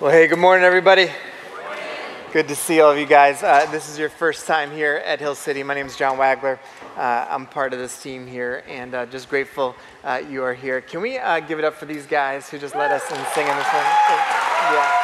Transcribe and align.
Well, 0.00 0.10
hey, 0.10 0.26
good 0.26 0.40
morning, 0.40 0.64
everybody. 0.64 1.08
Good 2.32 2.48
to 2.48 2.56
see 2.56 2.80
all 2.80 2.90
of 2.90 2.98
you 2.98 3.06
guys. 3.06 3.44
Uh, 3.44 3.64
this 3.70 3.88
is 3.88 3.96
your 3.96 4.08
first 4.08 4.44
time 4.44 4.72
here 4.72 4.96
at 5.06 5.20
Hill 5.20 5.36
City. 5.36 5.62
My 5.62 5.72
name 5.72 5.86
is 5.86 5.94
John 5.94 6.18
Wagler. 6.18 6.58
Uh, 6.96 7.26
I'm 7.30 7.46
part 7.46 7.72
of 7.72 7.78
this 7.78 8.02
team 8.02 8.26
here, 8.26 8.64
and 8.66 8.92
uh, 8.92 9.06
just 9.06 9.28
grateful 9.28 9.76
uh, 10.02 10.20
you 10.28 10.42
are 10.42 10.52
here. 10.52 10.80
Can 10.80 11.00
we 11.00 11.16
uh, 11.18 11.38
give 11.38 11.60
it 11.60 11.64
up 11.64 11.74
for 11.74 11.86
these 11.86 12.06
guys 12.06 12.50
who 12.50 12.58
just 12.58 12.74
led 12.74 12.90
us 12.90 13.02
in 13.08 13.16
singing 13.34 13.54
this 13.54 13.72
one? 13.72 13.84
Yeah. 14.74 15.00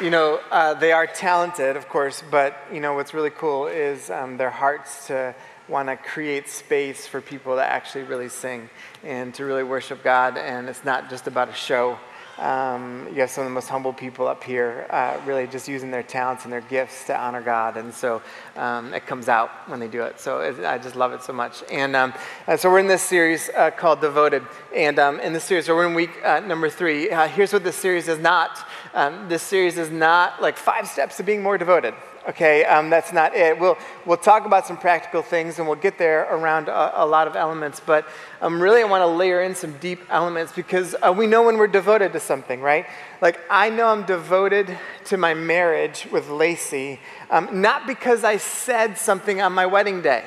You 0.00 0.08
know, 0.08 0.40
uh, 0.50 0.72
they 0.72 0.92
are 0.92 1.06
talented, 1.06 1.76
of 1.76 1.86
course, 1.90 2.22
but 2.30 2.56
you 2.72 2.80
know 2.80 2.94
what's 2.94 3.12
really 3.12 3.30
cool 3.30 3.66
is 3.66 4.08
um, 4.08 4.38
their 4.38 4.50
hearts 4.50 5.08
to 5.08 5.34
want 5.68 5.88
to 5.88 5.96
create 5.96 6.48
space 6.48 7.06
for 7.06 7.20
people 7.20 7.56
to 7.56 7.64
actually 7.64 8.04
really 8.04 8.28
sing 8.28 8.70
and 9.02 9.34
to 9.34 9.44
really 9.44 9.64
worship 9.64 10.02
God. 10.02 10.36
And 10.36 10.68
it's 10.68 10.84
not 10.84 11.10
just 11.10 11.26
about 11.26 11.48
a 11.48 11.54
show. 11.54 11.98
Um, 12.38 13.08
you 13.14 13.20
have 13.22 13.30
some 13.30 13.44
of 13.44 13.50
the 13.50 13.54
most 13.54 13.68
humble 13.68 13.94
people 13.94 14.28
up 14.28 14.44
here, 14.44 14.86
uh, 14.90 15.18
really 15.24 15.46
just 15.46 15.68
using 15.68 15.90
their 15.90 16.02
talents 16.02 16.44
and 16.44 16.52
their 16.52 16.60
gifts 16.60 17.06
to 17.06 17.18
honor 17.18 17.40
God. 17.40 17.78
And 17.78 17.94
so 17.94 18.20
um, 18.56 18.92
it 18.92 19.06
comes 19.06 19.28
out 19.28 19.50
when 19.70 19.80
they 19.80 19.88
do 19.88 20.02
it. 20.02 20.20
So 20.20 20.40
it, 20.40 20.62
I 20.62 20.76
just 20.76 20.96
love 20.96 21.12
it 21.12 21.22
so 21.22 21.32
much. 21.32 21.64
And 21.72 21.96
um, 21.96 22.12
uh, 22.46 22.58
so 22.58 22.70
we're 22.70 22.80
in 22.80 22.88
this 22.88 23.02
series 23.02 23.48
uh, 23.56 23.70
called 23.70 24.02
Devoted. 24.02 24.42
And 24.74 24.98
um, 24.98 25.18
in 25.20 25.32
this 25.32 25.44
series, 25.44 25.64
so 25.64 25.74
we're 25.74 25.86
in 25.86 25.94
week 25.94 26.10
uh, 26.22 26.40
number 26.40 26.68
three. 26.68 27.10
Uh, 27.10 27.26
here's 27.26 27.54
what 27.54 27.64
this 27.64 27.76
series 27.76 28.06
is 28.06 28.18
not. 28.18 28.68
Um, 28.92 29.30
this 29.30 29.42
series 29.42 29.78
is 29.78 29.90
not 29.90 30.42
like 30.42 30.58
five 30.58 30.86
steps 30.88 31.16
to 31.16 31.22
being 31.22 31.42
more 31.42 31.56
devoted 31.56 31.94
okay? 32.28 32.64
Um, 32.64 32.90
that's 32.90 33.12
not 33.12 33.34
it. 33.34 33.58
We'll, 33.58 33.78
we'll 34.04 34.16
talk 34.16 34.46
about 34.46 34.66
some 34.66 34.76
practical 34.76 35.22
things 35.22 35.58
and 35.58 35.66
we'll 35.66 35.76
get 35.76 35.98
there 35.98 36.22
around 36.30 36.68
a, 36.68 37.02
a 37.02 37.06
lot 37.06 37.26
of 37.26 37.36
elements, 37.36 37.80
but 37.84 38.06
um, 38.40 38.60
really 38.60 38.82
I 38.82 38.84
want 38.84 39.02
to 39.02 39.06
layer 39.06 39.42
in 39.42 39.54
some 39.54 39.76
deep 39.78 40.00
elements 40.10 40.52
because 40.52 40.94
uh, 41.02 41.12
we 41.16 41.26
know 41.26 41.44
when 41.44 41.56
we're 41.56 41.66
devoted 41.66 42.12
to 42.12 42.20
something, 42.20 42.60
right? 42.60 42.86
Like, 43.20 43.40
I 43.50 43.70
know 43.70 43.88
I'm 43.88 44.04
devoted 44.04 44.76
to 45.06 45.16
my 45.16 45.34
marriage 45.34 46.06
with 46.10 46.28
Lacey, 46.28 47.00
um, 47.30 47.60
not 47.60 47.86
because 47.86 48.24
I 48.24 48.36
said 48.36 48.98
something 48.98 49.40
on 49.40 49.52
my 49.52 49.66
wedding 49.66 50.02
day. 50.02 50.24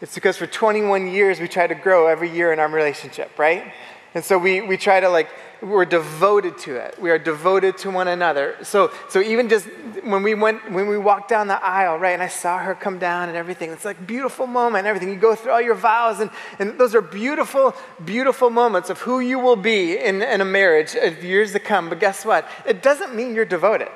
It's 0.00 0.14
because 0.14 0.36
for 0.36 0.46
21 0.46 1.08
years 1.08 1.40
we 1.40 1.48
try 1.48 1.66
to 1.66 1.74
grow 1.74 2.06
every 2.06 2.30
year 2.30 2.52
in 2.52 2.60
our 2.60 2.68
relationship, 2.68 3.36
right? 3.36 3.72
And 4.14 4.24
so 4.24 4.38
we, 4.38 4.60
we 4.60 4.76
try 4.76 5.00
to 5.00 5.08
like 5.08 5.28
we're 5.60 5.84
devoted 5.84 6.56
to 6.58 6.76
it. 6.76 7.00
We 7.00 7.10
are 7.10 7.18
devoted 7.18 7.78
to 7.78 7.90
one 7.90 8.08
another. 8.08 8.56
So, 8.62 8.92
so 9.08 9.20
even 9.20 9.48
just 9.48 9.66
when 10.04 10.22
we 10.22 10.34
went, 10.34 10.70
when 10.70 10.86
we 10.86 10.96
walked 10.96 11.28
down 11.28 11.48
the 11.48 11.62
aisle, 11.62 11.98
right, 11.98 12.12
and 12.12 12.22
I 12.22 12.28
saw 12.28 12.58
her 12.58 12.74
come 12.74 12.98
down 12.98 13.28
and 13.28 13.36
everything, 13.36 13.70
it's 13.70 13.84
like 13.84 14.06
beautiful 14.06 14.46
moment, 14.46 14.86
everything. 14.86 15.08
You 15.08 15.16
go 15.16 15.34
through 15.34 15.52
all 15.52 15.60
your 15.60 15.74
vows, 15.74 16.20
and, 16.20 16.30
and 16.58 16.78
those 16.78 16.94
are 16.94 17.02
beautiful, 17.02 17.74
beautiful 18.04 18.50
moments 18.50 18.90
of 18.90 19.00
who 19.00 19.20
you 19.20 19.38
will 19.38 19.56
be 19.56 19.98
in, 19.98 20.22
in 20.22 20.40
a 20.40 20.44
marriage 20.44 20.94
of 20.94 21.24
years 21.24 21.52
to 21.52 21.58
come. 21.58 21.88
But 21.88 21.98
guess 21.98 22.24
what? 22.24 22.48
It 22.64 22.82
doesn't 22.82 23.14
mean 23.14 23.34
you're 23.34 23.44
devoted. 23.44 23.90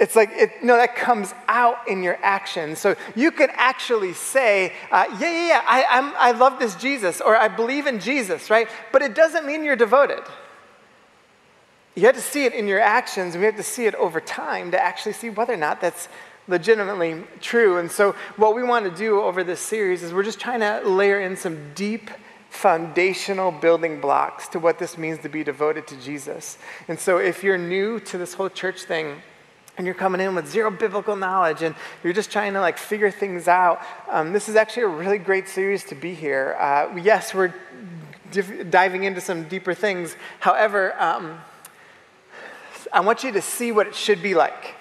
It's 0.00 0.14
like, 0.14 0.30
it, 0.32 0.62
no, 0.62 0.76
that 0.76 0.94
comes 0.94 1.34
out 1.48 1.88
in 1.88 2.02
your 2.02 2.18
actions. 2.22 2.78
So 2.78 2.94
you 3.16 3.32
can 3.32 3.50
actually 3.52 4.12
say, 4.12 4.72
uh, 4.92 5.06
yeah, 5.18 5.30
yeah, 5.30 5.46
yeah, 5.48 5.62
I, 5.66 5.84
I'm, 5.90 6.14
I 6.16 6.38
love 6.38 6.58
this 6.58 6.76
Jesus, 6.76 7.20
or 7.20 7.36
I 7.36 7.48
believe 7.48 7.86
in 7.86 7.98
Jesus, 7.98 8.48
right? 8.48 8.68
But 8.92 9.02
it 9.02 9.14
doesn't 9.14 9.44
mean 9.44 9.64
you're 9.64 9.76
devoted. 9.76 10.22
You 11.96 12.06
have 12.06 12.14
to 12.14 12.20
see 12.20 12.44
it 12.44 12.54
in 12.54 12.68
your 12.68 12.80
actions, 12.80 13.34
and 13.34 13.42
we 13.42 13.46
have 13.46 13.56
to 13.56 13.62
see 13.64 13.86
it 13.86 13.94
over 13.96 14.20
time 14.20 14.70
to 14.70 14.80
actually 14.80 15.14
see 15.14 15.30
whether 15.30 15.54
or 15.54 15.56
not 15.56 15.80
that's 15.80 16.08
legitimately 16.46 17.24
true. 17.40 17.78
And 17.78 17.90
so, 17.90 18.14
what 18.36 18.54
we 18.54 18.62
want 18.62 18.84
to 18.84 18.96
do 18.96 19.20
over 19.20 19.42
this 19.42 19.58
series 19.58 20.04
is 20.04 20.12
we're 20.12 20.22
just 20.22 20.38
trying 20.38 20.60
to 20.60 20.88
layer 20.88 21.20
in 21.20 21.36
some 21.36 21.74
deep, 21.74 22.08
foundational 22.50 23.50
building 23.50 24.00
blocks 24.00 24.46
to 24.48 24.60
what 24.60 24.78
this 24.78 24.96
means 24.96 25.18
to 25.20 25.28
be 25.28 25.42
devoted 25.42 25.88
to 25.88 26.00
Jesus. 26.00 26.56
And 26.86 27.00
so, 27.00 27.18
if 27.18 27.42
you're 27.42 27.58
new 27.58 27.98
to 28.00 28.16
this 28.16 28.34
whole 28.34 28.48
church 28.48 28.82
thing, 28.82 29.20
and 29.78 29.86
you're 29.86 29.94
coming 29.94 30.20
in 30.20 30.34
with 30.34 30.46
zero 30.46 30.70
biblical 30.70 31.16
knowledge 31.16 31.62
and 31.62 31.74
you're 32.04 32.12
just 32.12 32.30
trying 32.30 32.52
to 32.52 32.60
like 32.60 32.76
figure 32.76 33.10
things 33.10 33.48
out, 33.48 33.80
um, 34.10 34.32
this 34.32 34.48
is 34.48 34.56
actually 34.56 34.82
a 34.82 34.88
really 34.88 35.18
great 35.18 35.48
series 35.48 35.84
to 35.84 35.94
be 35.94 36.12
here. 36.12 36.56
Uh, 36.58 36.94
yes, 36.96 37.32
we're 37.32 37.54
div- 38.32 38.70
diving 38.70 39.04
into 39.04 39.20
some 39.20 39.44
deeper 39.48 39.74
things. 39.74 40.16
However, 40.40 41.00
um, 41.00 41.40
I 42.92 43.00
want 43.00 43.22
you 43.22 43.32
to 43.32 43.40
see 43.40 43.72
what 43.72 43.86
it 43.86 43.94
should 43.94 44.20
be 44.20 44.34
like. 44.34 44.74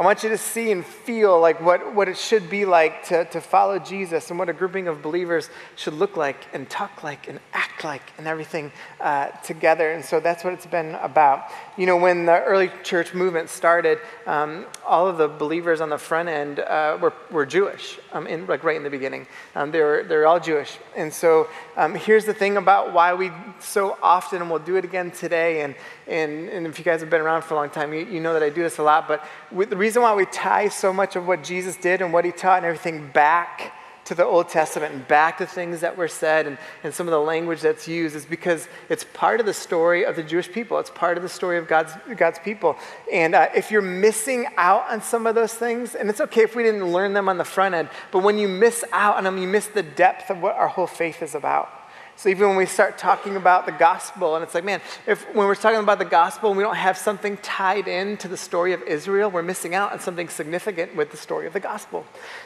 I 0.00 0.02
want 0.02 0.22
you 0.22 0.30
to 0.30 0.38
see 0.38 0.72
and 0.72 0.82
feel 0.82 1.38
like 1.38 1.60
what, 1.60 1.94
what 1.94 2.08
it 2.08 2.16
should 2.16 2.48
be 2.48 2.64
like 2.64 3.04
to, 3.08 3.26
to 3.26 3.40
follow 3.42 3.78
Jesus 3.78 4.30
and 4.30 4.38
what 4.38 4.48
a 4.48 4.54
grouping 4.54 4.88
of 4.88 5.02
believers 5.02 5.50
should 5.76 5.92
look 5.92 6.16
like 6.16 6.46
and 6.54 6.70
talk 6.70 7.04
like 7.04 7.28
and 7.28 7.38
act 7.52 7.84
like 7.84 8.00
and 8.16 8.26
everything 8.26 8.72
uh, 8.98 9.26
together. 9.44 9.92
And 9.92 10.02
so 10.02 10.18
that's 10.18 10.42
what 10.42 10.54
it's 10.54 10.64
been 10.64 10.94
about. 11.02 11.48
You 11.76 11.84
know, 11.84 11.98
when 11.98 12.24
the 12.24 12.42
early 12.44 12.70
church 12.82 13.12
movement 13.12 13.50
started, 13.50 13.98
um, 14.26 14.64
all 14.86 15.06
of 15.06 15.18
the 15.18 15.28
believers 15.28 15.82
on 15.82 15.90
the 15.90 15.98
front 15.98 16.30
end 16.30 16.60
uh, 16.60 16.96
were, 16.98 17.12
were 17.30 17.44
Jewish, 17.44 17.98
um, 18.12 18.26
in, 18.26 18.46
like 18.46 18.64
right 18.64 18.78
in 18.78 18.82
the 18.84 18.88
beginning. 18.88 19.26
Um, 19.54 19.70
they 19.70 19.80
were, 19.80 20.06
they're 20.08 20.26
all 20.26 20.40
Jewish. 20.40 20.78
And 20.96 21.12
so 21.12 21.46
um, 21.76 21.94
here's 21.94 22.24
the 22.24 22.32
thing 22.32 22.56
about 22.56 22.94
why 22.94 23.12
we 23.12 23.32
so 23.58 23.98
often, 24.02 24.40
and 24.40 24.50
we'll 24.50 24.60
do 24.60 24.76
it 24.76 24.84
again 24.86 25.10
today, 25.10 25.60
and, 25.60 25.74
and, 26.10 26.48
and 26.48 26.66
if 26.66 26.78
you 26.78 26.84
guys 26.84 27.00
have 27.00 27.10
been 27.10 27.20
around 27.20 27.42
for 27.42 27.54
a 27.54 27.56
long 27.56 27.70
time, 27.70 27.92
you, 27.94 28.04
you 28.04 28.20
know 28.20 28.32
that 28.34 28.42
I 28.42 28.50
do 28.50 28.62
this 28.62 28.78
a 28.78 28.82
lot, 28.82 29.06
but 29.06 29.24
the 29.50 29.76
reason 29.76 30.02
why 30.02 30.14
we 30.14 30.26
tie 30.26 30.68
so 30.68 30.92
much 30.92 31.16
of 31.16 31.26
what 31.26 31.44
Jesus 31.44 31.76
did 31.76 32.02
and 32.02 32.12
what 32.12 32.24
he 32.24 32.32
taught 32.32 32.58
and 32.58 32.66
everything 32.66 33.08
back 33.12 33.74
to 34.10 34.14
the 34.16 34.24
Old 34.24 34.48
Testament 34.48 34.92
and 34.92 35.06
back 35.06 35.38
to 35.38 35.46
things 35.46 35.82
that 35.82 35.96
were 35.96 36.08
said 36.08 36.48
and, 36.48 36.58
and 36.82 36.92
some 36.92 37.06
of 37.06 37.12
the 37.12 37.20
language 37.20 37.60
that's 37.60 37.86
used 37.86 38.16
is 38.16 38.26
because 38.26 38.66
it's 38.88 39.04
part 39.12 39.38
of 39.38 39.46
the 39.46 39.54
story 39.54 40.04
of 40.04 40.16
the 40.16 40.22
Jewish 40.24 40.50
people. 40.50 40.80
It's 40.80 40.90
part 40.90 41.16
of 41.16 41.22
the 41.22 41.28
story 41.28 41.58
of 41.58 41.68
God's, 41.68 41.92
God's 42.16 42.40
people. 42.40 42.76
And 43.12 43.36
uh, 43.36 43.50
if 43.54 43.70
you're 43.70 43.80
missing 43.80 44.48
out 44.56 44.90
on 44.90 45.00
some 45.00 45.28
of 45.28 45.36
those 45.36 45.54
things, 45.54 45.94
and 45.94 46.10
it's 46.10 46.20
okay 46.22 46.42
if 46.42 46.56
we 46.56 46.64
didn't 46.64 46.92
learn 46.92 47.12
them 47.12 47.28
on 47.28 47.38
the 47.38 47.44
front 47.44 47.76
end, 47.76 47.88
but 48.10 48.24
when 48.24 48.36
you 48.36 48.48
miss 48.48 48.84
out 48.90 49.16
on 49.16 49.22
them, 49.22 49.38
you 49.38 49.46
miss 49.46 49.68
the 49.68 49.84
depth 49.84 50.28
of 50.28 50.42
what 50.42 50.56
our 50.56 50.66
whole 50.66 50.88
faith 50.88 51.22
is 51.22 51.36
about. 51.36 51.79
So 52.20 52.28
even 52.28 52.48
when 52.48 52.58
we 52.58 52.66
start 52.66 52.98
talking 52.98 53.36
about 53.36 53.64
the 53.64 53.72
gospel, 53.72 54.36
and 54.36 54.44
it's 54.44 54.54
like, 54.54 54.62
man, 54.62 54.82
if 55.06 55.24
when 55.34 55.46
we're 55.46 55.54
talking 55.54 55.80
about 55.80 55.98
the 55.98 56.04
gospel 56.04 56.50
and 56.50 56.58
we 56.58 56.62
don't 56.62 56.76
have 56.76 56.98
something 56.98 57.38
tied 57.38 57.88
in 57.88 58.18
to 58.18 58.28
the 58.28 58.36
story 58.36 58.74
of 58.74 58.82
Israel, 58.82 59.30
we're 59.30 59.40
missing 59.40 59.74
out 59.74 59.92
on 59.92 60.00
something 60.00 60.28
significant 60.28 60.94
with 60.94 61.10
the 61.10 61.16
story 61.16 61.46
of 61.46 61.54
the 61.54 61.60
gospel. 61.60 62.04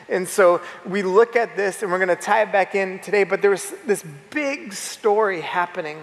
And 0.08 0.28
so 0.28 0.62
we 0.86 1.02
look 1.02 1.34
at 1.34 1.56
this 1.56 1.82
and 1.82 1.90
we're 1.90 1.98
going 1.98 2.06
to 2.06 2.14
tie 2.14 2.42
it 2.42 2.52
back 2.52 2.76
in 2.76 3.00
today, 3.00 3.24
but 3.24 3.42
there's 3.42 3.72
this 3.84 4.04
big 4.30 4.74
story 4.74 5.40
happening 5.40 5.98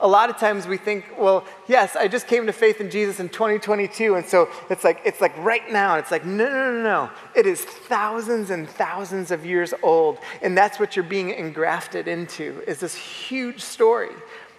a 0.00 0.08
lot 0.08 0.28
of 0.28 0.36
times 0.36 0.66
we 0.66 0.76
think, 0.76 1.06
well, 1.18 1.44
yes, 1.68 1.96
I 1.96 2.08
just 2.08 2.26
came 2.26 2.46
to 2.46 2.52
faith 2.52 2.80
in 2.80 2.90
Jesus 2.90 3.18
in 3.18 3.28
2022, 3.28 4.14
and 4.14 4.26
so 4.26 4.48
it's 4.68 4.84
like 4.84 5.00
it's 5.04 5.20
like 5.20 5.36
right 5.38 5.70
now. 5.72 5.94
And 5.94 6.02
it's 6.02 6.10
like, 6.10 6.24
no, 6.24 6.44
no, 6.44 6.72
no, 6.72 6.82
no. 6.82 7.10
It 7.34 7.46
is 7.46 7.64
thousands 7.64 8.50
and 8.50 8.68
thousands 8.68 9.30
of 9.30 9.46
years 9.46 9.72
old, 9.82 10.18
and 10.42 10.56
that's 10.56 10.78
what 10.78 10.96
you're 10.96 11.04
being 11.04 11.30
engrafted 11.30 12.08
into. 12.08 12.62
Is 12.66 12.80
this 12.80 12.94
huge 12.94 13.62
story 13.62 14.12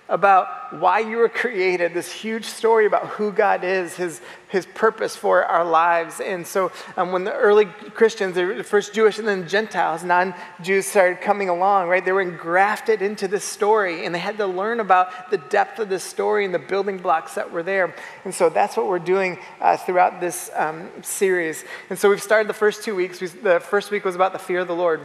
about 0.09 0.73
why 0.73 1.00
you 1.00 1.18
were 1.18 1.29
created, 1.29 1.94
this 1.94 2.12
huge 2.12 2.45
story 2.45 2.85
about 2.85 3.07
who 3.07 3.31
God 3.31 3.63
is, 3.63 3.95
his, 3.95 4.22
his 4.50 4.66
purpose 4.66 5.16
for 5.16 5.44
our 5.44 5.66
lives. 5.66 6.19
And 6.19 6.45
so 6.45 6.72
um, 6.95 7.12
when 7.12 7.23
the 7.23 7.34
early 7.34 7.66
Christians, 7.66 8.35
the 8.35 8.63
first 8.63 8.94
Jewish 8.94 9.19
and 9.19 9.28
then 9.28 9.47
Gentiles, 9.47 10.03
non 10.03 10.34
Jews 10.62 10.85
started 10.85 11.22
coming 11.22 11.50
along, 11.50 11.90
right, 11.90 12.03
they 12.03 12.12
were 12.12 12.22
engrafted 12.22 13.01
into 13.01 13.28
this 13.28 13.44
story 13.44 14.06
and 14.06 14.16
they 14.16 14.19
had 14.19 14.38
to 14.38 14.47
learn 14.47 14.79
about 14.79 15.29
the 15.29 15.38
depth 15.38 15.79
of 15.79 15.90
this 15.90 16.03
story 16.03 16.45
and 16.45 16.53
the 16.53 16.59
building 16.59 16.97
blocks 16.97 17.35
that 17.35 17.51
were 17.51 17.63
there. 17.63 17.94
And 18.24 18.34
so 18.34 18.50
that's 18.50 18.78
what 18.78 18.88
we're 18.88 19.00
doing 19.00 19.39
uh, 19.59 19.78
throughout 19.78 20.22
this 20.22 20.50
um, 20.56 20.89
series. 21.01 21.66
And 21.89 22.00
so 22.00 22.09
we've 22.09 22.22
started 22.22 22.47
the 22.47 22.53
first 22.53 22.84
two 22.84 22.95
weeks. 22.95 23.19
We, 23.19 23.28
the 23.28 23.59
first 23.59 23.91
week 23.91 24.06
was 24.06 24.16
about 24.16 24.34
the 24.34 24.39
fear 24.39 24.59
of 24.59 24.68
the 24.68 24.75
Lord. 24.75 25.01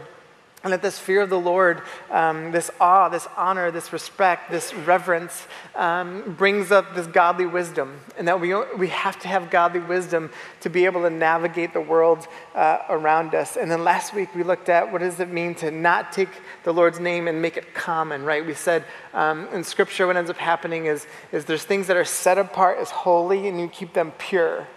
And 0.64 0.72
that 0.72 0.80
this 0.80 0.96
fear 0.96 1.22
of 1.22 1.30
the 1.30 1.38
Lord, 1.38 1.82
um, 2.10 2.52
this 2.52 2.70
awe, 2.80 3.08
this 3.08 3.26
honor, 3.36 3.72
this 3.72 3.92
respect, 3.92 4.48
this 4.48 4.72
reverence 4.72 5.48
um, 5.74 6.34
brings 6.38 6.70
up 6.70 6.94
this 6.94 7.08
godly 7.08 7.46
wisdom. 7.46 7.98
And 8.16 8.28
that 8.28 8.40
we, 8.40 8.54
we 8.76 8.86
have 8.88 9.18
to 9.20 9.28
have 9.28 9.50
godly 9.50 9.80
wisdom 9.80 10.30
to 10.60 10.70
be 10.70 10.84
able 10.84 11.02
to 11.02 11.10
navigate 11.10 11.72
the 11.72 11.80
world 11.80 12.28
uh, 12.54 12.78
around 12.88 13.34
us. 13.34 13.56
And 13.56 13.68
then 13.68 13.82
last 13.82 14.14
week 14.14 14.32
we 14.36 14.44
looked 14.44 14.68
at 14.68 14.92
what 14.92 15.00
does 15.00 15.18
it 15.18 15.30
mean 15.30 15.56
to 15.56 15.72
not 15.72 16.12
take 16.12 16.28
the 16.62 16.72
Lord's 16.72 17.00
name 17.00 17.26
and 17.26 17.42
make 17.42 17.56
it 17.56 17.74
common, 17.74 18.24
right? 18.24 18.46
We 18.46 18.54
said 18.54 18.84
um, 19.14 19.48
in 19.52 19.64
Scripture 19.64 20.06
what 20.06 20.16
ends 20.16 20.30
up 20.30 20.36
happening 20.36 20.86
is, 20.86 21.08
is 21.32 21.44
there's 21.44 21.64
things 21.64 21.88
that 21.88 21.96
are 21.96 22.04
set 22.04 22.38
apart 22.38 22.78
as 22.78 22.90
holy 22.90 23.48
and 23.48 23.58
you 23.58 23.66
keep 23.66 23.94
them 23.94 24.12
pure. 24.16 24.68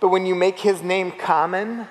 But 0.00 0.08
when 0.08 0.24
you 0.24 0.34
make 0.34 0.58
his 0.58 0.82
name 0.82 1.12
common, 1.12 1.86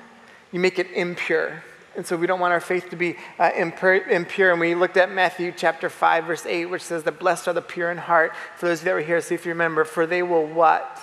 you 0.52 0.60
make 0.60 0.80
it 0.80 0.90
impure. 0.92 1.64
And 1.96 2.06
so 2.06 2.18
we 2.18 2.26
don't 2.26 2.40
want 2.40 2.54
our 2.54 2.60
faith 2.60 2.90
to 2.90 2.96
be 2.96 3.16
uh, 3.38 3.52
impure, 3.56 3.96
impure. 3.96 4.52
And 4.52 4.60
we 4.60 4.74
looked 4.74 4.98
at 4.98 5.12
Matthew 5.12 5.54
chapter 5.56 5.90
5, 5.90 6.26
verse 6.26 6.46
8, 6.46 6.66
which 6.66 6.82
says 6.82 7.04
The 7.04 7.12
blessed 7.12 7.48
are 7.48 7.54
the 7.54 7.62
pure 7.62 7.92
in 7.92 7.98
heart. 7.98 8.34
For 8.58 8.68
those 8.68 8.80
of 8.80 8.86
you 8.86 8.92
that 8.92 8.96
were 8.96 9.02
here, 9.02 9.22
see 9.22 9.36
if 9.36 9.46
you 9.46 9.52
remember, 9.52 9.86
for 9.86 10.08
they 10.08 10.24
will 10.24 10.46
what? 10.46 11.00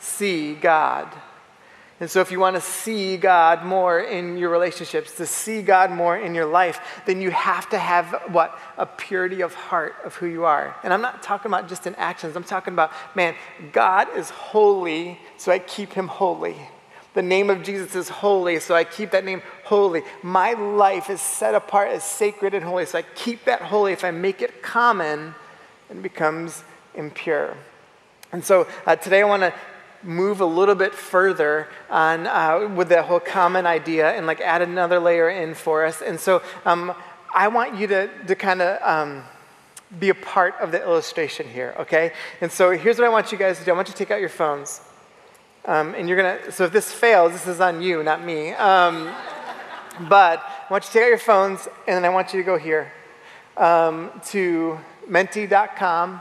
See 0.00 0.54
God. 0.54 1.08
And 2.00 2.08
so, 2.08 2.20
if 2.20 2.30
you 2.30 2.38
want 2.38 2.54
to 2.54 2.60
see 2.62 3.16
God 3.16 3.64
more 3.64 3.98
in 3.98 4.36
your 4.36 4.50
relationships, 4.50 5.16
to 5.16 5.26
see 5.26 5.62
God 5.62 5.90
more 5.90 6.16
in 6.16 6.32
your 6.32 6.46
life, 6.46 6.80
then 7.06 7.20
you 7.20 7.30
have 7.30 7.68
to 7.70 7.78
have 7.78 8.22
what? 8.28 8.56
A 8.76 8.86
purity 8.86 9.40
of 9.40 9.52
heart 9.54 9.96
of 10.04 10.14
who 10.14 10.26
you 10.26 10.44
are. 10.44 10.76
And 10.84 10.92
I'm 10.92 11.02
not 11.02 11.24
talking 11.24 11.50
about 11.50 11.68
just 11.68 11.88
in 11.88 11.96
actions, 11.96 12.36
I'm 12.36 12.44
talking 12.44 12.72
about, 12.72 12.92
man, 13.16 13.34
God 13.72 14.16
is 14.16 14.30
holy, 14.30 15.18
so 15.38 15.50
I 15.50 15.58
keep 15.58 15.92
him 15.92 16.06
holy. 16.06 16.56
The 17.18 17.22
name 17.22 17.50
of 17.50 17.64
Jesus 17.64 17.96
is 17.96 18.08
holy, 18.08 18.60
so 18.60 18.76
I 18.76 18.84
keep 18.84 19.10
that 19.10 19.24
name 19.24 19.42
holy. 19.64 20.04
My 20.22 20.52
life 20.52 21.10
is 21.10 21.20
set 21.20 21.52
apart 21.52 21.88
as 21.88 22.04
sacred 22.04 22.54
and 22.54 22.64
holy, 22.64 22.86
so 22.86 22.96
I 22.96 23.02
keep 23.02 23.44
that 23.46 23.60
holy. 23.60 23.92
If 23.92 24.04
I 24.04 24.12
make 24.12 24.40
it 24.40 24.62
common, 24.62 25.34
it 25.90 26.00
becomes 26.00 26.62
impure. 26.94 27.56
And 28.30 28.44
so 28.44 28.68
uh, 28.86 28.94
today 28.94 29.20
I 29.22 29.24
want 29.24 29.42
to 29.42 29.52
move 30.04 30.40
a 30.40 30.46
little 30.46 30.76
bit 30.76 30.94
further 30.94 31.66
on 31.90 32.28
uh, 32.28 32.68
with 32.76 32.88
that 32.90 33.06
whole 33.06 33.18
common 33.18 33.66
idea 33.66 34.12
and 34.12 34.24
like 34.28 34.40
add 34.40 34.62
another 34.62 35.00
layer 35.00 35.28
in 35.28 35.54
for 35.54 35.84
us. 35.84 36.00
And 36.00 36.20
so 36.20 36.40
um, 36.64 36.94
I 37.34 37.48
want 37.48 37.74
you 37.74 37.88
to, 37.88 38.08
to 38.28 38.36
kind 38.36 38.62
of 38.62 38.80
um, 38.80 39.24
be 39.98 40.10
a 40.10 40.14
part 40.14 40.54
of 40.60 40.70
the 40.70 40.80
illustration 40.80 41.48
here, 41.48 41.74
okay? 41.80 42.12
And 42.40 42.52
so 42.52 42.70
here's 42.70 42.96
what 42.96 43.06
I 43.06 43.10
want 43.10 43.32
you 43.32 43.38
guys 43.38 43.58
to 43.58 43.64
do 43.64 43.72
I 43.72 43.74
want 43.74 43.88
you 43.88 43.92
to 43.94 43.98
take 43.98 44.12
out 44.12 44.20
your 44.20 44.28
phones. 44.28 44.82
Um, 45.64 45.94
and 45.94 46.08
you're 46.08 46.16
gonna, 46.16 46.52
so 46.52 46.64
if 46.64 46.72
this 46.72 46.92
fails, 46.92 47.32
this 47.32 47.46
is 47.46 47.60
on 47.60 47.82
you, 47.82 48.02
not 48.02 48.24
me. 48.24 48.52
Um, 48.52 49.12
but 50.08 50.40
I 50.40 50.66
want 50.70 50.84
you 50.84 50.88
to 50.88 50.92
take 50.92 51.02
out 51.02 51.08
your 51.08 51.18
phones 51.18 51.68
and 51.86 51.96
then 51.96 52.04
I 52.04 52.08
want 52.08 52.32
you 52.32 52.40
to 52.40 52.46
go 52.46 52.56
here 52.56 52.92
um, 53.56 54.10
to 54.26 54.78
menti.com 55.06 56.20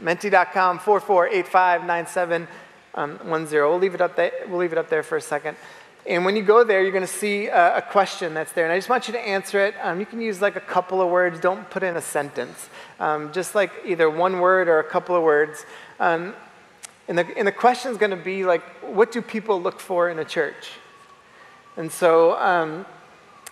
Menti.com, 0.00 0.78
44859710. 0.80 2.48
Um, 2.94 3.18
we'll 3.24 3.78
leave 3.78 3.94
it 3.94 4.00
up 4.00 4.16
there. 4.16 4.32
We'll 4.48 4.58
leave 4.58 4.72
it 4.72 4.78
up 4.78 4.88
there 4.88 5.02
for 5.02 5.16
a 5.16 5.20
second. 5.20 5.56
And 6.04 6.24
when 6.24 6.34
you 6.34 6.42
go 6.42 6.64
there, 6.64 6.82
you're 6.82 6.90
going 6.90 7.06
to 7.06 7.12
see 7.12 7.46
a, 7.46 7.76
a, 7.76 7.82
question 7.82 8.34
that's 8.34 8.50
there. 8.52 8.64
And 8.64 8.72
I 8.72 8.76
just 8.76 8.88
want 8.88 9.06
you 9.06 9.12
to 9.12 9.20
answer 9.20 9.64
it. 9.64 9.74
Um, 9.80 10.00
you 10.00 10.06
can 10.06 10.20
use 10.20 10.42
like 10.42 10.56
a 10.56 10.60
couple 10.60 11.00
of 11.00 11.08
words. 11.08 11.38
Don't 11.38 11.68
put 11.70 11.84
in 11.84 11.96
a 11.96 12.00
sentence. 12.00 12.68
Um, 12.98 13.32
just 13.32 13.54
like 13.54 13.70
either 13.84 14.10
one 14.10 14.40
word 14.40 14.66
or 14.66 14.80
a 14.80 14.84
couple 14.84 15.14
of 15.14 15.22
words. 15.22 15.64
Um, 16.00 16.34
and, 17.06 17.16
the, 17.18 17.38
and 17.38 17.46
the 17.46 17.52
question 17.52 17.92
is 17.92 17.98
going 17.98 18.10
to 18.10 18.16
be 18.16 18.44
like, 18.44 18.62
what 18.82 19.12
do 19.12 19.22
people 19.22 19.62
look 19.62 19.78
for 19.78 20.10
in 20.10 20.18
a 20.18 20.24
church? 20.24 20.70
And 21.76 21.90
so 21.90 22.36
um, 22.36 22.84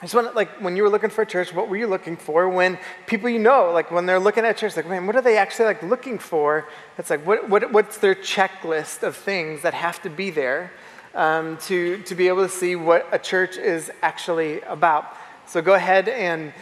I 0.01 0.05
just 0.05 0.15
want 0.15 0.35
like, 0.35 0.63
when 0.63 0.77
you 0.77 0.83
were 0.83 0.89
looking 0.89 1.11
for 1.11 1.23
a 1.23 1.27
church, 1.27 1.53
what 1.53 1.69
were 1.69 1.77
you 1.77 1.87
looking 1.87 2.17
for? 2.17 2.49
When 2.49 2.79
people 3.07 3.29
you 3.29 3.39
know, 3.39 3.71
like, 3.71 3.91
when 3.91 4.07
they're 4.07 4.19
looking 4.19 4.45
at 4.47 4.57
church, 4.57 4.75
like, 4.77 4.89
man, 4.89 5.07
what 5.07 5.15
are 5.15 5.23
they 5.23 5.37
actually, 5.37 5.67
like, 5.67 5.83
looking 5.83 6.19
for? 6.19 6.67
It's 6.97 7.11
like, 7.11 7.27
what, 7.27 7.49
what, 7.51 7.71
what's 7.71 7.99
their 7.99 8.15
checklist 8.15 9.03
of 9.03 9.15
things 9.15 9.63
that 9.63 9.75
have 9.75 10.01
to 10.03 10.11
be 10.11 10.31
there? 10.31 10.73
um, 11.15 11.57
to, 11.59 11.99
to 12.03 12.15
be 12.15 12.29
able 12.29 12.43
to 12.43 12.49
see 12.49 12.77
what 12.77 13.07
a 13.13 13.19
church 13.19 13.57
is 13.57 13.91
actually 14.03 14.61
about. 14.63 15.17
So 15.47 15.61
go 15.61 15.75
ahead 15.75 16.09
and 16.09 16.53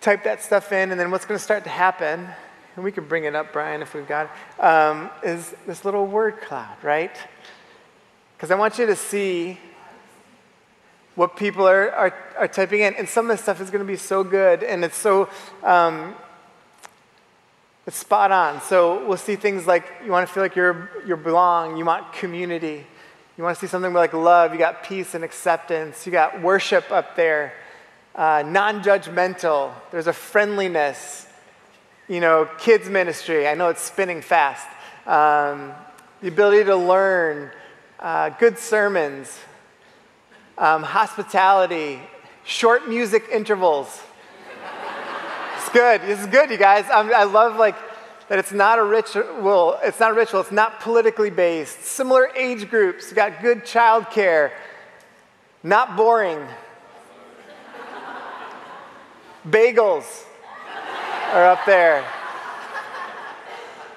type 0.00 0.24
that 0.24 0.42
stuff 0.42 0.72
in, 0.72 0.90
and 0.90 1.00
then 1.00 1.10
what's 1.10 1.26
going 1.26 1.38
to 1.38 1.42
start 1.42 1.64
to 1.64 1.70
happen, 1.70 2.28
and 2.76 2.84
we 2.84 2.92
can 2.92 3.06
bring 3.06 3.24
it 3.24 3.34
up, 3.34 3.52
Brian, 3.52 3.82
if 3.82 3.94
we've 3.94 4.08
got 4.08 4.30
um, 4.58 5.10
is 5.22 5.54
this 5.66 5.84
little 5.84 6.06
word 6.06 6.40
cloud, 6.40 6.76
right? 6.82 7.14
Because 8.36 8.50
I 8.50 8.54
want 8.54 8.78
you 8.78 8.86
to 8.86 8.96
see 8.96 9.58
what 11.14 11.36
people 11.36 11.66
are, 11.66 11.90
are, 11.90 12.14
are, 12.38 12.48
typing 12.48 12.80
in. 12.80 12.94
And 12.94 13.08
some 13.08 13.28
of 13.28 13.36
this 13.36 13.42
stuff 13.42 13.60
is 13.60 13.70
going 13.70 13.84
to 13.84 13.90
be 13.90 13.96
so 13.96 14.24
good, 14.24 14.62
and 14.62 14.84
it's 14.84 14.96
so. 14.96 15.28
Um, 15.62 16.14
it's 17.86 17.96
spot 17.96 18.30
on. 18.30 18.60
So 18.60 19.04
we'll 19.06 19.16
see 19.16 19.36
things 19.36 19.66
like 19.66 19.84
you 20.04 20.12
want 20.12 20.28
to 20.28 20.32
feel 20.32 20.42
like 20.42 20.54
you're, 20.54 20.90
you 21.04 21.16
belong, 21.16 21.76
you 21.76 21.84
want 21.84 22.12
community, 22.12 22.86
you 23.36 23.42
want 23.42 23.56
to 23.56 23.60
see 23.60 23.66
something 23.66 23.92
like 23.92 24.12
love, 24.12 24.52
you 24.52 24.58
got 24.58 24.84
peace 24.84 25.14
and 25.14 25.24
acceptance, 25.24 26.06
you 26.06 26.12
got 26.12 26.40
worship 26.40 26.90
up 26.92 27.16
there, 27.16 27.54
uh, 28.14 28.44
non 28.46 28.82
judgmental, 28.82 29.72
there's 29.90 30.06
a 30.06 30.12
friendliness, 30.12 31.26
you 32.06 32.20
know, 32.20 32.48
kids' 32.58 32.88
ministry. 32.88 33.48
I 33.48 33.54
know 33.54 33.70
it's 33.70 33.82
spinning 33.82 34.20
fast. 34.20 34.68
Um, 35.06 35.72
the 36.20 36.28
ability 36.28 36.64
to 36.64 36.76
learn, 36.76 37.50
uh, 37.98 38.28
good 38.28 38.58
sermons, 38.58 39.36
um, 40.60 40.82
hospitality, 40.82 41.98
short 42.44 42.86
music 42.86 43.24
intervals. 43.32 44.02
it's 45.56 45.68
good. 45.70 46.02
This 46.02 46.20
is 46.20 46.26
good, 46.26 46.50
you 46.50 46.58
guys. 46.58 46.84
I'm, 46.92 47.12
i 47.14 47.24
love 47.24 47.56
like 47.56 47.74
that 48.28 48.38
it's 48.38 48.52
not 48.52 48.78
a 48.78 48.84
ritual, 48.84 49.78
it's 49.82 49.98
not 49.98 50.12
a 50.12 50.14
ritual, 50.14 50.40
it's 50.40 50.52
not 50.52 50.78
politically 50.78 51.30
based. 51.30 51.82
Similar 51.82 52.28
age 52.36 52.70
groups, 52.70 53.10
you 53.10 53.16
got 53.16 53.42
good 53.42 53.64
child 53.64 54.10
care, 54.10 54.52
not 55.64 55.96
boring. 55.96 56.46
Bagels 59.48 60.24
are 61.32 61.46
up 61.46 61.64
there. 61.64 62.04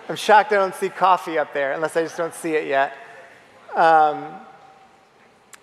I'm 0.07 0.15
shocked 0.15 0.53
I 0.53 0.55
don't 0.55 0.73
see 0.73 0.89
coffee 0.89 1.37
up 1.37 1.53
there, 1.53 1.73
unless 1.73 1.97
I 1.97 2.03
just 2.03 2.17
don't 2.17 2.33
see 2.33 2.55
it 2.55 2.67
yet. 2.67 2.93
Um, 3.75 4.23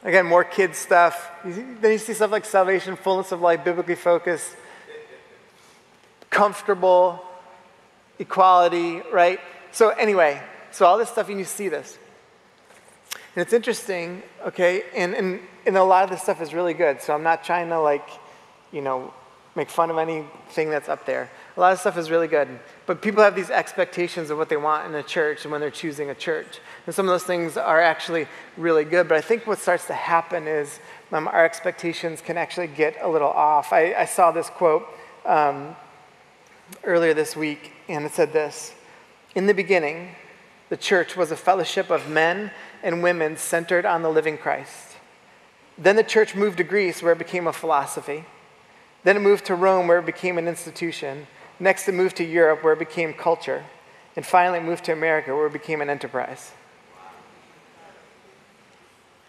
again, 0.02 0.26
more 0.26 0.44
kids 0.44 0.78
stuff. 0.78 1.30
Then 1.44 1.92
you 1.92 1.98
see 1.98 2.14
stuff 2.14 2.30
like 2.30 2.44
salvation, 2.44 2.96
fullness 2.96 3.32
of 3.32 3.40
life, 3.40 3.64
biblically 3.64 3.94
focused, 3.94 4.56
comfortable, 6.30 7.22
equality, 8.18 9.02
right? 9.12 9.40
So, 9.72 9.90
anyway, 9.90 10.42
so 10.70 10.86
all 10.86 10.98
this 10.98 11.08
stuff, 11.08 11.28
and 11.28 11.38
you 11.38 11.44
see 11.44 11.68
this. 11.68 11.98
And 13.34 13.42
it's 13.42 13.52
interesting, 13.52 14.22
okay, 14.46 14.84
and, 14.94 15.14
and, 15.14 15.40
and 15.66 15.76
a 15.76 15.84
lot 15.84 16.04
of 16.04 16.10
this 16.10 16.22
stuff 16.22 16.40
is 16.40 16.52
really 16.52 16.74
good. 16.74 17.00
So 17.00 17.14
I'm 17.14 17.22
not 17.22 17.44
trying 17.44 17.68
to, 17.68 17.80
like, 17.80 18.08
you 18.72 18.80
know, 18.80 19.12
make 19.54 19.70
fun 19.70 19.90
of 19.90 19.98
anything 19.98 20.70
that's 20.70 20.88
up 20.88 21.06
there. 21.06 21.30
A 21.56 21.60
lot 21.60 21.72
of 21.72 21.80
stuff 21.80 21.98
is 21.98 22.10
really 22.10 22.28
good. 22.28 22.48
But 22.86 23.02
people 23.02 23.22
have 23.22 23.34
these 23.34 23.50
expectations 23.50 24.30
of 24.30 24.38
what 24.38 24.48
they 24.48 24.56
want 24.56 24.86
in 24.86 24.94
a 24.94 25.02
church 25.02 25.44
and 25.44 25.52
when 25.52 25.60
they're 25.60 25.70
choosing 25.70 26.10
a 26.10 26.14
church. 26.14 26.60
And 26.86 26.94
some 26.94 27.06
of 27.06 27.12
those 27.12 27.24
things 27.24 27.56
are 27.56 27.80
actually 27.80 28.28
really 28.56 28.84
good. 28.84 29.08
But 29.08 29.18
I 29.18 29.20
think 29.20 29.46
what 29.46 29.58
starts 29.58 29.86
to 29.88 29.94
happen 29.94 30.46
is 30.46 30.78
um, 31.12 31.28
our 31.28 31.44
expectations 31.44 32.20
can 32.20 32.36
actually 32.36 32.68
get 32.68 32.96
a 33.00 33.08
little 33.08 33.28
off. 33.28 33.72
I, 33.72 33.94
I 33.94 34.04
saw 34.04 34.30
this 34.30 34.48
quote 34.48 34.86
um, 35.26 35.74
earlier 36.84 37.14
this 37.14 37.36
week, 37.36 37.72
and 37.88 38.04
it 38.04 38.12
said 38.12 38.32
this 38.32 38.72
In 39.34 39.46
the 39.46 39.54
beginning, 39.54 40.10
the 40.68 40.76
church 40.76 41.16
was 41.16 41.32
a 41.32 41.36
fellowship 41.36 41.90
of 41.90 42.08
men 42.08 42.52
and 42.82 43.02
women 43.02 43.36
centered 43.36 43.84
on 43.84 44.02
the 44.02 44.10
living 44.10 44.38
Christ. 44.38 44.96
Then 45.76 45.96
the 45.96 46.04
church 46.04 46.34
moved 46.34 46.58
to 46.58 46.64
Greece, 46.64 47.02
where 47.02 47.12
it 47.12 47.18
became 47.18 47.46
a 47.46 47.52
philosophy. 47.52 48.24
Then 49.02 49.16
it 49.16 49.20
moved 49.20 49.46
to 49.46 49.54
Rome, 49.54 49.88
where 49.88 49.98
it 49.98 50.06
became 50.06 50.38
an 50.38 50.46
institution. 50.46 51.26
Next, 51.60 51.86
it 51.88 51.92
moved 51.92 52.16
to 52.16 52.24
Europe, 52.24 52.64
where 52.64 52.72
it 52.72 52.78
became 52.78 53.12
culture. 53.12 53.64
And 54.16 54.24
finally, 54.24 54.58
it 54.58 54.64
moved 54.64 54.84
to 54.86 54.92
America, 54.92 55.36
where 55.36 55.46
it 55.46 55.52
became 55.52 55.82
an 55.82 55.90
enterprise. 55.90 56.52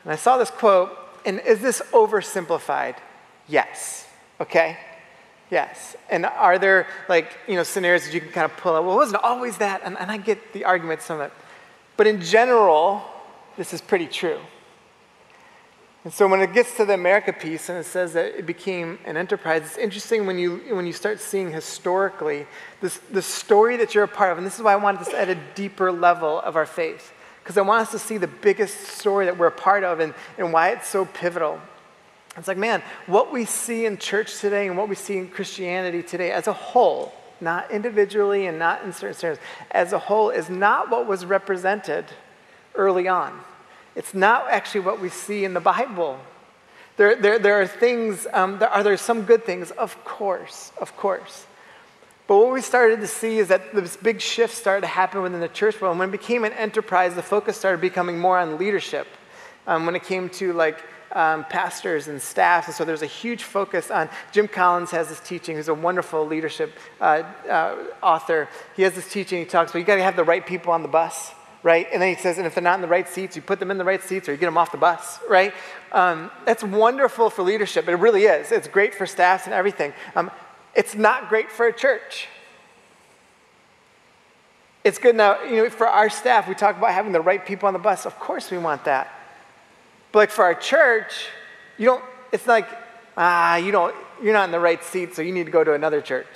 And 0.03 0.13
I 0.13 0.15
saw 0.15 0.37
this 0.37 0.49
quote, 0.49 0.97
and 1.25 1.39
is 1.41 1.61
this 1.61 1.81
oversimplified? 1.91 2.95
Yes. 3.47 4.07
Okay? 4.39 4.77
Yes. 5.51 5.95
And 6.09 6.25
are 6.25 6.57
there 6.57 6.87
like, 7.09 7.37
you 7.47 7.55
know, 7.55 7.63
scenarios 7.63 8.05
that 8.05 8.13
you 8.13 8.21
can 8.21 8.31
kind 8.31 8.45
of 8.45 8.55
pull 8.57 8.75
out? 8.75 8.85
Well, 8.85 8.93
it 8.93 8.97
wasn't 8.97 9.23
always 9.23 9.57
that, 9.57 9.81
and, 9.83 9.97
and 9.99 10.09
I 10.09 10.17
get 10.17 10.53
the 10.53 10.63
argument 10.63 11.01
some 11.01 11.19
of 11.19 11.27
it. 11.27 11.33
But 11.97 12.07
in 12.07 12.21
general, 12.21 13.03
this 13.57 13.73
is 13.73 13.81
pretty 13.81 14.07
true. 14.07 14.39
And 16.03 16.11
so 16.11 16.27
when 16.27 16.41
it 16.41 16.53
gets 16.53 16.75
to 16.77 16.85
the 16.85 16.95
America 16.95 17.31
piece 17.31 17.69
and 17.69 17.77
it 17.77 17.85
says 17.85 18.13
that 18.13 18.37
it 18.37 18.47
became 18.47 18.97
an 19.05 19.17
enterprise, 19.17 19.61
it's 19.63 19.77
interesting 19.77 20.25
when 20.25 20.39
you, 20.39 20.57
when 20.71 20.87
you 20.87 20.93
start 20.93 21.19
seeing 21.19 21.51
historically 21.51 22.47
this, 22.81 22.97
the 23.11 23.21
story 23.21 23.77
that 23.77 23.93
you're 23.93 24.05
a 24.05 24.07
part 24.07 24.31
of. 24.31 24.39
And 24.39 24.47
this 24.47 24.55
is 24.55 24.63
why 24.63 24.73
I 24.73 24.77
wanted 24.77 25.01
this 25.01 25.13
at 25.13 25.29
a 25.29 25.37
deeper 25.53 25.91
level 25.91 26.41
of 26.41 26.55
our 26.55 26.65
faith. 26.65 27.13
Because 27.43 27.55
I 27.57 27.61
want 27.61 27.81
us 27.81 27.91
to 27.91 27.99
see 27.99 28.17
the 28.17 28.27
biggest 28.27 28.79
story 28.79 29.25
that 29.25 29.37
we're 29.37 29.47
a 29.47 29.51
part 29.51 29.83
of 29.83 29.99
and, 29.99 30.15
and 30.39 30.51
why 30.51 30.69
it's 30.69 30.87
so 30.87 31.05
pivotal. 31.05 31.61
It's 32.35 32.47
like, 32.47 32.57
man, 32.57 32.81
what 33.05 33.31
we 33.31 33.45
see 33.45 33.85
in 33.85 33.97
church 33.97 34.39
today 34.39 34.67
and 34.67 34.77
what 34.77 34.89
we 34.89 34.95
see 34.95 35.17
in 35.17 35.27
Christianity 35.27 36.01
today 36.01 36.31
as 36.31 36.47
a 36.47 36.53
whole, 36.53 37.13
not 37.39 37.69
individually 37.69 38.47
and 38.47 38.57
not 38.57 38.83
in 38.83 38.93
certain 38.93 39.23
areas, 39.23 39.39
as 39.69 39.93
a 39.93 39.99
whole, 39.99 40.31
is 40.31 40.49
not 40.49 40.89
what 40.89 41.07
was 41.07 41.25
represented 41.25 42.05
early 42.73 43.07
on. 43.07 43.39
It's 43.95 44.13
not 44.13 44.49
actually 44.49 44.81
what 44.81 45.01
we 45.01 45.09
see 45.09 45.43
in 45.43 45.53
the 45.53 45.59
Bible. 45.59 46.19
There, 46.97 47.15
there, 47.15 47.39
there 47.39 47.61
are 47.61 47.67
things, 47.67 48.27
um, 48.31 48.59
there, 48.59 48.69
are 48.69 48.83
there 48.83 48.97
some 48.97 49.23
good 49.23 49.45
things? 49.45 49.71
Of 49.71 50.03
course, 50.05 50.71
of 50.79 50.95
course. 50.97 51.45
But 52.27 52.37
what 52.37 52.53
we 52.53 52.61
started 52.61 53.01
to 53.01 53.07
see 53.07 53.39
is 53.39 53.49
that 53.49 53.73
this 53.73 53.97
big 53.97 54.21
shift 54.21 54.55
started 54.55 54.81
to 54.81 54.87
happen 54.87 55.21
within 55.21 55.41
the 55.41 55.49
church 55.49 55.81
world. 55.81 55.93
And 55.93 55.99
when 55.99 56.09
it 56.09 56.13
became 56.13 56.45
an 56.45 56.53
enterprise, 56.53 57.15
the 57.15 57.23
focus 57.23 57.57
started 57.57 57.81
becoming 57.81 58.19
more 58.19 58.37
on 58.37 58.57
leadership. 58.57 59.07
Um, 59.67 59.85
when 59.85 59.95
it 59.95 60.03
came 60.03 60.29
to 60.29 60.53
like 60.53 60.81
um, 61.11 61.43
pastors 61.45 62.07
and 62.07 62.21
staff, 62.21 62.67
and 62.67 62.75
so 62.75 62.85
there's 62.85 63.01
a 63.01 63.07
huge 63.07 63.43
focus 63.43 63.91
on. 63.91 64.09
Jim 64.31 64.47
Collins 64.47 64.91
has 64.91 65.09
this 65.09 65.19
teaching. 65.19 65.57
He's 65.57 65.67
a 65.67 65.73
wonderful 65.73 66.25
leadership 66.25 66.71
uh, 66.99 67.23
uh, 67.49 67.75
author. 68.01 68.47
He 68.75 68.83
has 68.83 68.93
this 68.93 69.11
teaching. 69.11 69.39
He 69.39 69.45
talks 69.45 69.71
about 69.71 69.79
you 69.79 69.85
got 69.85 69.95
to 69.95 70.03
have 70.03 70.15
the 70.15 70.23
right 70.23 70.45
people 70.45 70.71
on 70.71 70.83
the 70.83 70.87
bus 70.87 71.33
right? 71.63 71.87
And 71.91 72.01
then 72.01 72.15
he 72.15 72.21
says, 72.21 72.37
and 72.37 72.47
if 72.47 72.55
they're 72.55 72.63
not 72.63 72.75
in 72.75 72.81
the 72.81 72.87
right 72.87 73.07
seats, 73.07 73.35
you 73.35 73.41
put 73.41 73.59
them 73.59 73.71
in 73.71 73.77
the 73.77 73.83
right 73.83 74.01
seats 74.01 74.27
or 74.27 74.31
you 74.31 74.37
get 74.37 74.47
them 74.47 74.57
off 74.57 74.71
the 74.71 74.77
bus, 74.77 75.19
right? 75.29 75.53
Um, 75.91 76.31
that's 76.45 76.63
wonderful 76.63 77.29
for 77.29 77.43
leadership. 77.43 77.87
It 77.87 77.95
really 77.95 78.23
is. 78.23 78.51
It's 78.51 78.67
great 78.67 78.95
for 78.95 79.05
staffs 79.05 79.45
and 79.45 79.53
everything. 79.53 79.93
Um, 80.15 80.31
it's 80.75 80.95
not 80.95 81.29
great 81.29 81.51
for 81.51 81.67
a 81.67 81.73
church. 81.73 82.27
It's 84.83 84.97
good 84.97 85.15
now, 85.15 85.43
you 85.43 85.57
know, 85.57 85.69
for 85.69 85.87
our 85.87 86.09
staff, 86.09 86.47
we 86.47 86.55
talk 86.55 86.77
about 86.77 86.91
having 86.91 87.11
the 87.11 87.21
right 87.21 87.45
people 87.45 87.67
on 87.67 87.73
the 87.73 87.79
bus. 87.79 88.07
Of 88.07 88.17
course 88.17 88.49
we 88.49 88.57
want 88.57 88.85
that. 88.85 89.13
But 90.11 90.19
like 90.19 90.31
for 90.31 90.43
our 90.43 90.55
church, 90.55 91.27
you 91.77 91.85
don't, 91.85 92.03
it's 92.31 92.47
like, 92.47 92.67
ah, 93.15 93.57
you 93.57 93.71
don't, 93.71 93.95
you're 94.23 94.33
not 94.33 94.45
in 94.45 94.51
the 94.51 94.59
right 94.59 94.83
seat, 94.83 95.15
so 95.15 95.21
you 95.21 95.31
need 95.31 95.45
to 95.45 95.51
go 95.51 95.63
to 95.63 95.73
another 95.73 96.01
church. 96.01 96.27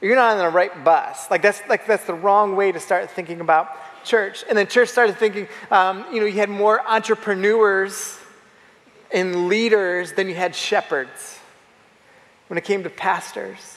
You're 0.00 0.14
not 0.14 0.36
on 0.36 0.38
the 0.38 0.48
right 0.48 0.84
bus. 0.84 1.30
Like 1.30 1.42
that's 1.42 1.60
like 1.68 1.86
that's 1.86 2.04
the 2.04 2.14
wrong 2.14 2.54
way 2.54 2.70
to 2.70 2.78
start 2.78 3.10
thinking 3.10 3.40
about 3.40 3.76
church. 4.04 4.44
And 4.48 4.56
then 4.56 4.66
church 4.66 4.88
started 4.88 5.16
thinking, 5.16 5.48
um, 5.70 6.04
you 6.12 6.20
know, 6.20 6.26
you 6.26 6.38
had 6.38 6.50
more 6.50 6.86
entrepreneurs 6.86 8.18
and 9.12 9.48
leaders 9.48 10.12
than 10.12 10.28
you 10.28 10.34
had 10.34 10.54
shepherds 10.54 11.38
when 12.48 12.58
it 12.58 12.64
came 12.64 12.82
to 12.82 12.90
pastors. 12.90 13.76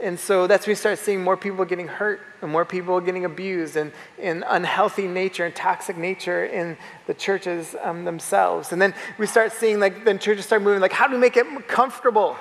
And 0.00 0.18
so 0.18 0.46
that's 0.46 0.66
when 0.66 0.72
we 0.72 0.76
start 0.76 0.98
seeing 0.98 1.22
more 1.22 1.36
people 1.36 1.64
getting 1.64 1.86
hurt 1.86 2.20
and 2.42 2.50
more 2.50 2.64
people 2.64 3.00
getting 3.00 3.24
abused 3.24 3.76
and, 3.76 3.92
and 4.20 4.44
unhealthy 4.46 5.06
nature 5.06 5.46
and 5.46 5.54
toxic 5.54 5.96
nature 5.96 6.44
in 6.44 6.76
the 7.06 7.14
churches 7.14 7.76
um, 7.80 8.04
themselves. 8.04 8.72
And 8.72 8.82
then 8.82 8.92
we 9.18 9.26
start 9.26 9.52
seeing, 9.52 9.78
like, 9.78 10.04
then 10.04 10.18
churches 10.18 10.44
start 10.44 10.62
moving, 10.62 10.80
like, 10.80 10.92
how 10.92 11.06
do 11.06 11.14
we 11.14 11.20
make 11.20 11.36
it 11.36 11.68
comfortable? 11.68 12.36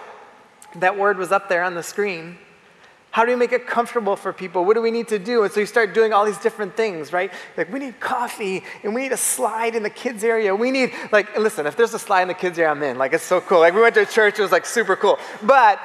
That 0.75 0.97
word 0.97 1.17
was 1.17 1.31
up 1.31 1.47
there 1.47 1.63
on 1.63 1.75
the 1.75 1.83
screen. 1.83 2.37
How 3.13 3.23
do 3.23 3.29
we 3.31 3.35
make 3.35 3.51
it 3.51 3.67
comfortable 3.67 4.15
for 4.15 4.33
people? 4.33 4.65
What 4.65 4.73
do 4.73 4.81
we 4.81 4.89
need 4.89 5.09
to 5.09 5.19
do? 5.19 5.43
And 5.43 5.53
so 5.53 5.59
you 5.59 5.67
start 5.67 5.93
doing 5.93 6.13
all 6.13 6.25
these 6.25 6.39
different 6.39 6.75
things, 6.75 7.13
right? 7.13 7.31
Like, 7.55 7.71
we 7.71 7.77
need 7.77 7.99
coffee 7.99 8.63
and 8.81 8.95
we 8.95 9.03
need 9.03 9.11
a 9.11 9.17
slide 9.17 9.75
in 9.75 9.83
the 9.83 9.91
kids' 9.91 10.23
area. 10.23 10.55
We 10.55 10.71
need, 10.71 10.91
like, 11.11 11.37
listen, 11.37 11.67
if 11.67 11.77
there's 11.77 11.93
a 11.93 11.99
slide 11.99 12.23
in 12.23 12.27
the 12.27 12.33
kids' 12.33 12.57
area, 12.57 12.71
I'm 12.71 12.81
in. 12.81 12.97
Like, 12.97 13.13
it's 13.13 13.23
so 13.23 13.39
cool. 13.39 13.59
Like, 13.59 13.75
we 13.75 13.81
went 13.81 13.93
to 13.93 14.07
church, 14.07 14.39
it 14.39 14.41
was 14.41 14.51
like 14.51 14.65
super 14.65 14.95
cool. 14.95 15.19
But 15.43 15.79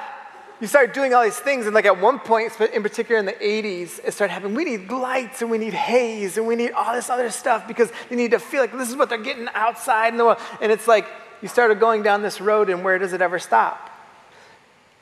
you 0.58 0.66
start 0.66 0.94
doing 0.94 1.12
all 1.12 1.22
these 1.22 1.38
things, 1.38 1.66
and 1.66 1.74
like 1.74 1.84
at 1.84 2.00
one 2.00 2.18
point, 2.18 2.58
in 2.72 2.82
particular 2.82 3.20
in 3.20 3.26
the 3.26 3.32
80s, 3.32 4.00
it 4.02 4.14
started 4.14 4.32
happening. 4.32 4.54
We 4.54 4.64
need 4.64 4.90
lights 4.90 5.42
and 5.42 5.50
we 5.50 5.58
need 5.58 5.74
haze 5.74 6.38
and 6.38 6.46
we 6.46 6.56
need 6.56 6.72
all 6.72 6.94
this 6.94 7.10
other 7.10 7.28
stuff 7.28 7.68
because 7.68 7.92
you 8.08 8.16
need 8.16 8.30
to 8.30 8.38
feel 8.38 8.62
like 8.62 8.72
this 8.72 8.88
is 8.88 8.96
what 8.96 9.10
they're 9.10 9.18
getting 9.18 9.48
outside 9.52 10.14
in 10.14 10.16
the 10.16 10.24
world. 10.24 10.38
And 10.62 10.72
it's 10.72 10.88
like 10.88 11.06
you 11.42 11.48
started 11.48 11.78
going 11.78 12.02
down 12.02 12.22
this 12.22 12.40
road, 12.40 12.70
and 12.70 12.82
where 12.82 12.98
does 12.98 13.12
it 13.12 13.20
ever 13.20 13.38
stop? 13.38 13.87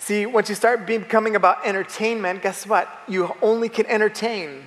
See, 0.07 0.25
once 0.25 0.49
you 0.49 0.55
start 0.55 0.87
becoming 0.87 1.35
about 1.35 1.67
entertainment, 1.67 2.41
guess 2.41 2.65
what? 2.65 2.89
You 3.09 3.35
only 3.43 3.69
can 3.69 3.87
entertain. 3.87 4.63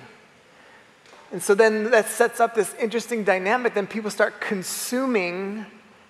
And 1.32 1.42
so 1.42 1.54
then 1.54 1.90
that 1.92 2.08
sets 2.08 2.40
up 2.40 2.54
this 2.54 2.74
interesting 2.74 3.24
dynamic. 3.24 3.72
Then 3.72 3.86
people 3.86 4.10
start 4.10 4.42
consuming 4.42 5.64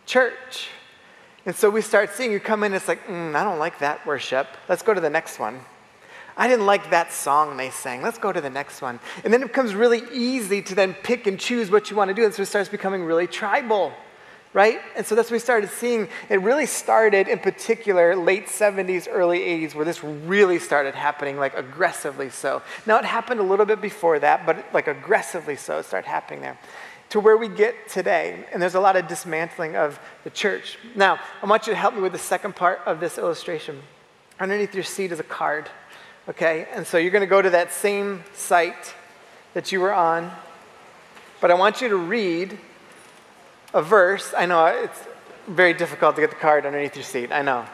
church. 0.04 0.70
And 1.46 1.54
so 1.54 1.70
we 1.70 1.80
start 1.80 2.10
seeing 2.10 2.32
you 2.32 2.40
come 2.40 2.64
in, 2.64 2.74
it's 2.74 2.88
like, 2.88 3.06
mm, 3.06 3.36
I 3.36 3.44
don't 3.44 3.60
like 3.60 3.78
that 3.78 4.04
worship. 4.04 4.48
Let's 4.68 4.82
go 4.82 4.94
to 4.94 5.00
the 5.00 5.08
next 5.08 5.38
one. 5.38 5.60
I 6.36 6.48
didn't 6.48 6.66
like 6.66 6.90
that 6.90 7.12
song 7.12 7.56
they 7.56 7.70
sang. 7.70 8.02
Let's 8.02 8.18
go 8.18 8.32
to 8.32 8.40
the 8.40 8.50
next 8.50 8.82
one. 8.82 8.98
And 9.22 9.32
then 9.32 9.44
it 9.44 9.46
becomes 9.46 9.76
really 9.76 10.02
easy 10.12 10.60
to 10.62 10.74
then 10.74 10.92
pick 10.92 11.28
and 11.28 11.38
choose 11.38 11.70
what 11.70 11.88
you 11.88 11.94
want 11.94 12.08
to 12.08 12.14
do. 12.14 12.24
And 12.24 12.34
so 12.34 12.42
it 12.42 12.46
starts 12.46 12.68
becoming 12.68 13.04
really 13.04 13.28
tribal 13.28 13.92
right? 14.52 14.80
And 14.96 15.06
so 15.06 15.14
that's 15.14 15.30
what 15.30 15.36
we 15.36 15.40
started 15.40 15.70
seeing. 15.70 16.08
It 16.28 16.40
really 16.40 16.66
started 16.66 17.28
in 17.28 17.38
particular 17.38 18.16
late 18.16 18.46
70s, 18.46 19.06
early 19.08 19.40
80s, 19.40 19.74
where 19.74 19.84
this 19.84 20.02
really 20.02 20.58
started 20.58 20.94
happening, 20.94 21.36
like 21.36 21.56
aggressively 21.56 22.30
so. 22.30 22.62
Now, 22.84 22.98
it 22.98 23.04
happened 23.04 23.40
a 23.40 23.44
little 23.44 23.66
bit 23.66 23.80
before 23.80 24.18
that, 24.18 24.46
but 24.46 24.64
like 24.74 24.88
aggressively 24.88 25.56
so, 25.56 25.78
it 25.78 25.84
started 25.84 26.08
happening 26.08 26.40
there. 26.40 26.58
To 27.10 27.20
where 27.20 27.36
we 27.36 27.48
get 27.48 27.88
today, 27.88 28.44
and 28.52 28.62
there's 28.62 28.76
a 28.76 28.80
lot 28.80 28.96
of 28.96 29.08
dismantling 29.08 29.76
of 29.76 29.98
the 30.24 30.30
church. 30.30 30.78
Now, 30.94 31.18
I 31.42 31.46
want 31.46 31.66
you 31.66 31.72
to 31.72 31.78
help 31.78 31.94
me 31.94 32.00
with 32.00 32.12
the 32.12 32.18
second 32.18 32.54
part 32.54 32.80
of 32.86 33.00
this 33.00 33.18
illustration. 33.18 33.82
Underneath 34.38 34.74
your 34.74 34.84
seat 34.84 35.12
is 35.12 35.20
a 35.20 35.24
card, 35.24 35.68
okay? 36.28 36.66
And 36.72 36.86
so 36.86 36.98
you're 36.98 37.10
going 37.10 37.20
to 37.22 37.26
go 37.26 37.42
to 37.42 37.50
that 37.50 37.72
same 37.72 38.22
site 38.32 38.94
that 39.54 39.72
you 39.72 39.80
were 39.80 39.92
on, 39.92 40.30
but 41.40 41.50
I 41.50 41.54
want 41.54 41.80
you 41.80 41.88
to 41.88 41.96
read 41.96 42.58
a 43.72 43.82
verse. 43.82 44.32
I 44.36 44.46
know 44.46 44.66
it's 44.66 45.06
very 45.46 45.74
difficult 45.74 46.16
to 46.16 46.20
get 46.20 46.30
the 46.30 46.36
card 46.36 46.66
underneath 46.66 46.96
your 46.96 47.04
seat. 47.04 47.32
I 47.32 47.42
know. 47.42 47.66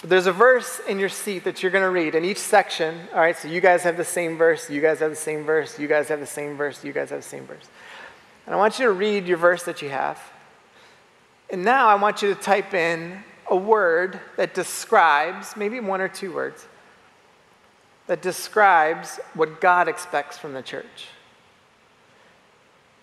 But 0.00 0.10
there's 0.10 0.26
a 0.26 0.32
verse 0.32 0.80
in 0.88 0.98
your 0.98 1.10
seat 1.10 1.44
that 1.44 1.62
you're 1.62 1.70
going 1.70 1.84
to 1.84 1.90
read 1.90 2.14
in 2.14 2.24
each 2.24 2.38
section. 2.38 2.98
All 3.12 3.20
right, 3.20 3.36
so 3.36 3.48
you 3.48 3.60
guys 3.60 3.82
have 3.82 3.98
the 3.98 4.04
same 4.04 4.38
verse, 4.38 4.70
you 4.70 4.80
guys 4.80 5.00
have 5.00 5.10
the 5.10 5.16
same 5.16 5.44
verse, 5.44 5.78
you 5.78 5.88
guys 5.88 6.08
have 6.08 6.20
the 6.20 6.26
same 6.26 6.56
verse, 6.56 6.82
you 6.82 6.92
guys 6.92 7.10
have 7.10 7.20
the 7.20 7.28
same 7.28 7.46
verse. 7.46 7.68
And 8.46 8.54
I 8.54 8.58
want 8.58 8.78
you 8.78 8.86
to 8.86 8.92
read 8.92 9.26
your 9.26 9.36
verse 9.36 9.64
that 9.64 9.82
you 9.82 9.90
have. 9.90 10.18
And 11.50 11.64
now 11.64 11.88
I 11.88 11.96
want 11.96 12.22
you 12.22 12.34
to 12.34 12.40
type 12.40 12.72
in 12.72 13.22
a 13.50 13.56
word 13.56 14.18
that 14.36 14.54
describes, 14.54 15.56
maybe 15.56 15.80
one 15.80 16.00
or 16.00 16.08
two 16.08 16.32
words, 16.32 16.66
that 18.06 18.22
describes 18.22 19.20
what 19.34 19.60
God 19.60 19.86
expects 19.86 20.38
from 20.38 20.54
the 20.54 20.62
church. 20.62 21.08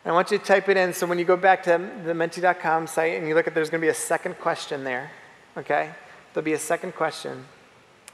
I 0.07 0.13
want 0.13 0.31
you 0.31 0.37
to 0.37 0.43
type 0.43 0.69
it 0.69 0.77
in 0.77 0.93
so 0.93 1.05
when 1.05 1.19
you 1.19 1.25
go 1.25 1.35
back 1.35 1.63
to 1.63 1.91
the 2.05 2.13
menti.com 2.13 2.87
site 2.87 3.17
and 3.17 3.27
you 3.27 3.35
look 3.35 3.45
at 3.45 3.53
there's 3.53 3.69
going 3.69 3.81
to 3.81 3.85
be 3.85 3.89
a 3.89 3.93
second 3.93 4.39
question 4.39 4.85
there, 4.85 5.11
okay? 5.57 5.91
There'll 6.33 6.45
be 6.45 6.53
a 6.53 6.59
second 6.59 6.95
question. 6.95 7.43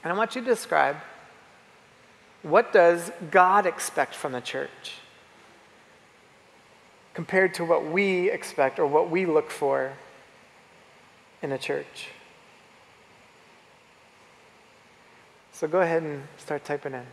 And 0.02 0.12
I 0.12 0.16
want 0.16 0.34
you 0.34 0.40
to 0.40 0.46
describe 0.46 0.96
what 2.42 2.72
does 2.72 3.12
God 3.30 3.64
expect 3.64 4.16
from 4.16 4.32
the 4.32 4.40
church 4.40 4.94
compared 7.14 7.54
to 7.54 7.64
what 7.64 7.86
we 7.86 8.28
expect 8.28 8.80
or 8.80 8.88
what 8.88 9.08
we 9.08 9.24
look 9.24 9.52
for 9.52 9.92
in 11.42 11.52
a 11.52 11.58
church? 11.58 12.08
So 15.52 15.68
go 15.68 15.80
ahead 15.80 16.02
and 16.02 16.24
start 16.38 16.64
typing 16.64 16.94
in. 16.94 17.06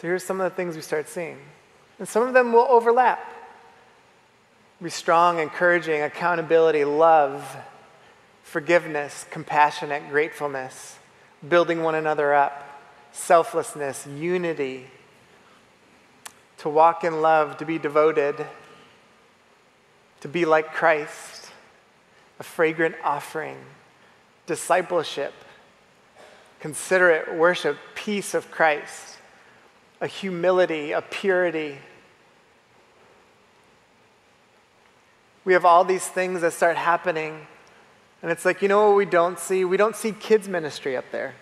So 0.00 0.06
here's 0.06 0.24
some 0.24 0.40
of 0.40 0.50
the 0.50 0.56
things 0.56 0.76
we 0.76 0.80
start 0.80 1.10
seeing. 1.10 1.36
And 1.98 2.08
some 2.08 2.26
of 2.26 2.32
them 2.32 2.54
will 2.54 2.66
overlap. 2.70 3.20
Be 4.82 4.88
strong, 4.88 5.38
encouraging, 5.38 6.00
accountability, 6.00 6.86
love, 6.86 7.54
forgiveness, 8.42 9.26
compassionate, 9.30 10.08
gratefulness, 10.08 10.98
building 11.46 11.82
one 11.82 11.94
another 11.94 12.32
up, 12.32 12.80
selflessness, 13.12 14.06
unity, 14.06 14.86
to 16.58 16.70
walk 16.70 17.04
in 17.04 17.20
love, 17.20 17.58
to 17.58 17.66
be 17.66 17.78
devoted, 17.78 18.46
to 20.22 20.28
be 20.28 20.46
like 20.46 20.72
Christ, 20.72 21.50
a 22.38 22.42
fragrant 22.42 22.94
offering, 23.04 23.58
discipleship, 24.46 25.34
considerate 26.58 27.34
worship, 27.36 27.76
peace 27.94 28.32
of 28.32 28.50
Christ 28.50 29.09
a 30.00 30.06
humility, 30.06 30.92
a 30.92 31.02
purity. 31.02 31.76
We 35.44 35.52
have 35.52 35.64
all 35.64 35.84
these 35.84 36.06
things 36.06 36.40
that 36.40 36.52
start 36.52 36.76
happening. 36.76 37.46
And 38.22 38.30
it's 38.30 38.44
like, 38.44 38.62
you 38.62 38.68
know 38.68 38.88
what 38.88 38.96
we 38.96 39.04
don't 39.04 39.38
see? 39.38 39.64
We 39.64 39.76
don't 39.76 39.96
see 39.96 40.12
kids' 40.12 40.48
ministry 40.48 40.96
up 40.96 41.06
there. 41.12 41.34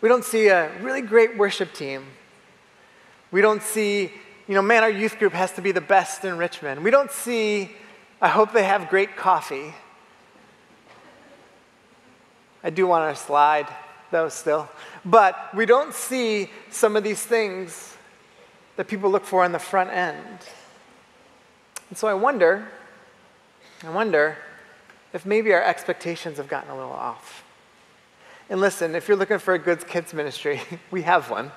We 0.00 0.08
don't 0.08 0.24
see 0.24 0.48
a 0.48 0.70
really 0.80 1.02
great 1.02 1.36
worship 1.36 1.72
team. 1.72 2.06
We 3.30 3.40
don't 3.40 3.62
see, 3.62 4.12
you 4.46 4.54
know, 4.54 4.62
man, 4.62 4.82
our 4.82 4.90
youth 4.90 5.18
group 5.18 5.32
has 5.32 5.52
to 5.52 5.62
be 5.62 5.72
the 5.72 5.80
best 5.80 6.24
in 6.24 6.38
Richmond. 6.38 6.84
We 6.84 6.90
don't 6.90 7.10
see, 7.10 7.72
I 8.20 8.28
hope 8.28 8.52
they 8.52 8.64
have 8.64 8.88
great 8.88 9.16
coffee. 9.16 9.74
I 12.62 12.70
do 12.70 12.86
want 12.86 13.14
to 13.14 13.22
slide 13.22 13.66
though, 14.10 14.28
still. 14.28 14.68
But 15.04 15.54
we 15.54 15.66
don't 15.66 15.94
see 15.94 16.50
some 16.70 16.96
of 16.96 17.04
these 17.04 17.22
things 17.22 17.96
that 18.76 18.88
people 18.88 19.10
look 19.10 19.24
for 19.24 19.44
on 19.44 19.52
the 19.52 19.58
front 19.58 19.90
end. 19.90 20.38
And 21.88 21.98
so 21.98 22.08
I 22.08 22.14
wonder, 22.14 22.68
I 23.84 23.90
wonder 23.90 24.36
if 25.12 25.24
maybe 25.24 25.52
our 25.52 25.62
expectations 25.62 26.36
have 26.36 26.48
gotten 26.48 26.70
a 26.70 26.76
little 26.76 26.92
off. 26.92 27.44
And 28.50 28.60
listen, 28.60 28.94
if 28.94 29.08
you're 29.08 29.16
looking 29.16 29.38
for 29.38 29.54
a 29.54 29.58
good 29.58 29.86
kids 29.86 30.14
ministry, 30.14 30.60
we 30.90 31.02
have 31.02 31.30
one. 31.30 31.50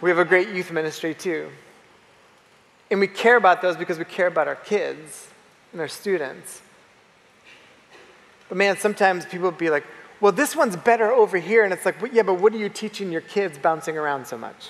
We 0.00 0.10
have 0.10 0.18
a 0.18 0.24
great 0.24 0.48
youth 0.48 0.72
ministry 0.72 1.14
too. 1.14 1.50
And 2.90 3.00
we 3.00 3.06
care 3.06 3.36
about 3.36 3.62
those 3.62 3.76
because 3.76 3.98
we 3.98 4.04
care 4.04 4.26
about 4.26 4.48
our 4.48 4.56
kids 4.56 5.28
and 5.72 5.80
our 5.80 5.88
students. 5.88 6.60
But 8.48 8.58
man, 8.58 8.76
sometimes 8.76 9.24
people 9.24 9.50
be 9.50 9.70
like, 9.70 9.84
well, 10.22 10.30
this 10.30 10.54
one's 10.54 10.76
better 10.76 11.12
over 11.12 11.36
here. 11.36 11.64
And 11.64 11.72
it's 11.72 11.84
like, 11.84 11.96
yeah, 12.12 12.22
but 12.22 12.34
what 12.34 12.54
are 12.54 12.56
you 12.56 12.68
teaching 12.68 13.10
your 13.10 13.20
kids 13.20 13.58
bouncing 13.58 13.98
around 13.98 14.26
so 14.26 14.38
much? 14.38 14.68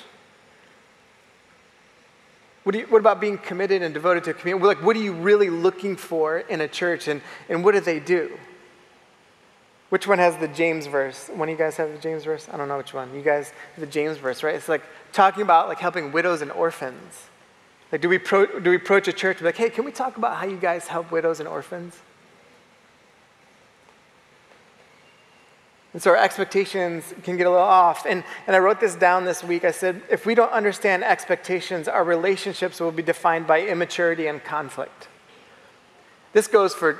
What, 2.64 2.74
you, 2.74 2.86
what 2.86 3.00
about 3.00 3.20
being 3.20 3.36
committed 3.36 3.82
and 3.82 3.92
devoted 3.92 4.24
to 4.24 4.30
a 4.30 4.34
community? 4.34 4.64
Like, 4.64 4.82
what 4.82 4.96
are 4.96 5.00
you 5.00 5.12
really 5.12 5.50
looking 5.50 5.94
for 5.94 6.38
in 6.38 6.62
a 6.62 6.68
church, 6.68 7.06
and, 7.06 7.20
and 7.50 7.62
what 7.62 7.72
do 7.72 7.80
they 7.80 8.00
do? 8.00 8.38
Which 9.90 10.06
one 10.06 10.18
has 10.18 10.38
the 10.38 10.48
James 10.48 10.86
verse? 10.86 11.28
One 11.28 11.48
of 11.48 11.52
you 11.52 11.58
guys 11.58 11.76
have 11.76 11.92
the 11.92 11.98
James 11.98 12.24
verse? 12.24 12.48
I 12.50 12.56
don't 12.56 12.68
know 12.68 12.78
which 12.78 12.94
one. 12.94 13.14
You 13.14 13.20
guys 13.20 13.52
the 13.76 13.86
James 13.86 14.16
verse, 14.16 14.42
right? 14.42 14.54
It's 14.54 14.68
like 14.68 14.82
talking 15.12 15.42
about 15.42 15.68
like 15.68 15.80
helping 15.80 16.12
widows 16.12 16.40
and 16.40 16.50
orphans. 16.52 17.26
Like, 17.90 18.00
do 18.00 18.08
we, 18.08 18.16
pro, 18.16 18.46
do 18.60 18.70
we 18.70 18.76
approach 18.76 19.06
a 19.08 19.12
church 19.12 19.42
like, 19.42 19.56
hey, 19.56 19.68
can 19.68 19.84
we 19.84 19.92
talk 19.92 20.16
about 20.16 20.36
how 20.36 20.46
you 20.46 20.56
guys 20.56 20.86
help 20.86 21.10
widows 21.12 21.40
and 21.40 21.48
orphans? 21.48 21.98
And 25.92 26.02
so 26.02 26.10
our 26.10 26.16
expectations 26.16 27.12
can 27.22 27.36
get 27.36 27.46
a 27.46 27.50
little 27.50 27.64
off. 27.64 28.06
And, 28.06 28.24
and 28.46 28.56
I 28.56 28.58
wrote 28.60 28.80
this 28.80 28.94
down 28.94 29.24
this 29.24 29.44
week. 29.44 29.64
I 29.64 29.72
said, 29.72 30.00
if 30.10 30.24
we 30.24 30.34
don't 30.34 30.50
understand 30.50 31.04
expectations, 31.04 31.86
our 31.86 32.02
relationships 32.02 32.80
will 32.80 32.92
be 32.92 33.02
defined 33.02 33.46
by 33.46 33.62
immaturity 33.62 34.26
and 34.26 34.42
conflict. 34.42 35.08
This 36.32 36.46
goes 36.46 36.74
for 36.74 36.98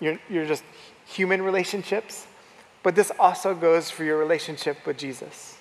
your, 0.00 0.18
your 0.28 0.44
just 0.44 0.64
human 1.06 1.42
relationships, 1.42 2.26
but 2.82 2.96
this 2.96 3.12
also 3.18 3.54
goes 3.54 3.90
for 3.90 4.02
your 4.02 4.18
relationship 4.18 4.84
with 4.86 4.98
Jesus. 4.98 5.58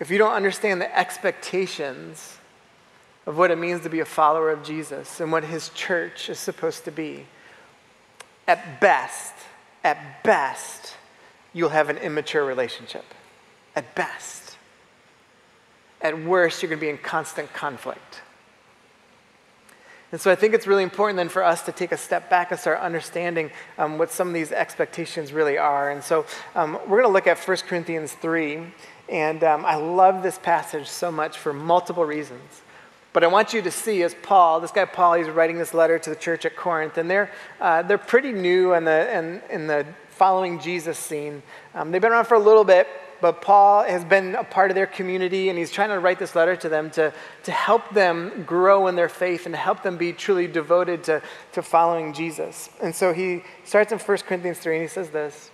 If 0.00 0.10
you 0.10 0.18
don't 0.18 0.34
understand 0.34 0.82
the 0.82 0.98
expectations 0.98 2.36
of 3.24 3.38
what 3.38 3.50
it 3.50 3.56
means 3.56 3.82
to 3.82 3.88
be 3.88 4.00
a 4.00 4.04
follower 4.04 4.50
of 4.50 4.62
Jesus 4.62 5.20
and 5.20 5.32
what 5.32 5.44
his 5.44 5.70
church 5.70 6.28
is 6.28 6.38
supposed 6.38 6.84
to 6.84 6.90
be, 6.90 7.26
at 8.46 8.80
best, 8.80 9.32
at 9.82 10.22
best, 10.22 10.96
you'll 11.54 11.70
have 11.70 11.88
an 11.88 11.96
immature 11.96 12.44
relationship. 12.44 13.04
At 13.74 13.94
best. 13.94 14.58
At 16.02 16.22
worst, 16.22 16.62
you're 16.62 16.68
going 16.68 16.80
to 16.80 16.84
be 16.84 16.90
in 16.90 16.98
constant 16.98 17.52
conflict. 17.54 18.20
And 20.12 20.20
so 20.20 20.30
I 20.30 20.34
think 20.34 20.54
it's 20.54 20.66
really 20.66 20.82
important 20.84 21.16
then 21.16 21.28
for 21.28 21.42
us 21.42 21.62
to 21.62 21.72
take 21.72 21.90
a 21.90 21.96
step 21.96 22.30
back 22.30 22.50
and 22.50 22.60
start 22.60 22.78
understanding 22.80 23.50
um, 23.78 23.98
what 23.98 24.12
some 24.12 24.28
of 24.28 24.34
these 24.34 24.52
expectations 24.52 25.32
really 25.32 25.58
are. 25.58 25.90
And 25.90 26.04
so 26.04 26.26
um, 26.54 26.74
we're 26.86 27.00
going 27.00 27.08
to 27.08 27.08
look 27.08 27.26
at 27.26 27.38
1 27.38 27.56
Corinthians 27.68 28.12
3. 28.12 28.66
And 29.08 29.42
um, 29.42 29.64
I 29.64 29.74
love 29.74 30.22
this 30.22 30.38
passage 30.38 30.88
so 30.88 31.10
much 31.10 31.38
for 31.38 31.52
multiple 31.52 32.04
reasons. 32.04 32.62
But 33.12 33.22
I 33.22 33.28
want 33.28 33.52
you 33.52 33.62
to 33.62 33.70
see 33.70 34.02
as 34.02 34.14
Paul, 34.22 34.60
this 34.60 34.72
guy 34.72 34.84
Paul, 34.84 35.14
he's 35.14 35.28
writing 35.28 35.58
this 35.58 35.72
letter 35.72 35.98
to 36.00 36.10
the 36.10 36.16
church 36.16 36.44
at 36.44 36.56
Corinth, 36.56 36.98
and 36.98 37.08
they're, 37.08 37.30
uh, 37.60 37.82
they're 37.82 37.96
pretty 37.96 38.32
new 38.32 38.74
in 38.74 38.84
the, 38.84 39.16
in, 39.16 39.42
in 39.50 39.66
the 39.68 39.86
following 40.16 40.60
Jesus 40.60 40.98
scene. 40.98 41.42
Um, 41.74 41.90
they've 41.90 42.00
been 42.00 42.12
around 42.12 42.26
for 42.26 42.34
a 42.34 42.40
little 42.40 42.64
bit, 42.64 42.86
but 43.20 43.40
Paul 43.40 43.84
has 43.84 44.04
been 44.04 44.34
a 44.34 44.44
part 44.44 44.70
of 44.70 44.74
their 44.74 44.86
community, 44.86 45.48
and 45.48 45.58
he's 45.58 45.70
trying 45.70 45.90
to 45.90 45.98
write 45.98 46.18
this 46.18 46.34
letter 46.34 46.56
to 46.56 46.68
them 46.68 46.90
to, 46.90 47.12
to 47.44 47.52
help 47.52 47.90
them 47.90 48.44
grow 48.44 48.86
in 48.86 48.96
their 48.96 49.08
faith 49.08 49.46
and 49.46 49.54
to 49.54 49.58
help 49.58 49.82
them 49.82 49.96
be 49.96 50.12
truly 50.12 50.46
devoted 50.46 51.04
to, 51.04 51.22
to 51.52 51.62
following 51.62 52.12
Jesus. 52.12 52.70
And 52.82 52.94
so 52.94 53.12
he 53.12 53.42
starts 53.64 53.92
in 53.92 53.98
1 53.98 54.18
Corinthians 54.18 54.58
3, 54.58 54.76
and 54.76 54.82
he 54.82 54.88
says 54.88 55.10
this. 55.10 55.50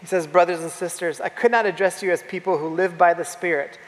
He 0.00 0.06
says, 0.06 0.26
Brothers 0.26 0.60
and 0.60 0.70
sisters, 0.70 1.20
I 1.20 1.28
could 1.28 1.50
not 1.50 1.66
address 1.66 2.02
you 2.02 2.12
as 2.12 2.22
people 2.22 2.58
who 2.58 2.68
live 2.68 2.96
by 2.96 3.14
the 3.14 3.24
Spirit, 3.24 3.78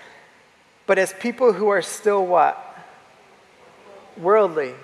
but 0.87 0.99
as 0.99 1.13
people 1.13 1.53
who 1.53 1.69
are 1.69 1.83
still 1.83 2.27
what? 2.27 2.71
worldly. 4.21 4.75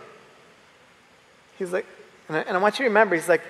He's 1.58 1.72
like, 1.72 1.86
and 2.28 2.38
I, 2.38 2.40
and 2.40 2.56
I 2.56 2.60
want 2.60 2.78
you 2.78 2.84
to 2.84 2.88
remember, 2.88 3.14
he's 3.14 3.28
like, 3.28 3.42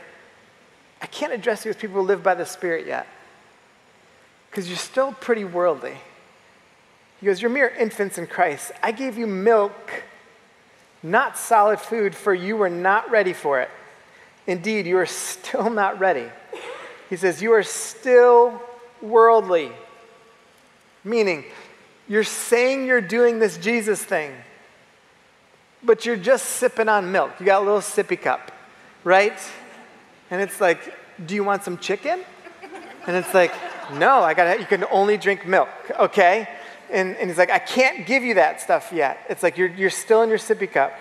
I 1.07 1.09
can't 1.09 1.33
address 1.33 1.65
you 1.65 1.71
as 1.71 1.77
people 1.77 2.01
who 2.01 2.03
live 2.03 2.25
by 2.25 2.35
the 2.35 2.45
Spirit 2.45 2.85
yet. 2.85 3.07
Because 4.51 4.67
you're 4.67 4.77
still 4.77 5.13
pretty 5.13 5.45
worldly. 5.45 5.95
He 7.21 7.27
goes, 7.27 7.41
You're 7.41 7.49
mere 7.49 7.69
infants 7.69 8.19
in 8.19 8.27
Christ. 8.27 8.73
I 8.83 8.91
gave 8.91 9.17
you 9.17 9.29
milk, 9.29 10.03
not 11.05 11.39
solid 11.39 11.79
food, 11.79 12.17
for 12.17 12.35
you 12.35 12.57
were 12.57 12.69
not 12.69 13.09
ready 13.09 13.33
for 13.33 13.61
it. 13.61 13.71
Indeed, 14.49 14.85
you 14.85 14.99
are 14.99 15.07
still 15.07 15.71
not 15.71 16.01
ready. 16.01 16.27
He 17.09 17.15
says, 17.15 17.41
You 17.41 17.53
are 17.53 17.63
still 17.63 18.61
worldly. 19.01 19.71
Meaning, 21.05 21.45
you're 22.09 22.25
saying 22.25 22.87
you're 22.87 23.01
doing 23.01 23.39
this 23.39 23.59
Jesus 23.59 24.03
thing 24.03 24.33
but 25.83 26.05
you're 26.05 26.17
just 26.17 26.45
sipping 26.47 26.89
on 26.89 27.13
milk. 27.13 27.31
You 27.39 27.47
got 27.47 27.63
a 27.63 27.65
little 27.65 27.81
sippy 27.81 28.21
cup, 28.21 28.51
right? 29.05 29.39
And 30.31 30.43
it's 30.43 30.61
like, 30.61 30.93
do 31.25 31.35
you 31.35 31.45
want 31.45 31.63
some 31.63 31.79
chicken? 31.79 32.23
And 33.07 33.17
it's 33.17 33.33
like, 33.33 33.53
no, 33.95 34.21
I 34.21 34.35
got 34.35 34.59
you 34.59 34.67
can 34.67 34.85
only 34.91 35.17
drink 35.17 35.47
milk, 35.47 35.69
okay? 35.99 36.49
And, 36.91 37.17
and 37.17 37.31
he's 37.31 37.39
like, 37.39 37.51
I 37.51 37.59
can't 37.59 38.07
give 38.07 38.23
you 38.23 38.35
that 38.35 38.61
stuff 38.61 38.93
yet. 38.93 39.19
It's 39.29 39.43
like 39.43 39.57
you're, 39.57 39.69
you're 39.69 39.91
still 39.91 40.23
in 40.23 40.29
your 40.29 40.39
sippy 40.39 40.71
cup. 40.71 40.93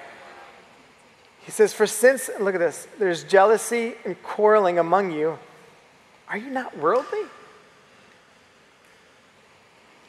He 1.42 1.52
says, 1.52 1.74
For 1.74 1.86
since, 1.86 2.30
look 2.40 2.56
at 2.56 2.60
this, 2.60 2.88
there's 2.98 3.24
jealousy 3.24 3.94
and 4.04 4.22
quarreling 4.24 4.80
among 4.80 5.12
you, 5.12 5.38
are 6.28 6.38
you 6.38 6.50
not 6.50 6.78
worldly? 6.78 7.22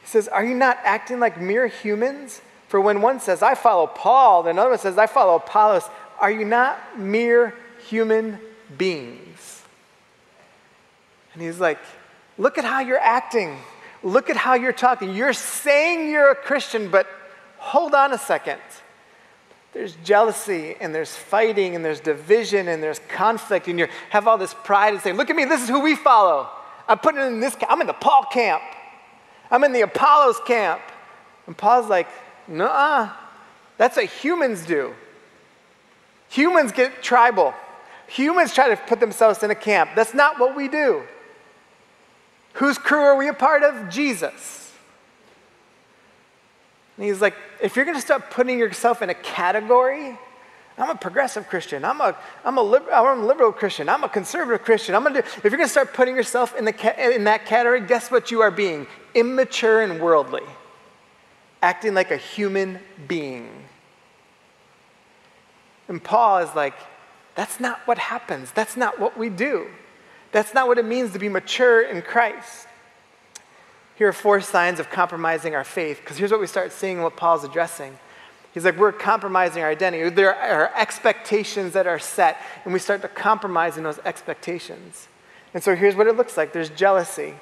He 0.02 0.06
says, 0.06 0.28
Are 0.28 0.44
you 0.44 0.54
not 0.54 0.78
acting 0.82 1.20
like 1.20 1.40
mere 1.40 1.66
humans? 1.66 2.40
For 2.68 2.80
when 2.80 3.00
one 3.00 3.20
says, 3.20 3.42
I 3.42 3.54
follow 3.54 3.86
Paul, 3.86 4.44
then 4.44 4.56
another 4.56 4.70
one 4.70 4.78
says, 4.78 4.98
I 4.98 5.06
follow 5.06 5.36
Apollos, 5.36 5.88
are 6.18 6.30
you 6.30 6.44
not 6.44 6.98
mere 6.98 7.54
human 7.86 8.40
beings? 8.76 9.55
And 11.36 11.44
he's 11.44 11.60
like, 11.60 11.78
Look 12.38 12.58
at 12.58 12.64
how 12.64 12.80
you're 12.80 12.98
acting. 12.98 13.56
Look 14.02 14.28
at 14.28 14.36
how 14.36 14.54
you're 14.54 14.72
talking. 14.72 15.14
You're 15.14 15.32
saying 15.32 16.10
you're 16.10 16.30
a 16.30 16.34
Christian, 16.34 16.90
but 16.90 17.06
hold 17.58 17.94
on 17.94 18.12
a 18.12 18.18
second. 18.18 18.60
There's 19.72 19.96
jealousy 20.04 20.74
and 20.80 20.94
there's 20.94 21.14
fighting 21.14 21.74
and 21.76 21.84
there's 21.84 22.00
division 22.00 22.68
and 22.68 22.82
there's 22.82 22.98
conflict, 23.08 23.68
and 23.68 23.78
you 23.78 23.88
have 24.10 24.26
all 24.26 24.38
this 24.38 24.54
pride 24.64 24.94
and 24.94 25.02
say, 25.02 25.12
Look 25.12 25.30
at 25.30 25.36
me, 25.36 25.44
this 25.44 25.62
is 25.62 25.68
who 25.68 25.80
we 25.80 25.94
follow. 25.94 26.48
I'm 26.88 26.98
putting 26.98 27.20
in 27.20 27.40
this, 27.40 27.56
I'm 27.68 27.80
in 27.80 27.86
the 27.86 27.92
Paul 27.92 28.24
camp. 28.24 28.62
I'm 29.50 29.64
in 29.64 29.72
the 29.72 29.82
Apollos 29.82 30.40
camp. 30.46 30.80
And 31.46 31.56
Paul's 31.56 31.88
like, 31.88 32.08
Nuh 32.48 33.10
That's 33.76 33.96
what 33.96 34.06
humans 34.06 34.64
do. 34.64 34.94
Humans 36.28 36.72
get 36.72 37.02
tribal. 37.02 37.54
Humans 38.08 38.54
try 38.54 38.68
to 38.68 38.76
put 38.76 39.00
themselves 39.00 39.42
in 39.42 39.50
a 39.50 39.54
camp. 39.54 39.90
That's 39.94 40.14
not 40.14 40.38
what 40.38 40.56
we 40.56 40.68
do. 40.68 41.02
Whose 42.56 42.78
crew 42.78 43.00
are 43.00 43.16
we 43.16 43.28
a 43.28 43.34
part 43.34 43.62
of? 43.62 43.88
Jesus. 43.88 44.72
And 46.96 47.06
he's 47.06 47.20
like, 47.20 47.34
if 47.62 47.76
you're 47.76 47.84
going 47.84 47.96
to 47.96 48.02
start 48.02 48.30
putting 48.30 48.58
yourself 48.58 49.02
in 49.02 49.10
a 49.10 49.14
category, 49.14 50.16
I'm 50.78 50.90
a 50.90 50.94
progressive 50.94 51.48
Christian. 51.48 51.84
I'm 51.84 52.00
a, 52.00 52.16
I'm 52.44 52.58
a, 52.58 52.62
liber, 52.62 52.92
I'm 52.92 53.20
a 53.20 53.26
liberal 53.26 53.52
Christian. 53.52 53.88
I'm 53.88 54.04
a 54.04 54.08
conservative 54.08 54.64
Christian. 54.64 54.94
I'm 54.94 55.02
gonna 55.02 55.22
do, 55.22 55.28
if 55.42 55.44
you're 55.44 55.52
going 55.52 55.64
to 55.64 55.68
start 55.68 55.94
putting 55.94 56.14
yourself 56.14 56.54
in, 56.54 56.66
the, 56.66 57.14
in 57.14 57.24
that 57.24 57.46
category, 57.46 57.80
guess 57.80 58.10
what 58.10 58.30
you 58.30 58.42
are 58.42 58.50
being? 58.50 58.86
Immature 59.14 59.82
and 59.82 60.00
worldly 60.00 60.42
acting 61.62 61.94
like 61.94 62.10
a 62.10 62.16
human 62.16 62.78
being. 63.08 63.48
And 65.88 66.02
Paul 66.02 66.38
is 66.38 66.54
like, 66.54 66.74
that's 67.34 67.60
not 67.60 67.80
what 67.86 67.98
happens. 67.98 68.52
That's 68.52 68.76
not 68.76 69.00
what 69.00 69.18
we 69.18 69.28
do. 69.28 69.66
That's 70.36 70.52
not 70.52 70.68
what 70.68 70.76
it 70.76 70.84
means 70.84 71.14
to 71.14 71.18
be 71.18 71.30
mature 71.30 71.80
in 71.80 72.02
Christ. 72.02 72.66
Here 73.94 74.06
are 74.06 74.12
four 74.12 74.42
signs 74.42 74.78
of 74.78 74.90
compromising 74.90 75.54
our 75.54 75.64
faith, 75.64 75.98
because 76.02 76.18
here's 76.18 76.30
what 76.30 76.40
we 76.40 76.46
start 76.46 76.72
seeing 76.72 77.00
what 77.00 77.16
Paul's 77.16 77.42
addressing. 77.42 77.98
He's 78.52 78.62
like, 78.62 78.76
we're 78.76 78.92
compromising 78.92 79.62
our 79.62 79.70
identity. 79.70 80.10
There 80.10 80.34
are 80.34 80.70
expectations 80.76 81.72
that 81.72 81.86
are 81.86 81.98
set, 81.98 82.36
and 82.66 82.74
we 82.74 82.78
start 82.78 83.00
to 83.00 83.08
compromise 83.08 83.78
in 83.78 83.84
those 83.84 83.98
expectations. 84.04 85.08
And 85.54 85.62
so 85.62 85.74
here's 85.74 85.96
what 85.96 86.06
it 86.06 86.18
looks 86.18 86.36
like 86.36 86.52
there's 86.52 86.68
jealousy. 86.68 87.32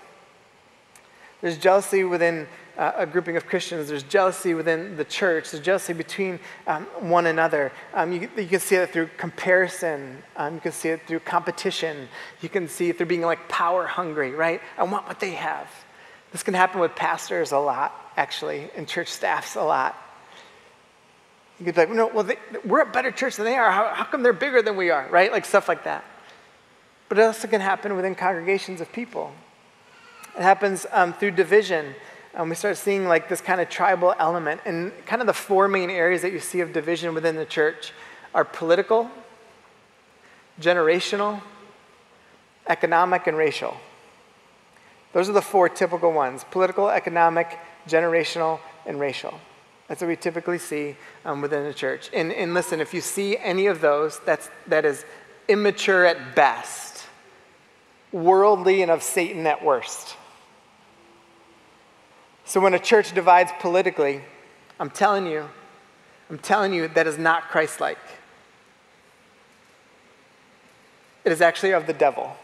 There's 1.40 1.58
jealousy 1.58 2.04
within 2.04 2.46
uh, 2.76 2.92
a 2.96 3.06
grouping 3.06 3.36
of 3.36 3.46
Christians. 3.46 3.88
There's 3.88 4.02
jealousy 4.02 4.54
within 4.54 4.96
the 4.96 5.04
church. 5.04 5.50
There's 5.50 5.62
jealousy 5.62 5.92
between 5.92 6.40
um, 6.66 6.84
one 7.00 7.26
another. 7.26 7.72
Um, 7.92 8.12
you, 8.12 8.28
you, 8.36 8.46
can 8.46 8.60
see 8.60 8.76
it 8.76 8.90
through 8.90 9.08
comparison. 9.16 10.22
Um, 10.36 10.54
you 10.54 10.60
can 10.60 10.72
see 10.72 10.88
it 10.90 11.06
through 11.06 11.20
competition. 11.20 12.08
You 12.40 12.48
can 12.48 12.68
see 12.68 12.90
it 12.90 12.98
through 12.98 13.06
being 13.06 13.22
like 13.22 13.48
power 13.48 13.86
hungry, 13.86 14.32
right? 14.32 14.60
I 14.76 14.84
want 14.84 15.06
what 15.06 15.20
they 15.20 15.32
have. 15.32 15.68
This 16.32 16.42
can 16.42 16.54
happen 16.54 16.80
with 16.80 16.96
pastors 16.96 17.52
a 17.52 17.58
lot, 17.58 18.12
actually, 18.16 18.68
and 18.76 18.88
church 18.88 19.08
staffs 19.08 19.54
a 19.54 19.62
lot. 19.62 19.96
You 21.60 21.66
could 21.66 21.76
be 21.76 21.80
like, 21.82 21.90
no, 21.90 22.08
well, 22.08 22.24
they, 22.24 22.36
we're 22.64 22.82
a 22.82 22.90
better 22.90 23.12
church 23.12 23.36
than 23.36 23.44
they 23.44 23.54
are. 23.54 23.70
How, 23.70 23.94
how 23.94 24.04
come 24.04 24.24
they're 24.24 24.32
bigger 24.32 24.60
than 24.60 24.76
we 24.76 24.90
are, 24.90 25.06
right? 25.10 25.30
Like 25.30 25.44
stuff 25.44 25.68
like 25.68 25.84
that. 25.84 26.04
But 27.08 27.18
it 27.18 27.22
also 27.22 27.46
can 27.46 27.60
happen 27.60 27.94
within 27.94 28.16
congregations 28.16 28.80
of 28.80 28.90
people. 28.92 29.32
It 30.36 30.42
happens 30.42 30.84
um, 30.90 31.12
through 31.12 31.32
division 31.32 31.94
um, 32.36 32.48
we 32.48 32.54
start 32.54 32.76
seeing 32.76 33.06
like 33.06 33.28
this 33.28 33.40
kind 33.40 33.60
of 33.60 33.68
tribal 33.68 34.14
element. 34.18 34.60
And 34.64 34.92
kind 35.06 35.22
of 35.22 35.26
the 35.26 35.34
four 35.34 35.68
main 35.68 35.90
areas 35.90 36.22
that 36.22 36.32
you 36.32 36.40
see 36.40 36.60
of 36.60 36.72
division 36.72 37.14
within 37.14 37.36
the 37.36 37.44
church 37.44 37.92
are 38.34 38.44
political, 38.44 39.10
generational, 40.60 41.40
economic, 42.66 43.26
and 43.26 43.36
racial. 43.36 43.76
Those 45.12 45.28
are 45.28 45.32
the 45.32 45.42
four 45.42 45.68
typical 45.68 46.12
ones 46.12 46.44
political, 46.50 46.90
economic, 46.90 47.58
generational, 47.86 48.58
and 48.84 48.98
racial. 48.98 49.34
That's 49.88 50.00
what 50.00 50.08
we 50.08 50.16
typically 50.16 50.58
see 50.58 50.96
um, 51.24 51.40
within 51.40 51.64
the 51.64 51.74
church. 51.74 52.10
And, 52.12 52.32
and 52.32 52.54
listen, 52.54 52.80
if 52.80 52.94
you 52.94 53.00
see 53.00 53.36
any 53.36 53.66
of 53.66 53.80
those, 53.80 54.18
that's, 54.20 54.48
that 54.66 54.84
is 54.84 55.04
immature 55.46 56.04
at 56.06 56.34
best, 56.34 57.04
worldly 58.10 58.82
and 58.82 58.90
of 58.90 59.02
Satan 59.02 59.46
at 59.46 59.62
worst. 59.62 60.16
So 62.44 62.60
when 62.60 62.74
a 62.74 62.78
church 62.78 63.14
divides 63.14 63.50
politically, 63.60 64.20
I'm 64.78 64.90
telling 64.90 65.26
you, 65.26 65.48
I'm 66.30 66.38
telling 66.38 66.72
you, 66.72 66.88
that 66.88 67.06
is 67.06 67.18
not 67.18 67.48
Christ 67.48 67.80
like. 67.80 67.98
It 71.24 71.32
is 71.32 71.40
actually 71.40 71.72
of 71.72 71.86
the 71.86 71.92
devil. 71.92 72.36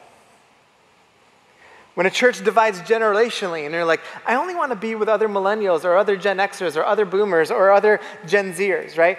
When 1.94 2.06
a 2.06 2.10
church 2.10 2.42
divides 2.42 2.80
generationally 2.80 3.66
and 3.66 3.74
you're 3.74 3.84
like, 3.84 4.00
I 4.24 4.36
only 4.36 4.54
want 4.54 4.70
to 4.70 4.76
be 4.76 4.94
with 4.94 5.08
other 5.08 5.28
millennials 5.28 5.84
or 5.84 5.96
other 5.96 6.16
Gen 6.16 6.38
Xers 6.38 6.76
or 6.76 6.84
other 6.84 7.04
boomers 7.04 7.50
or 7.50 7.72
other 7.72 8.00
Gen 8.26 8.54
Zers, 8.54 8.96
right? 8.96 9.18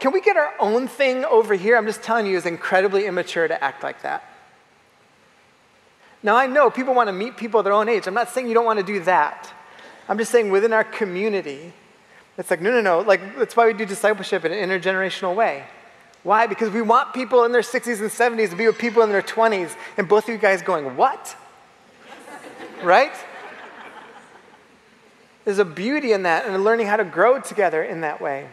Can 0.00 0.12
we 0.12 0.20
get 0.20 0.36
our 0.36 0.52
own 0.58 0.88
thing 0.88 1.24
over 1.26 1.54
here? 1.54 1.76
I'm 1.76 1.86
just 1.86 2.02
telling 2.02 2.26
you, 2.26 2.36
it's 2.36 2.46
incredibly 2.46 3.06
immature 3.06 3.46
to 3.46 3.62
act 3.62 3.84
like 3.84 4.02
that. 4.02 4.24
Now, 6.22 6.36
I 6.36 6.46
know 6.46 6.70
people 6.70 6.94
want 6.94 7.08
to 7.08 7.12
meet 7.12 7.36
people 7.36 7.62
their 7.62 7.74
own 7.74 7.88
age. 7.88 8.08
I'm 8.08 8.14
not 8.14 8.30
saying 8.30 8.48
you 8.48 8.54
don't 8.54 8.64
want 8.64 8.80
to 8.80 8.84
do 8.84 9.00
that. 9.00 9.52
I'm 10.08 10.18
just 10.18 10.30
saying 10.30 10.50
within 10.50 10.72
our 10.72 10.84
community, 10.84 11.72
it's 12.38 12.50
like, 12.50 12.60
no, 12.60 12.70
no, 12.70 12.80
no. 12.80 13.00
Like, 13.00 13.36
that's 13.38 13.56
why 13.56 13.66
we 13.66 13.72
do 13.72 13.86
discipleship 13.86 14.44
in 14.44 14.52
an 14.52 14.68
intergenerational 14.68 15.34
way. 15.34 15.64
Why? 16.22 16.46
Because 16.46 16.70
we 16.70 16.82
want 16.82 17.14
people 17.14 17.44
in 17.44 17.52
their 17.52 17.62
60s 17.62 18.00
and 18.00 18.10
70s 18.10 18.50
to 18.50 18.56
be 18.56 18.66
with 18.66 18.78
people 18.78 19.02
in 19.02 19.10
their 19.10 19.22
20s, 19.22 19.74
and 19.96 20.08
both 20.08 20.24
of 20.24 20.30
you 20.30 20.38
guys 20.38 20.60
going, 20.60 20.96
what? 20.96 21.36
right? 22.82 23.12
There's 25.44 25.60
a 25.60 25.64
beauty 25.64 26.12
in 26.12 26.24
that 26.24 26.44
and 26.46 26.64
learning 26.64 26.88
how 26.88 26.96
to 26.96 27.04
grow 27.04 27.40
together 27.40 27.82
in 27.82 28.00
that 28.00 28.20
way. 28.20 28.48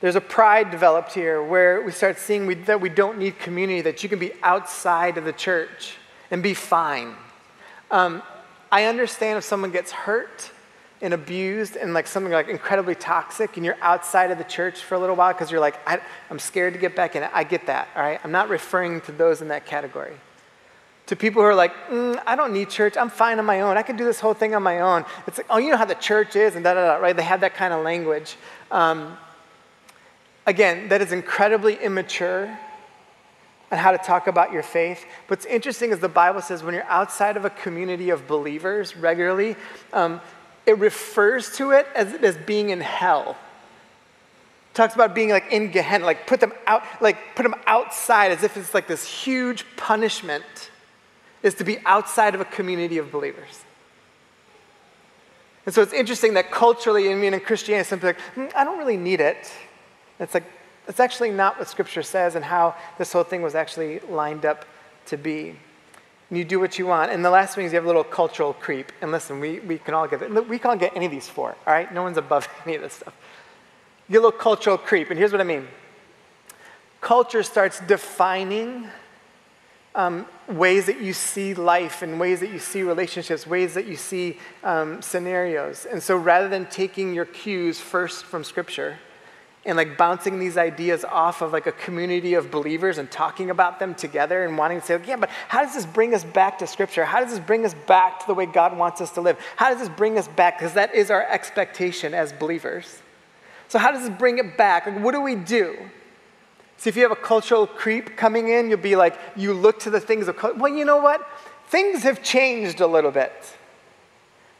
There's 0.00 0.16
a 0.16 0.20
pride 0.20 0.70
developed 0.70 1.14
here 1.14 1.42
where 1.42 1.80
we 1.80 1.90
start 1.92 2.18
seeing 2.18 2.46
we, 2.46 2.54
that 2.54 2.80
we 2.80 2.88
don't 2.88 3.18
need 3.18 3.38
community, 3.38 3.80
that 3.82 4.02
you 4.02 4.08
can 4.08 4.18
be 4.18 4.32
outside 4.42 5.16
of 5.16 5.24
the 5.24 5.32
church 5.32 5.94
and 6.30 6.42
be 6.42 6.52
fine. 6.54 7.14
Um, 7.90 8.22
I 8.70 8.84
understand 8.84 9.38
if 9.38 9.44
someone 9.44 9.70
gets 9.70 9.92
hurt 9.92 10.50
and 11.02 11.12
abused 11.12 11.76
and 11.76 11.92
like 11.92 12.06
something 12.06 12.32
like 12.32 12.48
incredibly 12.48 12.94
toxic 12.94 13.56
and 13.56 13.66
you're 13.66 13.76
outside 13.80 14.30
of 14.30 14.38
the 14.38 14.44
church 14.44 14.80
for 14.80 14.94
a 14.94 14.98
little 14.98 15.14
while 15.14 15.32
because 15.32 15.50
you're 15.50 15.60
like, 15.60 15.78
I, 15.86 16.00
am 16.30 16.38
scared 16.38 16.72
to 16.74 16.80
get 16.80 16.96
back 16.96 17.16
in. 17.16 17.22
I 17.22 17.44
get 17.44 17.66
that, 17.66 17.88
all 17.94 18.02
right? 18.02 18.20
I'm 18.24 18.32
not 18.32 18.48
referring 18.48 19.00
to 19.02 19.12
those 19.12 19.42
in 19.42 19.48
that 19.48 19.66
category. 19.66 20.16
To 21.06 21.16
people 21.16 21.42
who 21.42 21.48
are 21.48 21.54
like, 21.54 21.72
mm, 21.88 22.20
I 22.26 22.34
don't 22.34 22.52
need 22.52 22.70
church. 22.70 22.96
I'm 22.96 23.10
fine 23.10 23.38
on 23.38 23.44
my 23.44 23.60
own. 23.60 23.76
I 23.76 23.82
can 23.82 23.96
do 23.96 24.04
this 24.04 24.18
whole 24.18 24.34
thing 24.34 24.54
on 24.54 24.62
my 24.62 24.80
own. 24.80 25.04
It's 25.26 25.38
like, 25.38 25.46
oh, 25.50 25.58
you 25.58 25.70
know 25.70 25.76
how 25.76 25.84
the 25.84 25.94
church 25.94 26.34
is 26.34 26.56
and 26.56 26.64
da 26.64 26.74
da 26.74 26.84
da, 26.86 26.94
right? 26.96 27.14
They 27.14 27.22
have 27.22 27.42
that 27.42 27.54
kind 27.54 27.72
of 27.72 27.84
language. 27.84 28.36
Um, 28.72 29.16
again, 30.46 30.88
that 30.88 31.00
is 31.00 31.12
incredibly 31.12 31.76
immature 31.76 32.58
on 33.70 33.78
how 33.78 33.90
to 33.90 33.98
talk 33.98 34.26
about 34.26 34.52
your 34.52 34.62
faith. 34.62 35.04
What's 35.28 35.44
interesting 35.44 35.90
is 35.90 35.98
the 35.98 36.08
Bible 36.08 36.40
says 36.40 36.62
when 36.62 36.74
you're 36.74 36.84
outside 36.84 37.36
of 37.36 37.44
a 37.44 37.50
community 37.50 38.10
of 38.10 38.28
believers 38.28 38.96
regularly, 38.96 39.56
um, 39.92 40.20
it 40.66 40.78
refers 40.78 41.56
to 41.56 41.72
it 41.72 41.86
as, 41.94 42.14
as 42.14 42.36
being 42.36 42.70
in 42.70 42.80
hell. 42.80 43.36
Talks 44.74 44.94
about 44.94 45.14
being 45.14 45.30
like 45.30 45.50
in 45.50 45.70
Gehenna, 45.70 46.04
like 46.04 46.26
put 46.26 46.40
them 46.40 46.52
out, 46.66 46.82
like 47.00 47.34
put 47.34 47.44
them 47.44 47.54
outside 47.66 48.30
as 48.30 48.42
if 48.42 48.56
it's 48.56 48.74
like 48.74 48.86
this 48.86 49.04
huge 49.06 49.64
punishment 49.76 50.70
is 51.42 51.54
to 51.54 51.64
be 51.64 51.78
outside 51.86 52.34
of 52.34 52.40
a 52.40 52.44
community 52.44 52.98
of 52.98 53.10
believers. 53.10 53.64
And 55.64 55.74
so 55.74 55.82
it's 55.82 55.92
interesting 55.92 56.34
that 56.34 56.50
culturally, 56.50 57.10
I 57.10 57.14
mean, 57.14 57.34
in 57.34 57.40
Christianity, 57.40 57.88
something 57.88 58.08
like, 58.08 58.18
mm, 58.36 58.54
I 58.54 58.64
don't 58.64 58.78
really 58.78 58.96
need 58.96 59.20
it. 59.20 59.50
It's 60.20 60.34
like, 60.34 60.44
that's 60.86 61.00
actually 61.00 61.30
not 61.30 61.58
what 61.58 61.68
Scripture 61.68 62.02
says 62.02 62.36
and 62.36 62.44
how 62.44 62.74
this 62.96 63.12
whole 63.12 63.24
thing 63.24 63.42
was 63.42 63.54
actually 63.54 63.98
lined 64.00 64.46
up 64.46 64.64
to 65.06 65.16
be. 65.16 65.56
And 66.30 66.38
you 66.38 66.44
do 66.44 66.58
what 66.58 66.78
you 66.78 66.86
want. 66.86 67.10
And 67.10 67.24
the 67.24 67.30
last 67.30 67.54
thing 67.54 67.66
is 67.66 67.72
you 67.72 67.76
have 67.76 67.84
a 67.84 67.88
little 67.88 68.04
cultural 68.04 68.52
creep. 68.52 68.92
And 69.00 69.12
listen, 69.12 69.40
we, 69.40 69.60
we 69.60 69.78
can 69.78 69.94
all 69.94 70.06
get 70.06 70.22
it. 70.22 70.48
We 70.48 70.58
can 70.58 70.70
all 70.70 70.76
get 70.76 70.96
any 70.96 71.06
of 71.06 71.12
these 71.12 71.28
four, 71.28 71.56
all 71.66 71.72
right? 71.72 71.92
No 71.92 72.02
one's 72.02 72.16
above 72.16 72.48
any 72.64 72.76
of 72.76 72.82
this 72.82 72.94
stuff. 72.94 73.14
You 74.08 74.12
get 74.12 74.18
a 74.18 74.26
little 74.26 74.38
cultural 74.38 74.78
creep. 74.78 75.10
And 75.10 75.18
here's 75.18 75.32
what 75.32 75.40
I 75.40 75.44
mean 75.44 75.66
culture 77.00 77.42
starts 77.42 77.80
defining 77.80 78.88
um, 79.94 80.26
ways 80.48 80.86
that 80.86 81.00
you 81.00 81.12
see 81.12 81.54
life 81.54 82.02
and 82.02 82.20
ways 82.20 82.40
that 82.40 82.50
you 82.50 82.58
see 82.58 82.82
relationships, 82.82 83.46
ways 83.46 83.74
that 83.74 83.86
you 83.86 83.96
see 83.96 84.38
um, 84.62 85.00
scenarios. 85.00 85.86
And 85.86 86.02
so 86.02 86.16
rather 86.16 86.48
than 86.48 86.66
taking 86.66 87.14
your 87.14 87.24
cues 87.24 87.80
first 87.80 88.24
from 88.24 88.44
Scripture, 88.44 88.98
and 89.66 89.76
like 89.76 89.98
bouncing 89.98 90.38
these 90.38 90.56
ideas 90.56 91.04
off 91.04 91.42
of 91.42 91.52
like 91.52 91.66
a 91.66 91.72
community 91.72 92.34
of 92.34 92.50
believers 92.50 92.98
and 92.98 93.10
talking 93.10 93.50
about 93.50 93.78
them 93.78 93.94
together 93.94 94.44
and 94.44 94.56
wanting 94.56 94.80
to 94.80 94.86
say, 94.86 95.00
yeah, 95.06 95.16
but 95.16 95.28
how 95.48 95.62
does 95.62 95.74
this 95.74 95.84
bring 95.84 96.14
us 96.14 96.24
back 96.24 96.58
to 96.60 96.66
Scripture? 96.66 97.04
How 97.04 97.20
does 97.20 97.30
this 97.30 97.40
bring 97.40 97.64
us 97.64 97.74
back 97.86 98.20
to 98.20 98.26
the 98.26 98.34
way 98.34 98.46
God 98.46 98.78
wants 98.78 99.00
us 99.00 99.10
to 99.12 99.20
live? 99.20 99.38
How 99.56 99.70
does 99.70 99.80
this 99.80 99.88
bring 99.88 100.16
us 100.18 100.28
back? 100.28 100.58
Because 100.58 100.74
that 100.74 100.94
is 100.94 101.10
our 101.10 101.22
expectation 101.28 102.14
as 102.14 102.32
believers. 102.32 103.02
So, 103.68 103.78
how 103.78 103.90
does 103.90 104.08
this 104.08 104.16
bring 104.16 104.38
it 104.38 104.56
back? 104.56 104.86
Like, 104.86 105.00
what 105.00 105.12
do 105.12 105.20
we 105.20 105.34
do? 105.34 105.76
See, 106.76 106.88
if 106.88 106.96
you 106.96 107.02
have 107.02 107.12
a 107.12 107.16
cultural 107.16 107.66
creep 107.66 108.16
coming 108.16 108.48
in, 108.48 108.68
you'll 108.68 108.78
be 108.78 108.96
like, 108.96 109.18
you 109.34 109.52
look 109.52 109.80
to 109.80 109.90
the 109.90 110.00
things 110.00 110.28
of, 110.28 110.40
well, 110.42 110.68
you 110.68 110.84
know 110.84 110.98
what? 110.98 111.26
Things 111.68 112.02
have 112.04 112.22
changed 112.22 112.80
a 112.80 112.86
little 112.86 113.10
bit. 113.10 113.32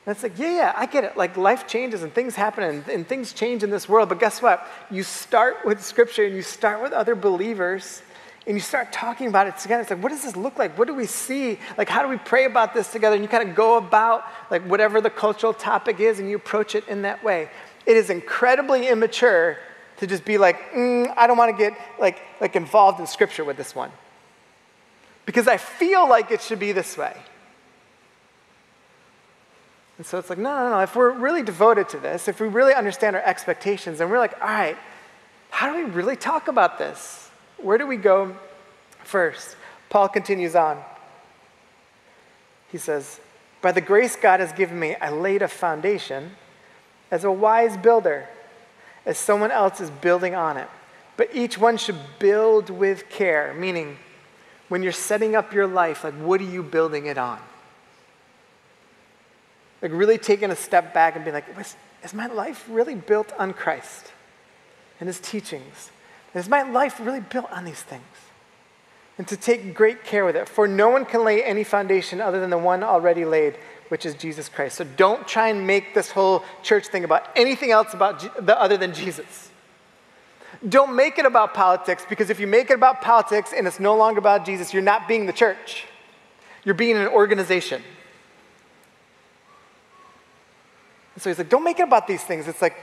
And 0.06 0.14
it's 0.14 0.22
like, 0.22 0.38
yeah, 0.38 0.56
yeah, 0.56 0.72
I 0.76 0.86
get 0.86 1.02
it. 1.02 1.16
Like 1.16 1.36
life 1.36 1.66
changes 1.66 2.04
and 2.04 2.14
things 2.14 2.36
happen 2.36 2.62
and, 2.62 2.88
and 2.88 3.06
things 3.06 3.32
change 3.32 3.64
in 3.64 3.70
this 3.70 3.88
world. 3.88 4.08
But 4.08 4.20
guess 4.20 4.40
what? 4.40 4.64
You 4.88 5.02
start 5.02 5.64
with 5.64 5.82
scripture 5.84 6.24
and 6.24 6.34
you 6.34 6.42
start 6.42 6.80
with 6.80 6.92
other 6.92 7.16
believers 7.16 8.02
and 8.46 8.54
you 8.54 8.60
start 8.60 8.92
talking 8.92 9.26
about 9.26 9.48
it 9.48 9.56
together. 9.58 9.82
It's 9.82 9.90
like, 9.90 10.00
what 10.00 10.10
does 10.10 10.22
this 10.22 10.36
look 10.36 10.58
like? 10.58 10.78
What 10.78 10.86
do 10.86 10.94
we 10.94 11.06
see? 11.06 11.58
Like, 11.76 11.88
how 11.88 12.02
do 12.02 12.08
we 12.08 12.18
pray 12.18 12.44
about 12.44 12.72
this 12.72 12.92
together? 12.92 13.16
And 13.16 13.24
you 13.24 13.28
kind 13.28 13.48
of 13.48 13.56
go 13.56 13.78
about 13.78 14.24
like 14.48 14.62
whatever 14.62 15.00
the 15.00 15.10
cultural 15.10 15.52
topic 15.52 15.98
is 15.98 16.20
and 16.20 16.30
you 16.30 16.36
approach 16.36 16.76
it 16.76 16.86
in 16.86 17.02
that 17.02 17.24
way. 17.24 17.50
It 17.84 17.96
is 17.96 18.08
incredibly 18.08 18.86
immature 18.86 19.58
to 19.96 20.06
just 20.06 20.24
be 20.24 20.38
like, 20.38 20.70
mm, 20.70 21.12
I 21.16 21.26
don't 21.26 21.36
want 21.36 21.56
to 21.56 21.60
get 21.60 21.76
like, 21.98 22.20
like 22.40 22.54
involved 22.54 23.00
in 23.00 23.08
scripture 23.08 23.44
with 23.44 23.56
this 23.56 23.74
one. 23.74 23.90
Because 25.24 25.48
I 25.48 25.56
feel 25.56 26.08
like 26.08 26.30
it 26.30 26.40
should 26.40 26.60
be 26.60 26.70
this 26.70 26.96
way. 26.96 27.16
And 29.98 30.06
so 30.06 30.18
it's 30.18 30.28
like, 30.28 30.38
no, 30.38 30.54
no, 30.54 30.70
no. 30.70 30.80
If 30.80 30.94
we're 30.94 31.10
really 31.10 31.42
devoted 31.42 31.88
to 31.90 31.98
this, 31.98 32.28
if 32.28 32.40
we 32.40 32.48
really 32.48 32.74
understand 32.74 33.16
our 33.16 33.22
expectations, 33.22 34.00
and 34.00 34.10
we're 34.10 34.18
like, 34.18 34.34
all 34.40 34.48
right, 34.48 34.76
how 35.50 35.72
do 35.72 35.84
we 35.84 35.90
really 35.90 36.16
talk 36.16 36.48
about 36.48 36.78
this? 36.78 37.30
Where 37.56 37.78
do 37.78 37.86
we 37.86 37.96
go 37.96 38.36
first? 39.04 39.56
Paul 39.88 40.08
continues 40.08 40.54
on. 40.54 40.82
He 42.70 42.78
says, 42.78 43.20
By 43.62 43.72
the 43.72 43.80
grace 43.80 44.16
God 44.16 44.40
has 44.40 44.52
given 44.52 44.78
me, 44.78 44.96
I 44.96 45.10
laid 45.10 45.40
a 45.40 45.48
foundation 45.48 46.32
as 47.10 47.24
a 47.24 47.32
wise 47.32 47.76
builder, 47.76 48.28
as 49.06 49.16
someone 49.16 49.50
else 49.50 49.80
is 49.80 49.90
building 49.90 50.34
on 50.34 50.56
it. 50.56 50.68
But 51.16 51.34
each 51.34 51.56
one 51.56 51.78
should 51.78 51.98
build 52.18 52.68
with 52.68 53.08
care, 53.08 53.54
meaning 53.54 53.96
when 54.68 54.82
you're 54.82 54.92
setting 54.92 55.34
up 55.34 55.54
your 55.54 55.66
life, 55.66 56.04
like, 56.04 56.14
what 56.14 56.40
are 56.40 56.44
you 56.44 56.62
building 56.62 57.06
it 57.06 57.16
on? 57.16 57.38
Like 59.82 59.92
really 59.92 60.18
taking 60.18 60.50
a 60.50 60.56
step 60.56 60.94
back 60.94 61.16
and 61.16 61.24
being 61.24 61.34
like, 61.34 61.46
is 62.02 62.14
my 62.14 62.26
life 62.26 62.66
really 62.70 62.94
built 62.94 63.32
on 63.38 63.52
Christ 63.52 64.12
and 65.00 65.06
his 65.06 65.20
teachings? 65.20 65.90
Is 66.34 66.48
my 66.48 66.62
life 66.62 67.00
really 67.00 67.20
built 67.20 67.50
on 67.50 67.64
these 67.64 67.82
things? 67.82 68.04
And 69.18 69.26
to 69.28 69.36
take 69.36 69.74
great 69.74 70.04
care 70.04 70.24
with 70.24 70.36
it. 70.36 70.48
For 70.48 70.68
no 70.68 70.90
one 70.90 71.06
can 71.06 71.24
lay 71.24 71.42
any 71.42 71.64
foundation 71.64 72.20
other 72.20 72.38
than 72.38 72.50
the 72.50 72.58
one 72.58 72.82
already 72.82 73.24
laid, 73.24 73.56
which 73.88 74.04
is 74.04 74.14
Jesus 74.14 74.48
Christ. 74.48 74.76
So 74.76 74.84
don't 74.84 75.26
try 75.26 75.48
and 75.48 75.66
make 75.66 75.94
this 75.94 76.10
whole 76.10 76.44
church 76.62 76.88
thing 76.88 77.04
about 77.04 77.26
anything 77.34 77.70
else 77.70 77.94
about 77.94 78.44
the, 78.44 78.60
other 78.60 78.76
than 78.76 78.92
Jesus. 78.92 79.50
Don't 80.68 80.94
make 80.94 81.18
it 81.18 81.24
about 81.24 81.54
politics 81.54 82.04
because 82.08 82.28
if 82.28 82.40
you 82.40 82.46
make 82.46 82.70
it 82.70 82.74
about 82.74 83.00
politics 83.00 83.52
and 83.56 83.66
it's 83.66 83.80
no 83.80 83.96
longer 83.96 84.18
about 84.18 84.44
Jesus, 84.44 84.72
you're 84.72 84.82
not 84.82 85.08
being 85.08 85.26
the 85.26 85.32
church. 85.32 85.86
You're 86.64 86.74
being 86.74 86.96
an 86.96 87.08
organization. 87.08 87.82
And 91.16 91.22
so 91.22 91.30
he's 91.30 91.38
like, 91.38 91.48
don't 91.48 91.64
make 91.64 91.80
it 91.80 91.84
about 91.84 92.06
these 92.06 92.22
things. 92.22 92.46
It's 92.46 92.60
like, 92.60 92.76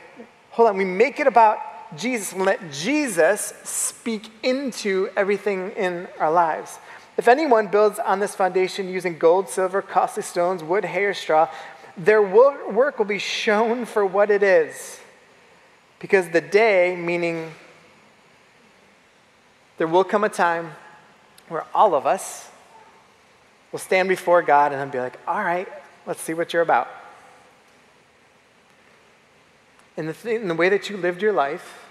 hold 0.50 0.68
on, 0.68 0.76
we 0.76 0.86
make 0.86 1.20
it 1.20 1.28
about 1.28 1.60
Jesus 1.96 2.34
and 2.34 2.44
let 2.44 2.72
Jesus 2.72 3.54
speak 3.64 4.28
into 4.42 5.10
everything 5.16 5.70
in 5.78 6.08
our 6.20 6.32
lives. 6.32 6.80
If 7.16 7.28
anyone 7.28 7.68
builds 7.68 8.00
on 8.00 8.20
this 8.20 8.34
foundation 8.34 8.90
using 8.90 9.20
gold, 9.20 9.50
silver, 9.50 9.84
costly 9.84 10.24
stones, 10.24 10.64
wood, 10.64 10.84
hay, 10.84 11.04
or 11.04 11.14
straw, 11.14 11.48
their 11.96 12.24
work 12.24 12.98
will 12.98 13.06
be 13.06 13.20
shown 13.20 13.86
for 13.86 14.04
what 14.04 14.32
it 14.32 14.42
is. 14.42 15.00
Because 16.00 16.28
the 16.30 16.42
day, 16.42 16.96
meaning 16.96 17.52
there 19.78 19.86
will 19.86 20.04
come 20.04 20.24
a 20.24 20.30
time 20.30 20.72
where 21.50 21.66
all 21.76 21.94
of 21.94 22.08
us 22.08 22.50
will 23.72 23.78
stand 23.78 24.10
before 24.10 24.42
God 24.42 24.74
and 24.74 24.92
be 24.92 25.00
like, 25.00 25.20
all 25.28 25.44
right, 25.44 25.68
let's 26.08 26.20
see 26.20 26.34
what 26.34 26.52
you're 26.52 26.64
about. 26.64 26.88
And 29.96 30.08
the, 30.08 30.14
thing, 30.14 30.48
the 30.48 30.56
way 30.56 30.70
that 30.70 30.90
you 30.90 30.98
lived 30.98 31.22
your 31.22 31.34
life 31.34 31.86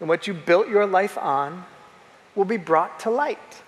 and 0.00 0.08
what 0.08 0.26
you 0.26 0.34
built 0.34 0.68
your 0.68 0.86
life 0.86 1.18
on 1.18 1.64
will 2.34 2.46
be 2.46 2.56
brought 2.56 3.00
to 3.00 3.10
light. 3.10 3.62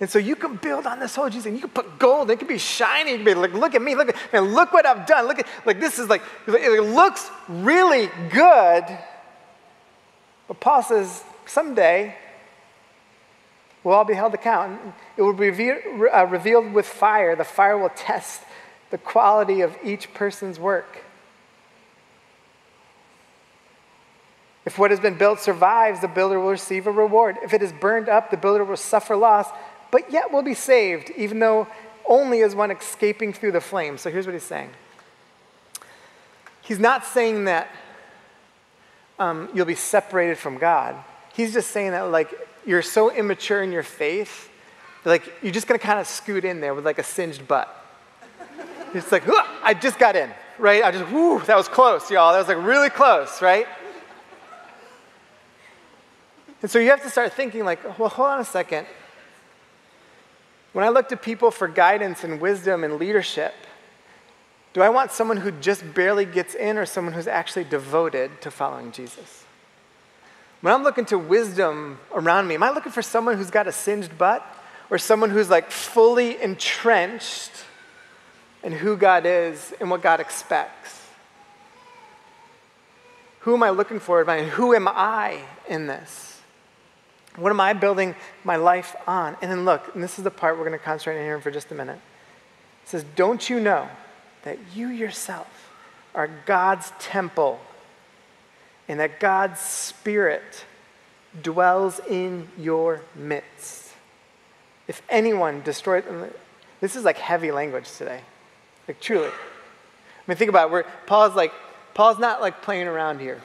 And 0.00 0.10
so 0.10 0.18
you 0.18 0.34
can 0.34 0.56
build 0.56 0.86
on 0.86 0.98
this 0.98 1.14
whole 1.14 1.28
Jesus, 1.28 1.46
and 1.46 1.54
you 1.54 1.60
can 1.60 1.70
put 1.70 1.98
gold. 1.98 2.28
It 2.30 2.38
can 2.40 2.48
be 2.48 2.58
shiny. 2.58 3.12
You 3.12 3.16
can 3.18 3.24
be 3.24 3.34
like, 3.34 3.52
look 3.52 3.74
at 3.74 3.82
me, 3.82 3.94
look 3.94 4.08
at, 4.08 4.32
man, 4.32 4.52
look 4.52 4.72
what 4.72 4.84
I've 4.84 5.06
done. 5.06 5.26
Look 5.26 5.38
at, 5.38 5.46
like 5.64 5.78
this 5.78 6.00
is 6.00 6.08
like, 6.08 6.22
it 6.48 6.84
looks 6.84 7.30
really 7.48 8.10
good. 8.30 8.84
But 10.48 10.60
Paul 10.60 10.82
says, 10.82 11.22
someday 11.46 12.16
we'll 13.84 13.94
all 13.94 14.04
be 14.04 14.14
held 14.14 14.34
account. 14.34 14.80
It 15.16 15.22
will 15.22 15.34
be 15.34 15.70
uh, 15.70 16.24
revealed 16.24 16.72
with 16.72 16.86
fire. 16.86 17.36
The 17.36 17.44
fire 17.44 17.78
will 17.78 17.90
test 17.90 18.42
the 18.90 18.98
quality 18.98 19.60
of 19.60 19.76
each 19.84 20.12
person's 20.14 20.58
work. 20.58 21.04
If 24.64 24.78
what 24.78 24.90
has 24.90 25.00
been 25.00 25.18
built 25.18 25.40
survives, 25.40 26.00
the 26.00 26.08
builder 26.08 26.38
will 26.38 26.50
receive 26.50 26.86
a 26.86 26.92
reward. 26.92 27.36
If 27.42 27.52
it 27.52 27.62
is 27.62 27.72
burned 27.72 28.08
up, 28.08 28.30
the 28.30 28.36
builder 28.36 28.64
will 28.64 28.76
suffer 28.76 29.16
loss, 29.16 29.48
but 29.90 30.12
yet 30.12 30.32
will 30.32 30.42
be 30.42 30.54
saved, 30.54 31.10
even 31.16 31.40
though 31.40 31.66
only 32.06 32.42
as 32.42 32.54
one 32.54 32.70
escaping 32.70 33.32
through 33.32 33.52
the 33.52 33.60
flames. 33.60 34.00
So 34.00 34.10
here's 34.10 34.26
what 34.26 34.34
he's 34.34 34.42
saying 34.42 34.70
He's 36.62 36.78
not 36.78 37.04
saying 37.04 37.44
that 37.46 37.68
um, 39.18 39.48
you'll 39.52 39.66
be 39.66 39.74
separated 39.74 40.38
from 40.38 40.58
God. 40.58 40.96
He's 41.34 41.52
just 41.52 41.70
saying 41.70 41.90
that, 41.90 42.02
like, 42.02 42.32
you're 42.64 42.82
so 42.82 43.10
immature 43.10 43.62
in 43.62 43.72
your 43.72 43.82
faith, 43.82 44.48
like, 45.04 45.32
you're 45.42 45.52
just 45.52 45.66
to 45.66 45.78
kind 45.78 45.98
of 45.98 46.06
scoot 46.06 46.44
in 46.44 46.60
there 46.60 46.74
with, 46.74 46.84
like, 46.84 46.98
a 46.98 47.02
singed 47.02 47.48
butt. 47.48 47.68
It's 48.94 49.10
like, 49.10 49.24
I 49.62 49.74
just 49.74 49.98
got 49.98 50.14
in, 50.14 50.30
right? 50.58 50.84
I 50.84 50.92
just, 50.92 51.10
whoo, 51.10 51.40
that 51.40 51.56
was 51.56 51.66
close, 51.66 52.10
y'all. 52.10 52.32
That 52.32 52.38
was, 52.38 52.48
like, 52.48 52.64
really 52.64 52.90
close, 52.90 53.42
right? 53.42 53.66
And 56.62 56.70
so 56.70 56.78
you 56.78 56.90
have 56.90 57.02
to 57.02 57.10
start 57.10 57.32
thinking, 57.32 57.64
like, 57.64 57.98
well, 57.98 58.08
hold 58.08 58.28
on 58.28 58.40
a 58.40 58.44
second. 58.44 58.86
When 60.72 60.84
I 60.84 60.88
look 60.88 61.08
to 61.08 61.16
people 61.16 61.50
for 61.50 61.68
guidance 61.68 62.24
and 62.24 62.40
wisdom 62.40 62.84
and 62.84 62.98
leadership, 62.98 63.52
do 64.72 64.80
I 64.80 64.88
want 64.88 65.12
someone 65.12 65.36
who 65.36 65.50
just 65.50 65.92
barely 65.92 66.24
gets 66.24 66.54
in 66.54 66.78
or 66.78 66.86
someone 66.86 67.12
who's 67.12 67.26
actually 67.26 67.64
devoted 67.64 68.40
to 68.40 68.50
following 68.50 68.92
Jesus? 68.92 69.44
When 70.62 70.72
I'm 70.72 70.84
looking 70.84 71.04
to 71.06 71.18
wisdom 71.18 71.98
around 72.14 72.46
me, 72.46 72.54
am 72.54 72.62
I 72.62 72.70
looking 72.70 72.92
for 72.92 73.02
someone 73.02 73.36
who's 73.36 73.50
got 73.50 73.66
a 73.66 73.72
singed 73.72 74.16
butt 74.16 74.46
or 74.88 74.96
someone 74.96 75.30
who's 75.30 75.50
like 75.50 75.70
fully 75.70 76.40
entrenched 76.40 77.50
in 78.62 78.72
who 78.72 78.96
God 78.96 79.26
is 79.26 79.74
and 79.80 79.90
what 79.90 80.00
God 80.00 80.20
expects? 80.20 81.00
Who 83.40 83.54
am 83.54 83.62
I 83.64 83.70
looking 83.70 83.98
for? 83.98 84.22
And 84.22 84.48
who 84.50 84.72
am 84.72 84.86
I 84.86 85.40
in 85.68 85.88
this? 85.88 86.31
What 87.36 87.50
am 87.50 87.60
I 87.60 87.72
building 87.72 88.14
my 88.44 88.56
life 88.56 88.94
on? 89.06 89.36
And 89.40 89.50
then 89.50 89.64
look, 89.64 89.94
and 89.94 90.02
this 90.02 90.18
is 90.18 90.24
the 90.24 90.30
part 90.30 90.56
we're 90.58 90.66
going 90.66 90.78
to 90.78 90.84
concentrate 90.84 91.18
on 91.18 91.24
here 91.24 91.40
for 91.40 91.50
just 91.50 91.70
a 91.70 91.74
minute. 91.74 91.98
It 92.82 92.88
says, 92.88 93.04
Don't 93.16 93.48
you 93.48 93.58
know 93.58 93.88
that 94.42 94.58
you 94.74 94.88
yourself 94.88 95.70
are 96.14 96.28
God's 96.46 96.92
temple 96.98 97.60
and 98.88 99.00
that 99.00 99.18
God's 99.18 99.60
Spirit 99.60 100.64
dwells 101.42 102.00
in 102.08 102.48
your 102.58 103.00
midst? 103.14 103.92
If 104.88 105.00
anyone 105.08 105.62
destroys, 105.62 106.04
this 106.80 106.96
is 106.96 107.04
like 107.04 107.16
heavy 107.16 107.50
language 107.50 107.90
today. 107.96 108.20
Like 108.86 109.00
truly. 109.00 109.28
I 109.28 109.30
mean, 110.26 110.36
think 110.36 110.50
about 110.50 110.68
it. 110.68 110.72
Where 110.72 110.84
Paul's 111.06 111.34
like, 111.34 111.52
Paul's 111.94 112.18
not 112.18 112.40
like 112.40 112.62
playing 112.62 112.88
around 112.88 113.20
here. 113.20 113.40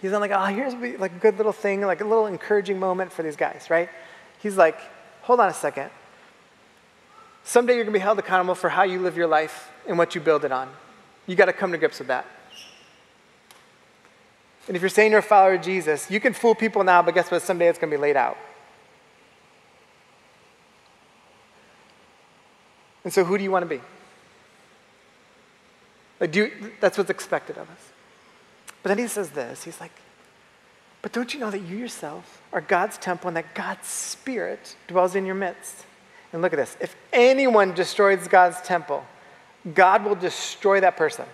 He's 0.00 0.12
not 0.12 0.20
like, 0.20 0.30
oh, 0.30 0.44
here's 0.44 0.74
like 0.98 1.12
a 1.12 1.18
good 1.18 1.36
little 1.36 1.52
thing, 1.52 1.80
like 1.80 2.00
a 2.00 2.04
little 2.04 2.26
encouraging 2.26 2.78
moment 2.78 3.12
for 3.12 3.22
these 3.22 3.36
guys, 3.36 3.66
right? 3.68 3.88
He's 4.40 4.56
like, 4.56 4.78
hold 5.22 5.40
on 5.40 5.48
a 5.48 5.54
second. 5.54 5.90
Someday 7.42 7.74
you're 7.74 7.84
going 7.84 7.94
to 7.94 7.98
be 7.98 8.02
held 8.02 8.18
accountable 8.18 8.54
for 8.54 8.68
how 8.68 8.84
you 8.84 9.00
live 9.00 9.16
your 9.16 9.26
life 9.26 9.72
and 9.88 9.98
what 9.98 10.14
you 10.14 10.20
build 10.20 10.44
it 10.44 10.52
on. 10.52 10.68
You 11.26 11.34
got 11.34 11.46
to 11.46 11.52
come 11.52 11.72
to 11.72 11.78
grips 11.78 11.98
with 11.98 12.08
that. 12.08 12.26
And 14.68 14.76
if 14.76 14.82
you're 14.82 14.90
saying 14.90 15.10
you're 15.10 15.20
a 15.20 15.22
follower 15.22 15.54
of 15.54 15.62
Jesus, 15.62 16.10
you 16.10 16.20
can 16.20 16.34
fool 16.34 16.54
people 16.54 16.84
now, 16.84 17.02
but 17.02 17.14
guess 17.14 17.30
what? 17.30 17.42
Someday 17.42 17.68
it's 17.68 17.78
going 17.78 17.90
to 17.90 17.96
be 17.96 18.00
laid 18.00 18.16
out. 18.16 18.36
And 23.02 23.12
so, 23.12 23.24
who 23.24 23.38
do 23.38 23.44
you 23.44 23.50
want 23.50 23.62
to 23.62 23.68
be? 23.68 23.80
Like, 26.20 26.32
do 26.32 26.40
you, 26.40 26.72
that's 26.80 26.98
what's 26.98 27.08
expected 27.08 27.56
of 27.56 27.70
us. 27.70 27.92
But 28.88 28.96
then 28.96 29.04
he 29.04 29.08
says 29.08 29.28
this 29.28 29.64
He's 29.64 29.82
like, 29.82 29.92
But 31.02 31.12
don't 31.12 31.34
you 31.34 31.40
know 31.40 31.50
that 31.50 31.58
you 31.58 31.76
yourself 31.76 32.40
are 32.54 32.62
God's 32.62 32.96
temple 32.96 33.28
and 33.28 33.36
that 33.36 33.54
God's 33.54 33.86
Spirit 33.86 34.76
dwells 34.86 35.14
in 35.14 35.26
your 35.26 35.34
midst? 35.34 35.84
And 36.32 36.40
look 36.40 36.54
at 36.54 36.56
this 36.56 36.74
if 36.80 36.96
anyone 37.12 37.74
destroys 37.74 38.26
God's 38.28 38.62
temple, 38.62 39.04
God 39.74 40.06
will 40.06 40.14
destroy 40.14 40.80
that 40.80 40.96
person. 40.96 41.26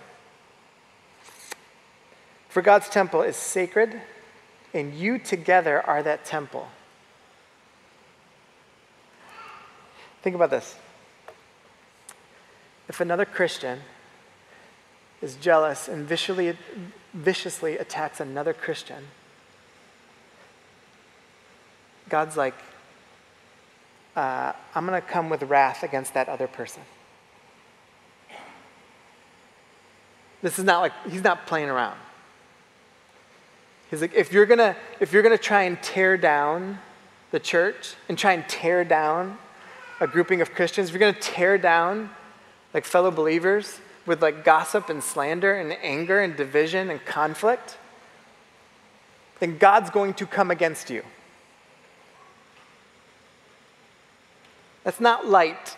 For 2.49 2.61
God's 2.61 2.89
temple 2.89 3.21
is 3.21 3.37
sacred, 3.37 4.01
and 4.73 4.93
you 4.93 5.17
together 5.17 5.81
are 5.81 6.03
that 6.03 6.25
temple. 6.25 6.67
Think 10.23 10.35
about 10.35 10.49
this. 10.49 10.75
If 12.89 12.99
another 12.99 13.23
Christian 13.23 13.79
is 15.21 15.35
jealous 15.35 15.87
and 15.87 16.05
viciously, 16.05 16.57
viciously 17.13 17.77
attacks 17.77 18.19
another 18.19 18.53
Christian, 18.53 19.07
God's 22.09 22.37
like, 22.37 22.55
uh, 24.15 24.53
I'm 24.73 24.85
going 24.85 25.01
to 25.01 25.07
come 25.07 25.29
with 25.29 25.43
wrath 25.43 25.83
against 25.83 26.13
that 26.13 26.29
other 26.29 26.47
person. 26.47 26.83
This 30.41 30.59
is 30.59 30.65
not 30.65 30.81
like, 30.81 30.93
he's 31.09 31.23
not 31.23 31.47
playing 31.47 31.69
around. 31.69 31.97
He's 33.89 34.01
like, 34.01 34.13
if 34.13 34.33
you're 34.33 34.45
gonna, 34.45 34.75
if 34.99 35.13
you're 35.13 35.23
gonna 35.23 35.37
try 35.37 35.63
and 35.63 35.81
tear 35.81 36.17
down 36.17 36.79
the 37.31 37.39
church 37.39 37.95
and 38.09 38.17
try 38.17 38.33
and 38.33 38.47
tear 38.47 38.83
down 38.83 39.37
a 39.99 40.07
grouping 40.07 40.41
of 40.41 40.53
Christians, 40.53 40.89
if 40.89 40.93
you're 40.93 40.99
gonna 40.99 41.19
tear 41.19 41.57
down 41.57 42.09
like 42.73 42.85
fellow 42.85 43.09
believers, 43.09 43.79
with 44.05 44.21
like 44.21 44.43
gossip 44.43 44.89
and 44.89 45.03
slander 45.03 45.53
and 45.53 45.73
anger 45.81 46.21
and 46.21 46.35
division 46.35 46.89
and 46.89 47.03
conflict, 47.05 47.77
then 49.39 49.57
God's 49.57 49.89
going 49.89 50.13
to 50.15 50.25
come 50.25 50.51
against 50.51 50.89
you. 50.89 51.03
That's 54.83 54.99
not 54.99 55.27
light. 55.27 55.77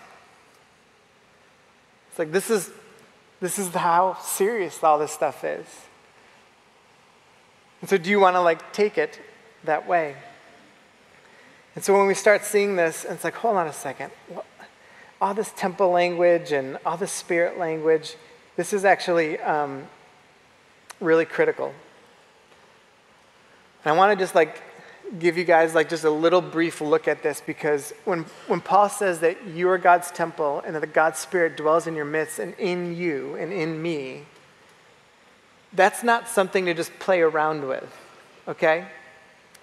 It's 2.09 2.19
like 2.19 2.31
this 2.31 2.49
is 2.49 2.71
this 3.39 3.59
is 3.59 3.69
how 3.69 4.17
serious 4.21 4.83
all 4.83 4.97
this 4.97 5.11
stuff 5.11 5.43
is. 5.43 5.65
And 7.81 7.89
so 7.89 7.97
do 7.97 8.09
you 8.09 8.19
want 8.19 8.35
to 8.35 8.41
like 8.41 8.73
take 8.73 8.97
it 8.97 9.21
that 9.63 9.87
way? 9.87 10.15
And 11.75 11.83
so 11.83 11.95
when 11.95 12.07
we 12.07 12.15
start 12.15 12.43
seeing 12.43 12.75
this, 12.75 13.05
it's 13.07 13.23
like, 13.23 13.35
hold 13.35 13.55
on 13.55 13.67
a 13.67 13.73
second. 13.73 14.11
What? 14.29 14.45
All 15.21 15.33
this 15.33 15.51
temple 15.55 15.89
language 15.89 16.51
and 16.51 16.77
all 16.85 16.97
this 16.97 17.11
spirit 17.11 17.57
language, 17.57 18.15
this 18.55 18.73
is 18.73 18.85
actually 18.85 19.39
um, 19.39 19.87
really 20.99 21.25
critical. 21.25 21.73
And 23.83 23.93
I 23.93 23.97
want 23.97 24.17
to 24.17 24.21
just 24.21 24.35
like 24.35 24.61
give 25.19 25.37
you 25.37 25.43
guys 25.43 25.73
like 25.73 25.89
just 25.89 26.03
a 26.03 26.09
little 26.09 26.41
brief 26.41 26.81
look 26.81 27.07
at 27.07 27.23
this 27.23 27.41
because 27.45 27.93
when, 28.05 28.25
when 28.47 28.59
Paul 28.59 28.89
says 28.89 29.19
that 29.21 29.45
you 29.47 29.69
are 29.69 29.77
God's 29.77 30.11
temple 30.11 30.61
and 30.65 30.75
that 30.75 30.81
the 30.81 30.87
God's 30.87 31.19
Spirit 31.19 31.55
dwells 31.55 31.87
in 31.87 31.95
your 31.95 32.05
midst 32.05 32.39
and 32.39 32.53
in 32.55 32.95
you 32.95 33.35
and 33.35 33.53
in 33.53 33.81
me, 33.81 34.25
that's 35.73 36.03
not 36.03 36.27
something 36.27 36.65
to 36.65 36.73
just 36.73 36.97
play 36.99 37.21
around 37.21 37.67
with, 37.67 37.87
okay? 38.47 38.87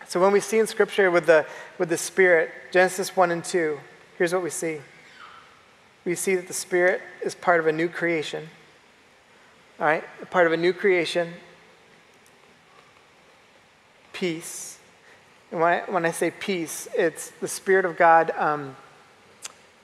So 0.06 0.20
when 0.20 0.32
we 0.32 0.40
see 0.40 0.58
in 0.58 0.66
Scripture 0.66 1.10
with 1.10 1.26
the, 1.26 1.46
with 1.78 1.88
the 1.88 1.96
Spirit, 1.96 2.50
Genesis 2.70 3.16
1 3.16 3.30
and 3.30 3.44
2, 3.44 3.78
here's 4.16 4.32
what 4.32 4.42
we 4.42 4.50
see 4.50 4.80
we 6.04 6.14
see 6.14 6.34
that 6.34 6.48
the 6.48 6.54
Spirit 6.54 7.00
is 7.22 7.34
part 7.34 7.60
of 7.60 7.66
a 7.66 7.72
new 7.72 7.88
creation. 7.88 8.48
All 9.80 9.86
right? 9.86 10.04
Part 10.30 10.46
of 10.46 10.52
a 10.52 10.56
new 10.56 10.72
creation, 10.72 11.32
peace. 14.12 14.78
And 15.50 15.60
when 15.60 15.72
I, 15.72 15.90
when 15.90 16.06
I 16.06 16.10
say 16.10 16.30
peace, 16.30 16.88
it's 16.96 17.30
the 17.40 17.48
Spirit 17.48 17.84
of 17.84 17.96
God. 17.96 18.32
Um, 18.36 18.76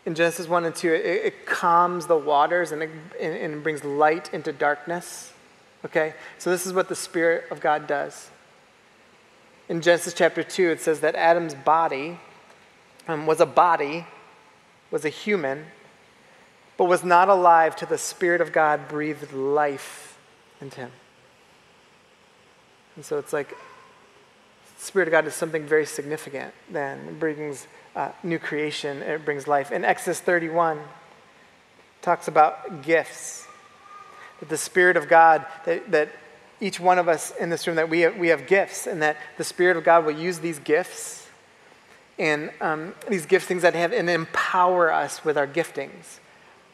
in 0.06 0.14
Genesis 0.14 0.48
1 0.48 0.64
and 0.64 0.74
2, 0.74 0.92
it, 0.92 1.04
it 1.04 1.46
calms 1.46 2.06
the 2.06 2.16
waters 2.16 2.72
and 2.72 2.82
it, 2.82 2.90
and, 3.20 3.62
brings 3.62 3.84
light 3.84 4.32
into 4.32 4.52
darkness. 4.52 5.32
Okay? 5.84 6.14
So, 6.38 6.50
this 6.50 6.66
is 6.66 6.72
what 6.72 6.88
the 6.88 6.96
Spirit 6.96 7.44
of 7.50 7.60
God 7.60 7.86
does. 7.86 8.30
In 9.68 9.80
Genesis 9.80 10.14
chapter 10.14 10.42
2, 10.42 10.70
it 10.70 10.80
says 10.80 11.00
that 11.00 11.14
Adam's 11.14 11.54
body 11.54 12.18
um, 13.06 13.26
was 13.26 13.40
a 13.40 13.46
body, 13.46 14.06
was 14.90 15.04
a 15.04 15.08
human, 15.08 15.66
but 16.80 16.86
was 16.86 17.04
not 17.04 17.28
alive 17.28 17.76
till 17.76 17.88
the 17.88 17.98
Spirit 17.98 18.40
of 18.40 18.52
God 18.52 18.88
breathed 18.88 19.34
life 19.34 20.16
into 20.62 20.80
him. 20.80 20.90
And 22.96 23.04
so 23.04 23.18
it's 23.18 23.34
like 23.34 23.54
Spirit 24.78 25.06
of 25.06 25.12
God 25.12 25.26
is 25.26 25.34
something 25.34 25.66
very 25.66 25.84
significant 25.84 26.54
then. 26.70 27.00
It 27.06 27.20
brings 27.20 27.66
uh, 27.94 28.12
new 28.22 28.38
creation, 28.38 29.02
it 29.02 29.26
brings 29.26 29.46
life. 29.46 29.70
In 29.70 29.84
Exodus 29.84 30.20
31, 30.20 30.80
talks 32.00 32.28
about 32.28 32.80
gifts. 32.80 33.44
That 34.38 34.48
the 34.48 34.56
Spirit 34.56 34.96
of 34.96 35.06
God, 35.06 35.44
that, 35.66 35.90
that 35.90 36.08
each 36.62 36.80
one 36.80 36.98
of 36.98 37.10
us 37.10 37.30
in 37.38 37.50
this 37.50 37.66
room, 37.66 37.76
that 37.76 37.90
we 37.90 38.00
have, 38.00 38.16
we 38.16 38.28
have 38.28 38.46
gifts, 38.46 38.86
and 38.86 39.02
that 39.02 39.18
the 39.36 39.44
Spirit 39.44 39.76
of 39.76 39.84
God 39.84 40.06
will 40.06 40.18
use 40.18 40.38
these 40.38 40.58
gifts 40.58 41.28
and 42.18 42.50
um, 42.62 42.94
these 43.06 43.26
giftings 43.26 43.60
that 43.60 43.74
have 43.74 43.92
and 43.92 44.08
empower 44.08 44.90
us 44.90 45.26
with 45.26 45.36
our 45.36 45.46
giftings. 45.46 46.20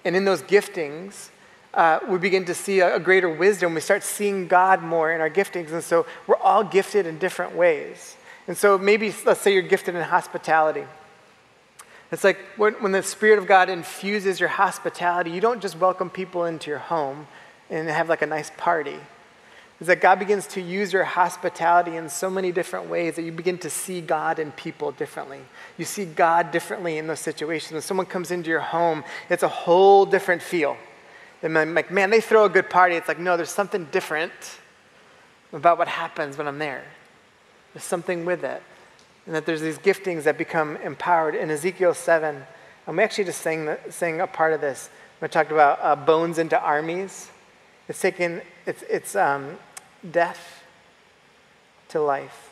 And 0.07 0.15
in 0.15 0.25
those 0.25 0.41
giftings, 0.41 1.31
uh, 1.75 1.99
we 2.09 2.19
begin 2.19 2.45
to 2.45 2.55
see 2.55 2.79
a, 2.79 2.95
a, 2.95 3.01
greater 3.01 3.29
wisdom. 3.29 3.75
We 3.75 3.81
start 3.81 4.05
seeing 4.05 4.47
God 4.47 4.81
more 4.81 5.13
in 5.13 5.21
our 5.21 5.29
giftings. 5.29 5.73
And 5.73 5.83
so 5.83 6.07
we're 6.29 6.37
all 6.37 6.63
gifted 6.63 7.07
in 7.07 7.19
different 7.19 7.57
ways. 7.57 8.17
And 8.47 8.57
so 8.57 8.79
maybe, 8.79 9.13
let's 9.25 9.41
say 9.41 9.53
you're 9.53 9.63
gifted 9.63 9.97
in 9.97 10.03
hospitality. 10.03 10.85
It's 12.13 12.23
like 12.23 12.39
when, 12.57 12.75
when 12.75 12.93
the 12.93 13.03
Spirit 13.03 13.41
of 13.41 13.49
God 13.49 13.69
infuses 13.69 14.39
your 14.39 14.49
hospitality, 14.49 15.33
you 15.33 15.41
don't 15.41 15.61
just 15.61 15.77
welcome 15.77 16.09
people 16.09 16.45
into 16.45 16.71
your 16.71 16.79
home 16.79 17.27
and 17.69 17.89
have 17.89 18.09
like 18.09 18.23
a 18.23 18.27
nice 18.27 18.53
party. 18.57 19.01
Is 19.81 19.89
that 19.89 20.01
God 20.01 20.19
begins 20.19 20.47
to 20.49 20.61
use 20.61 20.93
your 20.93 21.05
hospitality 21.05 21.97
in 21.97 22.09
so 22.09 22.31
many 22.31 22.51
different 22.51 22.89
ways 22.89 23.17
that 23.17 23.23
you 23.23 23.33
begin 23.33 23.59
to 23.59 23.69
see 23.69 24.01
God 24.01 24.39
and 24.39 24.57
people 24.57 24.91
differently. 24.93 25.41
You 25.77 25.85
see 25.85 26.07
God 26.07 26.51
differently 26.51 26.97
in 26.97 27.07
those 27.07 27.21
situations. 27.21 27.73
When 27.73 27.83
someone 27.83 28.07
comes 28.07 28.31
into 28.31 28.49
your 28.49 28.61
home, 28.61 29.05
it's 29.29 29.43
a 29.43 29.49
whole 29.49 30.07
different 30.07 30.41
feel. 30.41 30.79
And 31.43 31.59
I'm 31.59 31.75
like, 31.75 31.91
man, 31.91 32.09
they 32.09 32.23
throw 32.23 32.47
a 32.47 32.49
good 32.49 32.71
party. 32.71 32.95
It's 32.97 33.07
like, 33.07 33.19
no, 33.19 33.37
there's 33.37 33.51
something 33.51 33.85
different 33.93 34.33
about 35.53 35.77
what 35.77 35.89
happens 35.89 36.39
when 36.39 36.49
I'm 36.49 36.59
there. 36.59 36.85
There's 37.75 37.85
something 37.85 38.25
with 38.25 38.45
it. 38.45 38.63
And 39.27 39.35
that 39.35 39.45
there's 39.45 39.61
these 39.61 39.79
giftings 39.79 40.23
that 40.23 40.39
become 40.39 40.77
empowered. 40.79 41.35
In 41.35 41.51
Ezekiel 41.51 41.93
7, 41.93 42.43
and 42.87 42.97
we 42.97 43.03
actually 43.03 43.25
just 43.25 43.43
sang 43.43 44.21
a 44.21 44.27
part 44.27 44.53
of 44.53 44.61
this. 44.61 44.89
We 45.21 45.29
talked 45.29 45.53
about 45.53 45.79
uh, 45.83 45.97
bones 45.97 46.39
into 46.39 46.59
armies. 46.59 47.31
It's 47.89 48.01
taken, 48.01 48.41
it's, 48.65 48.83
it's 48.89 49.17
um, 49.17 49.59
death 50.11 50.63
to 51.89 52.01
life. 52.01 52.51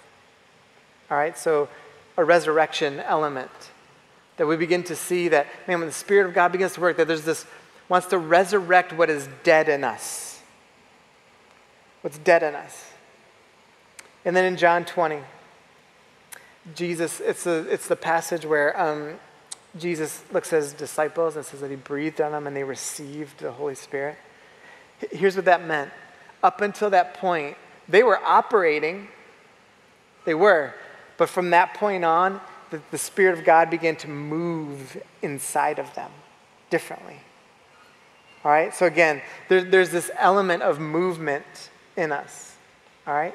All 1.11 1.17
right, 1.17 1.37
so 1.37 1.69
a 2.17 2.25
resurrection 2.25 3.01
element 3.01 3.51
that 4.37 4.47
we 4.47 4.57
begin 4.57 4.83
to 4.85 4.97
see 4.97 5.29
that, 5.29 5.47
man, 5.69 5.79
when 5.79 5.89
the 5.89 5.95
Spirit 5.95 6.27
of 6.27 6.35
God 6.35 6.53
begins 6.53 6.75
to 6.75 6.81
work, 6.81 6.97
that 6.97 7.07
there's 7.07 7.25
this, 7.25 7.47
wants 7.89 8.09
to 8.09 8.19
resurrect 8.19 8.93
what 8.93 9.11
is 9.11 9.29
dead 9.43 9.69
in 9.69 9.85
us. 9.85 10.41
What's 12.01 12.19
dead 12.19 12.43
in 12.43 12.55
us. 12.55 12.93
And 14.25 14.35
then 14.35 14.45
in 14.45 14.57
John 14.57 14.85
20, 14.85 15.21
Jesus, 16.75 17.21
it's, 17.21 17.47
a, 17.47 17.71
it's 17.71 17.89
the 17.89 17.97
passage 17.97 18.47
where 18.47 18.81
um, 18.81 19.15
Jesus 19.79 20.23
looks 20.33 20.53
at 20.53 20.63
his 20.63 20.73
disciples 20.73 21.37
and 21.37 21.45
says 21.45 21.61
that 21.61 21.71
he 21.71 21.77
breathed 21.77 22.21
on 22.21 22.33
them 22.33 22.47
and 22.47 22.57
they 22.57 22.65
received 22.65 23.41
the 23.41 23.53
Holy 23.53 23.75
Spirit. 23.75 24.17
Here's 25.11 25.37
what 25.37 25.45
that 25.45 25.67
meant. 25.67 25.91
Up 26.45 26.61
until 26.61 26.91
that 26.91 27.15
point, 27.15 27.57
they 27.89 28.03
were 28.03 28.23
operating, 28.23 29.09
they 30.27 30.35
were, 30.35 30.75
but 31.17 31.31
from 31.31 31.49
that 31.51 31.73
point 31.73 32.05
on, 32.05 32.39
the, 32.69 32.83
the 32.91 32.99
Spirit 32.99 33.39
of 33.39 33.47
God 33.47 33.71
began 33.71 33.97
to 33.97 34.09
move 34.09 35.03
inside 35.23 35.79
of 35.79 35.93
them 35.95 36.11
differently. 36.69 37.17
All 38.45 38.51
right? 38.53 38.75
So 38.75 38.85
again, 38.85 39.23
there, 39.49 39.65
there's 39.65 39.89
this 39.89 40.11
element 40.19 40.63
of 40.63 40.79
movement 40.79 41.47
in 41.97 42.13
us. 42.13 42.55
All 43.07 43.15
right? 43.15 43.35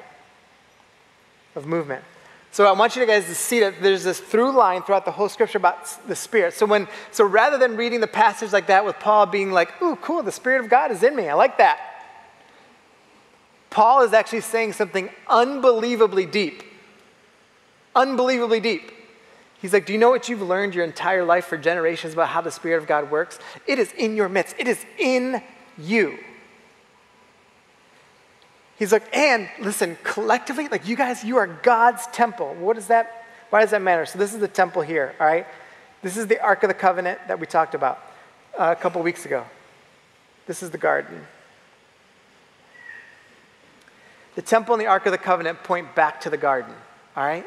Of 1.56 1.66
movement. 1.66 2.04
So 2.52 2.64
I 2.64 2.72
want 2.72 2.94
you 2.94 3.04
guys 3.06 3.26
to 3.26 3.34
see 3.34 3.58
that 3.58 3.82
there's 3.82 4.04
this 4.04 4.20
through 4.20 4.52
line 4.52 4.82
throughout 4.82 5.04
the 5.04 5.10
whole 5.10 5.28
scripture 5.28 5.58
about 5.58 6.06
the 6.06 6.14
Spirit. 6.14 6.54
So 6.54 6.64
when 6.64 6.86
so 7.10 7.24
rather 7.24 7.58
than 7.58 7.76
reading 7.76 7.98
the 7.98 8.06
passage 8.06 8.52
like 8.52 8.68
that 8.68 8.84
with 8.84 9.00
Paul 9.00 9.26
being 9.26 9.50
like, 9.50 9.80
"Ooh, 9.82 9.96
cool, 9.96 10.22
the 10.22 10.32
Spirit 10.32 10.60
of 10.60 10.68
God 10.68 10.92
is 10.92 11.02
in 11.02 11.16
me. 11.16 11.28
I 11.28 11.34
like 11.34 11.58
that." 11.58 11.89
Paul 13.70 14.02
is 14.02 14.12
actually 14.12 14.40
saying 14.40 14.72
something 14.74 15.10
unbelievably 15.28 16.26
deep. 16.26 16.62
Unbelievably 17.94 18.60
deep. 18.60 18.92
He's 19.60 19.72
like, 19.72 19.86
Do 19.86 19.92
you 19.92 19.98
know 19.98 20.10
what 20.10 20.28
you've 20.28 20.42
learned 20.42 20.74
your 20.74 20.84
entire 20.84 21.24
life 21.24 21.46
for 21.46 21.56
generations 21.56 22.12
about 22.12 22.28
how 22.28 22.40
the 22.40 22.50
Spirit 22.50 22.78
of 22.78 22.88
God 22.88 23.10
works? 23.10 23.38
It 23.66 23.78
is 23.78 23.92
in 23.92 24.16
your 24.16 24.28
midst, 24.28 24.56
it 24.58 24.66
is 24.66 24.84
in 24.98 25.42
you. 25.78 26.18
He's 28.78 28.92
like, 28.92 29.14
and 29.14 29.46
listen, 29.60 29.98
collectively, 30.02 30.66
like 30.68 30.88
you 30.88 30.96
guys, 30.96 31.22
you 31.22 31.36
are 31.36 31.46
God's 31.46 32.06
temple. 32.08 32.54
What 32.54 32.78
is 32.78 32.86
that? 32.86 33.26
Why 33.50 33.60
does 33.60 33.72
that 33.72 33.82
matter? 33.82 34.06
So 34.06 34.18
this 34.18 34.32
is 34.32 34.40
the 34.40 34.48
temple 34.48 34.80
here, 34.80 35.14
all 35.20 35.26
right? 35.26 35.46
This 36.02 36.16
is 36.16 36.26
the 36.26 36.40
Ark 36.40 36.62
of 36.62 36.68
the 36.68 36.74
Covenant 36.74 37.20
that 37.28 37.38
we 37.38 37.46
talked 37.46 37.74
about 37.74 37.98
uh, 38.58 38.74
a 38.76 38.80
couple 38.80 39.02
weeks 39.02 39.26
ago. 39.26 39.44
This 40.46 40.62
is 40.62 40.70
the 40.70 40.78
garden. 40.78 41.26
The 44.34 44.42
temple 44.42 44.74
and 44.74 44.80
the 44.80 44.86
Ark 44.86 45.06
of 45.06 45.12
the 45.12 45.18
Covenant 45.18 45.62
point 45.64 45.94
back 45.94 46.20
to 46.22 46.30
the 46.30 46.36
garden, 46.36 46.74
all 47.16 47.24
right? 47.24 47.44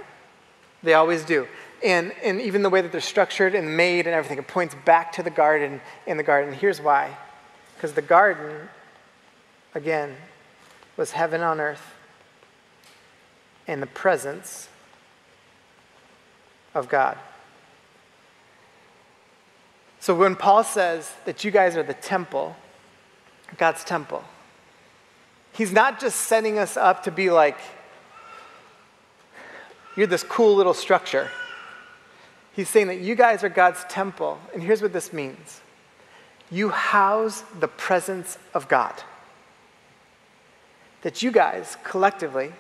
They 0.84 0.94
always 0.94 1.24
do. 1.24 1.48
And, 1.84 2.14
and 2.24 2.42
even 2.42 2.62
the 2.62 2.70
way 2.70 2.82
that 2.82 2.92
they're 2.92 3.02
structured 3.02 3.56
and 3.56 3.76
made 3.76 4.06
and 4.06 4.16
everything, 4.16 4.38
it 4.38 4.48
points 4.48 4.76
back 4.86 5.14
to 5.14 5.24
the 5.24 5.30
garden 5.30 5.82
in 6.06 6.18
the 6.18 6.24
garden. 6.24 6.54
Here's 6.54 6.82
why. 6.82 7.18
Because 7.76 7.94
the 7.94 8.02
garden, 8.02 8.70
again, 9.74 10.16
was 10.98 11.12
heaven 11.12 11.42
on 11.42 11.60
earth 11.60 11.94
and 13.68 13.82
the 13.82 13.88
presence 13.88 14.70
of 16.74 16.90
God. 16.90 17.18
So 20.00 20.14
when 20.14 20.36
Paul 20.36 20.64
says 20.64 21.14
that 21.26 21.44
you 21.44 21.52
guys 21.52 21.78
are 21.78 21.84
the 21.84 21.94
temple, 21.94 22.56
God's 23.58 23.84
temple, 23.84 24.24
he's 25.54 25.72
not 25.72 26.00
just 26.00 26.22
setting 26.22 26.60
us 26.60 26.78
up 26.78 27.04
to 27.04 27.12
be 27.12 27.30
like, 27.30 27.58
you're 29.96 30.08
this 30.08 30.24
cool 30.24 30.56
little 30.56 30.74
structure. 30.74 31.30
He's 32.54 32.70
saying 32.70 32.88
that 32.88 33.00
you 33.00 33.16
guys 33.16 33.44
are 33.44 33.50
God's 33.50 33.84
temple. 33.90 34.40
And 34.54 34.62
here's 34.62 34.82
what 34.82 34.94
this 34.94 35.14
means 35.14 35.62
you 36.52 36.70
house 36.70 37.44
the 37.60 37.68
presence 37.68 38.38
of 38.54 38.68
God 38.68 38.94
that 41.04 41.22
you 41.22 41.32
guys 41.32 41.76
collectively, 41.84 42.54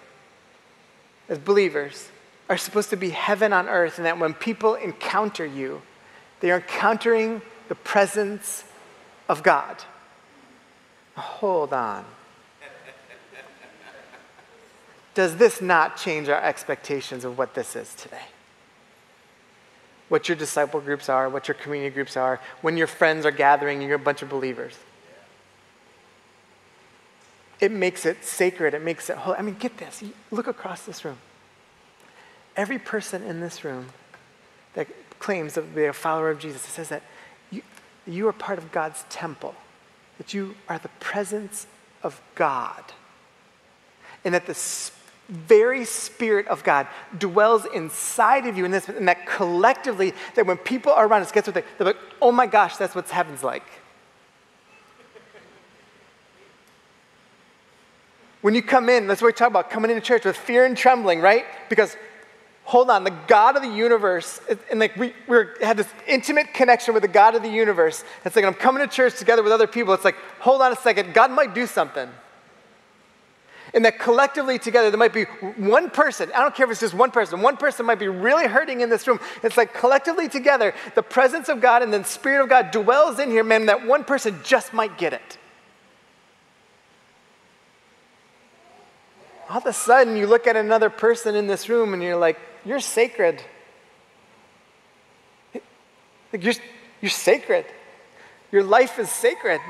as 1.29 1.39
believers, 1.39 2.09
are 2.49 2.57
supposed 2.57 2.89
to 2.89 2.97
be 2.97 3.09
heaven 3.09 3.53
on 3.53 3.69
earth, 3.69 3.97
and 3.97 4.05
that 4.05 4.19
when 4.19 4.33
people 4.33 4.75
encounter 4.75 5.45
you, 5.45 5.81
they 6.41 6.51
are 6.51 6.57
encountering 6.57 7.41
the 7.69 7.75
presence 7.75 8.65
of 9.29 9.43
God. 9.43 9.77
Hold 11.15 11.71
on. 11.71 12.03
Does 15.13 15.37
this 15.37 15.61
not 15.61 15.97
change 15.97 16.29
our 16.29 16.41
expectations 16.41 17.23
of 17.23 17.37
what 17.37 17.53
this 17.53 17.75
is 17.75 17.93
today? 17.95 18.25
What 20.09 20.27
your 20.27 20.35
disciple 20.35 20.81
groups 20.81 21.09
are, 21.09 21.29
what 21.29 21.47
your 21.47 21.55
community 21.55 21.93
groups 21.93 22.17
are, 22.17 22.39
when 22.61 22.77
your 22.77 22.87
friends 22.87 23.25
are 23.25 23.31
gathering 23.31 23.79
and 23.79 23.87
you're 23.87 23.95
a 23.95 23.99
bunch 23.99 24.21
of 24.21 24.29
believers 24.29 24.75
it 27.63 27.71
makes 27.71 28.05
it 28.05 28.25
sacred. 28.25 28.73
It 28.73 28.81
makes 28.81 29.09
it 29.09 29.15
holy. 29.15 29.37
I 29.37 29.41
mean, 29.41 29.55
get 29.57 29.77
this. 29.77 30.03
Look 30.31 30.47
across 30.47 30.81
this 30.81 31.05
room. 31.05 31.17
Every 32.57 32.77
person 32.77 33.23
in 33.23 33.39
this 33.39 33.63
room 33.63 33.87
that 34.73 34.87
claims 35.19 35.53
to 35.53 35.61
be 35.61 35.85
a 35.85 35.93
follower 35.93 36.29
of 36.29 36.39
Jesus 36.39 36.61
says 36.61 36.89
that 36.89 37.03
you, 37.51 37.61
you 38.05 38.27
are 38.27 38.33
part 38.33 38.57
of 38.57 38.73
God's 38.73 39.05
temple, 39.09 39.55
that 40.17 40.33
you 40.33 40.55
are 40.67 40.77
the 40.77 40.89
presence 40.99 41.65
of 42.03 42.21
God, 42.35 42.83
and 44.25 44.33
that 44.33 44.45
the 44.45 44.53
very 45.33 45.83
Spirit 45.83 46.47
of 46.47 46.63
God 46.63 46.87
dwells 47.17 47.65
inside 47.73 48.45
of 48.45 48.57
you, 48.57 48.65
and, 48.65 48.73
this, 48.73 48.87
and 48.87 49.07
that 49.07 49.25
collectively, 49.25 50.13
that 50.35 50.45
when 50.45 50.57
people 50.57 50.91
are 50.91 51.07
around 51.07 51.23
us, 51.23 51.31
guess 51.31 51.47
what 51.47 51.55
they, 51.55 51.63
they're 51.77 51.87
like, 51.87 51.97
oh 52.21 52.31
my 52.31 52.45
gosh, 52.45 52.77
that's 52.77 52.93
what 52.93 53.09
heaven's 53.09 53.43
like. 53.43 53.63
When 58.41 58.53
you 58.53 58.61
come 58.61 58.89
in, 58.89 59.07
that's 59.07 59.21
what 59.21 59.27
we 59.27 59.33
talk 59.33 59.47
about, 59.47 59.69
coming 59.69 59.89
into 59.89 60.01
church 60.01 60.25
with 60.25 60.35
fear 60.35 60.65
and 60.65 60.77
trembling, 60.77 61.21
right? 61.21 61.45
Because 61.69 61.95
hold 62.65 62.89
on, 62.89 63.03
the 63.03 63.17
God 63.27 63.55
of 63.55 63.61
the 63.61 63.69
universe, 63.69 64.39
and 64.69 64.79
like 64.79 64.95
we, 64.95 65.13
we 65.27 65.45
had 65.61 65.77
this 65.77 65.87
intimate 66.07 66.53
connection 66.53 66.93
with 66.93 67.01
the 67.03 67.09
God 67.09 67.35
of 67.35 67.41
the 67.41 67.49
universe. 67.49 68.03
It's 68.23 68.35
like 68.35 68.45
I'm 68.45 68.53
coming 68.53 68.87
to 68.87 68.93
church 68.93 69.17
together 69.17 69.43
with 69.43 69.51
other 69.51 69.67
people. 69.67 69.93
It's 69.93 70.05
like, 70.05 70.17
hold 70.39 70.61
on 70.61 70.71
a 70.71 70.75
second, 70.75 71.13
God 71.13 71.31
might 71.31 71.53
do 71.55 71.65
something. 71.65 72.09
And 73.73 73.85
that 73.85 73.97
collectively 73.97 74.59
together, 74.59 74.91
there 74.91 74.99
might 74.99 75.13
be 75.13 75.23
one 75.23 75.89
person, 75.89 76.31
I 76.35 76.41
don't 76.41 76.53
care 76.53 76.65
if 76.65 76.71
it's 76.71 76.79
just 76.79 76.93
one 76.93 77.09
person, 77.09 77.41
one 77.41 77.57
person 77.57 77.87
might 77.87 77.97
be 77.97 78.07
really 78.07 78.47
hurting 78.47 78.81
in 78.81 78.89
this 78.89 79.07
room. 79.07 79.19
It's 79.41 79.57
like 79.57 79.73
collectively 79.73 80.29
together, 80.29 80.75
the 80.93 81.01
presence 81.01 81.49
of 81.49 81.59
God 81.59 81.81
and 81.81 81.91
the 81.91 82.03
Spirit 82.03 82.43
of 82.43 82.49
God 82.49 82.69
dwells 82.69 83.17
in 83.17 83.31
here, 83.31 83.43
man, 83.43 83.65
that 83.65 83.85
one 83.85 84.03
person 84.03 84.39
just 84.43 84.73
might 84.73 84.99
get 84.99 85.13
it. 85.13 85.37
All 89.49 89.57
of 89.57 89.65
a 89.65 89.73
sudden, 89.73 90.17
you 90.17 90.27
look 90.27 90.45
at 90.45 90.55
another 90.55 90.91
person 90.91 91.35
in 91.35 91.47
this 91.47 91.67
room 91.67 91.93
and 91.95 92.03
you're 92.03 92.15
like, 92.15 92.39
you're 92.65 92.79
sacred. 92.79 93.41
Like 96.31 96.43
you're, 96.43 96.53
you're 97.01 97.09
sacred. 97.09 97.65
Your 98.51 98.63
life 98.63 98.99
is 98.99 99.09
sacred. 99.09 99.61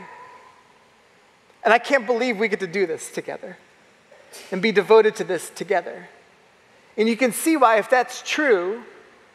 And 1.63 1.73
I 1.73 1.79
can't 1.79 2.05
believe 2.05 2.37
we 2.37 2.49
get 2.49 2.59
to 2.59 2.67
do 2.67 2.85
this 2.85 3.09
together 3.09 3.57
and 4.51 4.61
be 4.61 4.71
devoted 4.71 5.15
to 5.17 5.23
this 5.23 5.49
together. 5.49 6.07
And 6.97 7.07
you 7.09 7.17
can 7.17 7.31
see 7.31 7.57
why, 7.57 7.77
if 7.77 7.89
that's 7.89 8.21
true, 8.21 8.83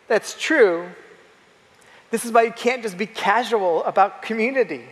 that's 0.07 0.40
true. 0.40 0.88
This 2.11 2.24
is 2.24 2.32
why 2.32 2.42
you 2.42 2.53
can't 2.53 2.82
just 2.82 2.96
be 2.96 3.07
casual 3.07 3.84
about 3.84 4.22
community. 4.22 4.84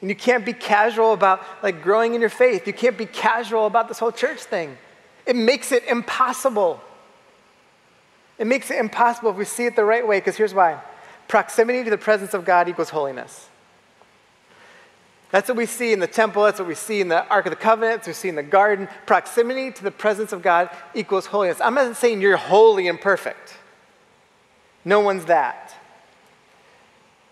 And 0.00 0.08
you 0.08 0.16
can't 0.16 0.44
be 0.44 0.52
casual 0.52 1.12
about 1.12 1.42
like 1.62 1.82
growing 1.82 2.14
in 2.14 2.20
your 2.20 2.30
faith. 2.30 2.66
You 2.66 2.72
can't 2.72 2.96
be 2.96 3.06
casual 3.06 3.66
about 3.66 3.88
this 3.88 3.98
whole 3.98 4.12
church 4.12 4.40
thing. 4.40 4.78
It 5.26 5.36
makes 5.36 5.72
it 5.72 5.84
impossible. 5.84 6.80
It 8.38 8.46
makes 8.46 8.70
it 8.70 8.78
impossible 8.78 9.30
if 9.30 9.36
we 9.36 9.44
see 9.44 9.66
it 9.66 9.76
the 9.76 9.84
right 9.84 10.06
way, 10.06 10.18
because 10.18 10.36
here's 10.36 10.54
why 10.54 10.80
proximity 11.28 11.84
to 11.84 11.90
the 11.90 11.98
presence 11.98 12.34
of 12.34 12.44
God 12.44 12.68
equals 12.68 12.88
holiness. 12.88 13.49
That's 15.30 15.48
what 15.48 15.56
we 15.56 15.66
see 15.66 15.92
in 15.92 16.00
the 16.00 16.08
temple. 16.08 16.42
That's 16.42 16.58
what 16.58 16.66
we 16.66 16.74
see 16.74 17.00
in 17.00 17.08
the 17.08 17.26
Ark 17.28 17.46
of 17.46 17.50
the 17.50 17.56
Covenant. 17.56 18.06
We 18.06 18.12
see 18.12 18.28
in 18.28 18.34
the 18.34 18.42
garden. 18.42 18.88
Proximity 19.06 19.70
to 19.70 19.84
the 19.84 19.90
presence 19.90 20.32
of 20.32 20.42
God 20.42 20.70
equals 20.94 21.26
holiness. 21.26 21.60
I'm 21.60 21.74
not 21.74 21.96
saying 21.96 22.20
you're 22.20 22.36
holy 22.36 22.88
and 22.88 23.00
perfect. 23.00 23.54
No 24.84 25.00
one's 25.00 25.26
that. 25.26 25.74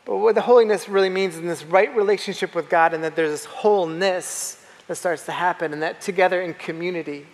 But 0.05 0.19
what 0.19 0.35
the 0.35 0.43
holiness 0.43 0.89
really 0.89 1.11
means 1.11 1.35
is 1.35 1.43
this 1.43 1.65
right 1.65 1.95
relationship 1.95 2.55
with 2.55 2.71
God, 2.71 2.95
and 2.95 3.03
that 3.03 3.17
there's 3.17 3.31
this 3.31 3.45
wholeness 3.45 4.65
that 4.87 4.95
starts 4.95 5.27
to 5.27 5.33
happen, 5.33 5.73
and 5.73 5.83
that 5.83 6.01
together 6.01 6.41
in 6.41 6.55
community, 6.55 7.27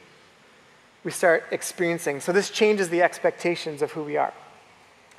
we 1.04 1.10
start 1.10 1.44
experiencing. 1.50 2.20
So 2.20 2.32
this 2.32 2.50
changes 2.50 2.88
the 2.88 3.02
expectations 3.02 3.82
of 3.82 3.92
who 3.92 4.02
we 4.02 4.16
are. 4.16 4.32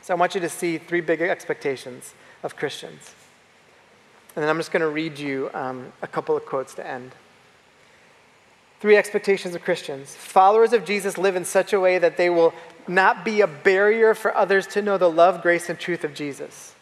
So 0.02 0.14
I 0.14 0.18
want 0.18 0.36
you 0.36 0.41
to 0.41 0.50
see 0.50 0.80
three 0.80 1.02
big 1.02 1.22
expectations 1.22 2.14
of 2.43 2.56
Christians. 2.56 3.14
And 4.36 4.44
then 4.44 4.50
I'm 4.50 4.58
just 4.58 4.72
going 4.72 4.82
to 4.82 4.90
read 4.90 5.18
you 5.18 5.50
um, 5.54 5.94
a 6.02 6.08
couple 6.08 6.36
of 6.36 6.46
quotes 6.46 6.74
to 6.76 6.86
end. 6.86 7.12
Three 8.82 8.98
expectations 8.98 9.56
of 9.56 9.64
Christians. 9.64 10.14
Followers 10.14 10.74
of 10.74 10.84
Jesus 10.84 11.18
live 11.18 11.36
in 11.36 11.46
such 11.46 11.72
a 11.72 11.80
way 11.80 11.98
that 11.98 12.18
they 12.18 12.30
will 12.30 12.54
not 12.88 13.24
be 13.24 13.42
a 13.42 13.48
barrier 13.48 14.14
for 14.14 14.36
others 14.36 14.68
to 14.68 14.82
know 14.82 14.98
the 14.98 15.10
love, 15.10 15.42
grace, 15.42 15.70
and 15.70 15.80
truth 15.80 16.04
of 16.04 16.14
Jesus. 16.14 16.76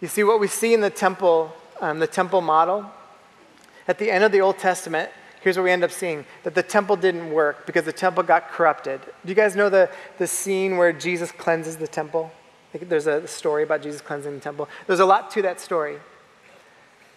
You 0.00 0.08
see, 0.08 0.24
what 0.24 0.40
we 0.40 0.48
see 0.48 0.74
in 0.74 0.80
the 0.80 0.90
temple, 0.90 1.52
um, 1.80 2.00
the 2.00 2.06
temple 2.06 2.40
model, 2.40 2.90
at 3.86 3.98
the 3.98 4.10
end 4.10 4.24
of 4.24 4.32
the 4.32 4.40
Old 4.40 4.58
Testament, 4.58 5.10
here's 5.40 5.56
what 5.56 5.62
we 5.62 5.70
end 5.70 5.84
up 5.84 5.92
seeing 5.92 6.24
that 6.42 6.54
the 6.54 6.62
temple 6.62 6.96
didn't 6.96 7.30
work 7.30 7.66
because 7.66 7.84
the 7.84 7.92
temple 7.92 8.22
got 8.22 8.50
corrupted. 8.50 9.00
Do 9.00 9.28
you 9.28 9.34
guys 9.34 9.56
know 9.56 9.70
the, 9.70 9.88
the 10.18 10.26
scene 10.26 10.76
where 10.76 10.92
Jesus 10.92 11.32
cleanses 11.32 11.76
the 11.76 11.88
temple? 11.88 12.30
There's 12.72 13.06
a 13.06 13.26
story 13.26 13.62
about 13.62 13.82
Jesus 13.82 14.00
cleansing 14.00 14.34
the 14.34 14.40
temple. 14.40 14.68
There's 14.86 15.00
a 15.00 15.06
lot 15.06 15.30
to 15.32 15.42
that 15.42 15.60
story. 15.60 15.98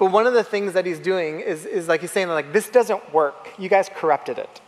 But 0.01 0.11
one 0.11 0.25
of 0.25 0.33
the 0.33 0.43
things 0.43 0.73
that 0.73 0.87
he's 0.87 0.97
doing 0.97 1.41
is, 1.41 1.67
is 1.67 1.87
like 1.87 2.01
he's 2.01 2.09
saying, 2.09 2.27
like, 2.27 2.53
this 2.53 2.69
doesn't 2.69 3.13
work. 3.13 3.49
You 3.59 3.69
guys 3.69 3.87
corrupted 3.87 4.39
it. 4.39 4.59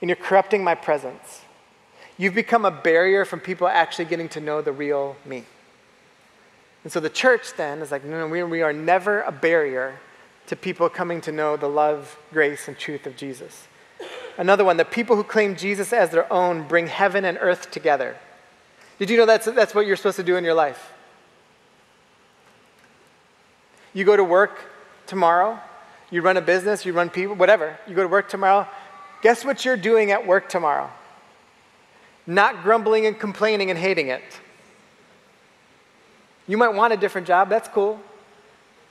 And 0.00 0.10
you're 0.10 0.16
corrupting 0.16 0.64
my 0.64 0.74
presence. 0.74 1.42
You've 2.16 2.34
become 2.34 2.64
a 2.64 2.70
barrier 2.72 3.24
from 3.24 3.38
people 3.38 3.68
actually 3.68 4.06
getting 4.06 4.28
to 4.30 4.40
know 4.40 4.60
the 4.60 4.72
real 4.72 5.14
me. 5.24 5.44
And 6.82 6.92
so 6.92 6.98
the 6.98 7.08
church 7.08 7.54
then 7.56 7.78
is 7.78 7.92
like, 7.92 8.04
no, 8.04 8.18
no, 8.18 8.26
we, 8.26 8.42
we 8.42 8.60
are 8.60 8.72
never 8.72 9.22
a 9.22 9.30
barrier 9.30 10.00
to 10.48 10.56
people 10.56 10.88
coming 10.88 11.20
to 11.20 11.30
know 11.30 11.56
the 11.56 11.68
love, 11.68 12.18
grace, 12.32 12.66
and 12.66 12.76
truth 12.76 13.06
of 13.06 13.16
Jesus. 13.16 13.68
Another 14.36 14.64
one, 14.64 14.78
the 14.78 14.84
people 14.84 15.14
who 15.14 15.22
claim 15.22 15.54
Jesus 15.54 15.92
as 15.92 16.10
their 16.10 16.30
own 16.32 16.66
bring 16.66 16.88
heaven 16.88 17.24
and 17.24 17.38
earth 17.40 17.70
together. 17.70 18.16
Did 18.98 19.10
you 19.10 19.16
know 19.16 19.26
that's, 19.26 19.46
that's 19.46 19.76
what 19.76 19.86
you're 19.86 19.94
supposed 19.94 20.16
to 20.16 20.24
do 20.24 20.34
in 20.34 20.42
your 20.42 20.54
life? 20.54 20.92
You 23.94 24.04
go 24.04 24.16
to 24.16 24.24
work 24.24 24.58
tomorrow, 25.06 25.58
you 26.10 26.22
run 26.22 26.36
a 26.36 26.40
business, 26.40 26.84
you 26.84 26.92
run 26.92 27.10
people, 27.10 27.34
whatever. 27.34 27.78
You 27.86 27.94
go 27.94 28.02
to 28.02 28.08
work 28.08 28.28
tomorrow. 28.28 28.66
Guess 29.22 29.44
what 29.44 29.64
you're 29.64 29.76
doing 29.76 30.10
at 30.10 30.26
work 30.26 30.48
tomorrow? 30.48 30.90
Not 32.26 32.62
grumbling 32.62 33.06
and 33.06 33.18
complaining 33.18 33.70
and 33.70 33.78
hating 33.78 34.08
it. 34.08 34.22
You 36.46 36.56
might 36.56 36.74
want 36.74 36.92
a 36.92 36.96
different 36.96 37.26
job, 37.26 37.48
that's 37.48 37.68
cool. 37.68 38.00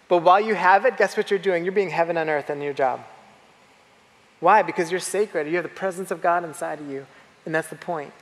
But 0.07 0.19
while 0.19 0.39
you 0.39 0.55
have 0.55 0.85
it, 0.85 0.97
guess 0.97 1.17
what 1.17 1.29
you're 1.29 1.39
doing? 1.39 1.63
You're 1.65 1.73
being 1.73 1.89
heaven 1.89 2.17
on 2.17 2.29
earth 2.29 2.49
in 2.49 2.61
your 2.61 2.73
job. 2.73 3.01
Why? 4.39 4.61
Because 4.61 4.91
you're 4.91 4.99
sacred. 4.99 5.47
You 5.47 5.55
have 5.55 5.63
the 5.63 5.69
presence 5.69 6.11
of 6.11 6.21
God 6.21 6.43
inside 6.43 6.79
of 6.79 6.89
you. 6.89 7.05
And 7.45 7.53
that's 7.53 7.69
the 7.69 7.75
point. 7.75 8.13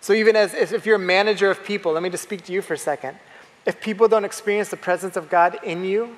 So, 0.00 0.12
even 0.12 0.36
as 0.36 0.52
if 0.52 0.84
you're 0.84 0.96
a 0.96 0.98
manager 0.98 1.50
of 1.50 1.64
people, 1.64 1.92
let 1.92 2.02
me 2.02 2.10
just 2.10 2.22
speak 2.22 2.42
to 2.44 2.52
you 2.52 2.60
for 2.60 2.74
a 2.74 2.78
second. 2.78 3.16
If 3.66 3.80
people 3.80 4.08
don't 4.08 4.24
experience 4.24 4.68
the 4.68 4.76
presence 4.76 5.16
of 5.16 5.30
God 5.30 5.58
in 5.62 5.84
you 5.84 6.16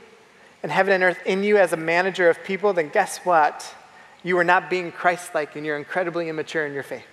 and 0.62 0.72
heaven 0.72 0.92
and 0.92 1.02
earth 1.02 1.18
in 1.24 1.44
you 1.44 1.58
as 1.58 1.72
a 1.72 1.76
manager 1.76 2.28
of 2.28 2.42
people, 2.42 2.72
then 2.72 2.88
guess 2.88 3.18
what? 3.18 3.74
You 4.22 4.38
are 4.38 4.44
not 4.44 4.68
being 4.68 4.90
Christ 4.90 5.34
like 5.34 5.54
and 5.54 5.64
you're 5.64 5.76
incredibly 5.76 6.28
immature 6.28 6.66
in 6.66 6.72
your 6.72 6.82
faith. 6.82 7.06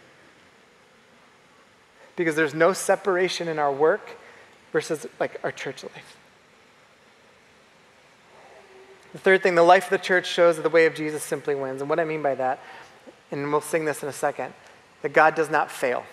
Because 2.15 2.35
there's 2.35 2.53
no 2.53 2.73
separation 2.73 3.47
in 3.47 3.59
our 3.59 3.71
work 3.71 4.17
versus 4.71 5.05
like 5.19 5.39
our 5.43 5.51
church 5.51 5.83
life. 5.83 6.17
The 9.11 9.19
third 9.19 9.43
thing, 9.43 9.53
the 9.53 9.61
life 9.61 9.85
of 9.85 9.89
the 9.91 9.99
church 9.99 10.25
shows 10.25 10.55
that 10.55 10.63
the 10.63 10.69
way 10.69 10.87
of 10.87 10.95
Jesus 10.95 11.21
simply 11.21 11.53
wins. 11.53 11.81
And 11.81 11.89
what 11.89 11.99
I 11.99 12.03
mean 12.03 12.23
by 12.23 12.33
that, 12.35 12.59
and 13.29 13.51
we'll 13.51 13.61
sing 13.61 13.85
this 13.85 14.01
in 14.01 14.09
a 14.09 14.13
second, 14.13 14.53
that 15.03 15.13
God 15.13 15.35
does 15.35 15.51
not 15.51 15.69
fail. 15.69 16.03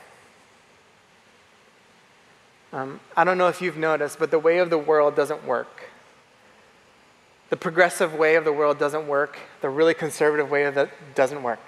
Um, 2.73 3.01
I 3.17 3.25
don't 3.25 3.39
know 3.39 3.49
if 3.49 3.61
you've 3.61 3.77
noticed, 3.77 4.19
but 4.19 4.31
the 4.31 4.39
way 4.39 4.59
of 4.59 4.71
the 4.71 4.79
world 4.79 5.17
doesn't 5.17 5.45
work. 5.45 5.91
The 7.51 7.57
progressive 7.57 8.15
way 8.15 8.37
of 8.37 8.45
the 8.45 8.53
world 8.53 8.79
doesn't 8.79 9.09
work. 9.09 9.39
The 9.61 9.69
really 9.69 9.95
conservative 9.95 10.51
way 10.51 10.65
of 10.65 10.77
it 10.77 10.89
doesn't 11.17 11.43
work. 11.43 11.61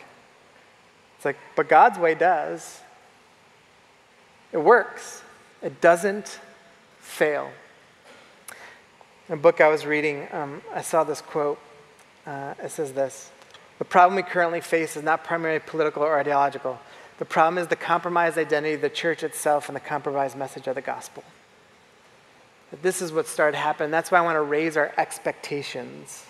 It's 1.17 1.25
like, 1.25 1.37
but 1.57 1.69
God's 1.69 1.99
way 1.99 2.15
does. 2.15 2.81
It 4.53 4.59
works. 4.59 5.23
It 5.61 5.81
doesn't 5.81 6.39
fail. 7.01 7.51
In 9.29 9.35
a 9.35 9.37
book 9.37 9.61
I 9.61 9.69
was 9.69 9.85
reading, 9.85 10.29
um, 10.33 10.63
I 10.73 10.83
saw 10.83 11.05
this 11.05 11.21
quote. 11.21 11.59
Uh, 12.27 12.55
it 12.63 12.71
says 12.71 12.93
this 12.93 13.31
The 13.79 13.85
problem 13.85 14.15
we 14.15 14.23
currently 14.23 14.61
face 14.61 14.97
is 14.97 15.03
not 15.03 15.25
primarily 15.25 15.61
political 15.61 16.03
or 16.03 16.19
ideological. 16.19 16.79
The 17.23 17.27
problem 17.27 17.57
is 17.59 17.69
the 17.69 17.77
compromised 17.77 18.37
identity 18.37 18.75
of 18.75 18.81
the 18.81 18.91
church 18.91 19.23
itself 19.23 19.69
and 19.69 19.77
the 19.77 19.81
compromised 19.81 20.37
message 20.37 20.67
of 20.67 20.75
the 20.75 20.81
gospel. 20.81 21.23
But 22.69 22.83
this 22.83 23.01
is 23.01 23.13
what 23.13 23.29
started 23.29 23.57
happening. 23.57 23.93
That's 23.93 24.11
why 24.11 24.19
I 24.19 24.23
want 24.23 24.35
to 24.35 24.43
raise 24.43 24.77
our 24.77 24.93
expectations 24.99 26.27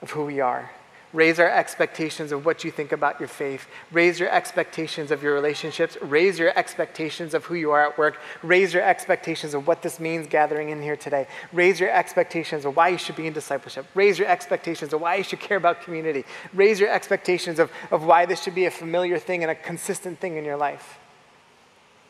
of 0.00 0.12
who 0.12 0.24
we 0.24 0.40
are. 0.40 0.70
Raise 1.12 1.38
our 1.38 1.48
expectations 1.48 2.32
of 2.32 2.46
what 2.46 2.64
you 2.64 2.70
think 2.70 2.90
about 2.90 3.20
your 3.20 3.28
faith. 3.28 3.66
Raise 3.90 4.18
your 4.18 4.30
expectations 4.30 5.10
of 5.10 5.22
your 5.22 5.34
relationships. 5.34 5.98
Raise 6.00 6.38
your 6.38 6.56
expectations 6.58 7.34
of 7.34 7.44
who 7.44 7.54
you 7.54 7.70
are 7.70 7.86
at 7.86 7.98
work. 7.98 8.18
Raise 8.42 8.72
your 8.72 8.82
expectations 8.82 9.52
of 9.52 9.66
what 9.66 9.82
this 9.82 10.00
means 10.00 10.26
gathering 10.26 10.70
in 10.70 10.80
here 10.80 10.96
today. 10.96 11.26
Raise 11.52 11.78
your 11.78 11.90
expectations 11.90 12.64
of 12.64 12.76
why 12.76 12.88
you 12.88 12.96
should 12.96 13.16
be 13.16 13.26
in 13.26 13.34
discipleship. 13.34 13.84
Raise 13.94 14.18
your 14.18 14.28
expectations 14.28 14.94
of 14.94 15.02
why 15.02 15.16
you 15.16 15.22
should 15.22 15.40
care 15.40 15.58
about 15.58 15.82
community. 15.82 16.24
Raise 16.54 16.80
your 16.80 16.90
expectations 16.90 17.58
of, 17.58 17.70
of 17.90 18.04
why 18.04 18.24
this 18.24 18.42
should 18.42 18.54
be 18.54 18.64
a 18.64 18.70
familiar 18.70 19.18
thing 19.18 19.42
and 19.42 19.50
a 19.50 19.54
consistent 19.54 20.18
thing 20.18 20.38
in 20.38 20.44
your 20.46 20.56
life. 20.56 20.98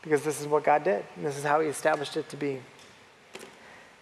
Because 0.01 0.23
this 0.23 0.39
is 0.39 0.47
what 0.47 0.63
God 0.63 0.83
did, 0.83 1.03
and 1.15 1.25
this 1.25 1.37
is 1.37 1.43
how 1.43 1.59
He 1.59 1.67
established 1.67 2.15
it 2.15 2.29
to 2.29 2.37
be. 2.37 2.61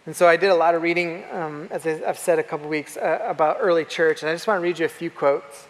And 0.04 0.16
so 0.16 0.26
I 0.26 0.36
did 0.36 0.50
a 0.50 0.54
lot 0.54 0.74
of 0.74 0.82
reading, 0.82 1.24
um, 1.30 1.68
as 1.70 1.86
I've 1.86 2.18
said 2.18 2.38
a 2.38 2.42
couple 2.42 2.68
weeks, 2.68 2.96
uh, 2.96 3.20
about 3.24 3.58
early 3.60 3.84
church, 3.84 4.22
and 4.22 4.30
I 4.30 4.34
just 4.34 4.46
want 4.46 4.58
to 4.58 4.62
read 4.62 4.78
you 4.78 4.86
a 4.86 4.88
few 4.88 5.10
quotes. 5.10 5.66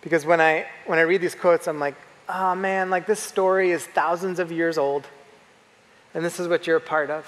Because 0.00 0.24
when 0.24 0.40
I, 0.40 0.66
when 0.86 0.98
I 0.98 1.02
read 1.02 1.20
these 1.20 1.34
quotes, 1.34 1.68
I'm 1.68 1.78
like, 1.78 1.96
oh 2.28 2.54
man, 2.54 2.88
like 2.88 3.06
this 3.06 3.20
story 3.20 3.72
is 3.72 3.84
thousands 3.84 4.38
of 4.38 4.50
years 4.50 4.78
old, 4.78 5.06
and 6.14 6.24
this 6.24 6.40
is 6.40 6.48
what 6.48 6.66
you're 6.66 6.78
a 6.78 6.80
part 6.80 7.10
of. 7.10 7.26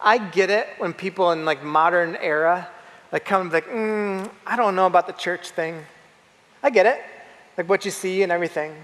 I 0.00 0.18
get 0.18 0.50
it 0.50 0.68
when 0.78 0.94
people 0.94 1.32
in 1.32 1.44
like 1.44 1.62
modern 1.62 2.16
era 2.16 2.68
like 3.12 3.24
come 3.24 3.50
like, 3.50 3.66
mm, 3.68 4.28
I 4.46 4.56
don't 4.56 4.74
know 4.74 4.86
about 4.86 5.06
the 5.06 5.12
church 5.12 5.50
thing. 5.50 5.84
I 6.62 6.70
get 6.70 6.86
it. 6.86 7.00
like 7.56 7.68
what 7.68 7.84
you 7.84 7.90
see 7.90 8.22
and 8.22 8.32
everything. 8.32 8.74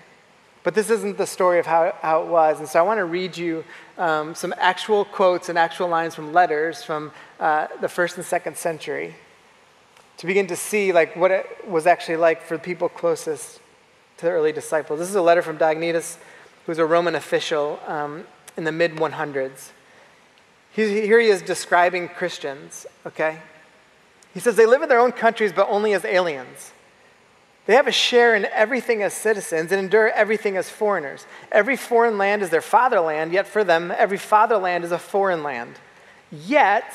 But 0.63 0.75
this 0.75 0.91
isn't 0.91 1.19
the 1.19 1.27
story 1.27 1.59
of 1.59 1.67
how, 1.67 1.95
how 2.03 2.23
it 2.23 2.29
was. 2.29 2.61
And 2.61 2.69
so 2.69 2.79
I 2.79 2.83
want 2.83 2.99
to 2.99 3.05
read 3.05 3.37
you 3.37 3.65
um, 3.99 4.35
some 4.35 4.55
actual 4.59 5.05
quotes 5.05 5.49
and 5.49 5.59
actual 5.59 5.89
lines 5.89 6.15
from 6.15 6.33
letters 6.33 6.85
from 6.85 7.11
uh, 7.41 7.67
the 7.81 7.89
first 7.89 8.17
and 8.17 8.25
second 8.25 8.57
century 8.57 9.15
to 10.19 10.27
begin 10.27 10.47
to 10.47 10.57
see 10.57 10.93
like 10.93 11.17
what 11.17 11.31
it 11.33 11.47
was 11.67 11.87
actually 11.87 12.17
like 12.17 12.43
for 12.43 12.57
the 12.57 12.63
people 12.63 12.89
closest 12.89 13.61
to 14.19 14.27
the 14.27 14.31
early 14.31 14.53
disciples. 14.53 15.01
This 15.01 15.09
is 15.09 15.17
a 15.17 15.23
letter 15.23 15.43
from 15.43 15.59
Diognetus, 15.59 16.17
who's 16.67 16.79
a 16.79 16.87
Roman 16.87 17.17
official 17.17 17.81
um, 17.89 18.25
in 18.57 18.63
the 18.63 18.71
mid 18.71 18.93
100s. 18.93 19.71
here 20.75 21.19
he 21.19 21.27
is 21.27 21.43
describing 21.43 22.09
Christians, 22.09 22.87
okay? 23.05 23.41
He 24.33 24.39
says 24.39 24.55
they 24.55 24.67
live 24.67 24.83
in 24.83 24.89
their 24.89 25.01
own 25.01 25.13
countries, 25.13 25.53
but 25.53 25.69
only 25.69 25.93
as 25.93 26.05
aliens. 26.05 26.73
They 27.67 27.75
have 27.75 27.87
a 27.87 27.93
share 27.93 28.35
in 28.35 28.47
everything 28.47 29.03
as 29.03 29.15
citizens 29.15 29.71
and 29.71 29.81
endure 29.81 30.11
everything 30.11 30.57
as 30.57 30.69
foreigners. 30.69 31.27
Every 31.53 31.77
foreign 31.77 32.19
land 32.19 32.43
is 32.43 32.51
their 32.51 32.61
fatherland, 32.61 33.33
yet 33.33 33.47
for 33.47 33.63
them, 33.63 33.93
every 33.97 34.19
fatherland 34.19 34.85
is 34.85 34.91
a 34.91 34.99
foreign 34.99 35.45
land. 35.45 35.77
Yet, 36.33 36.93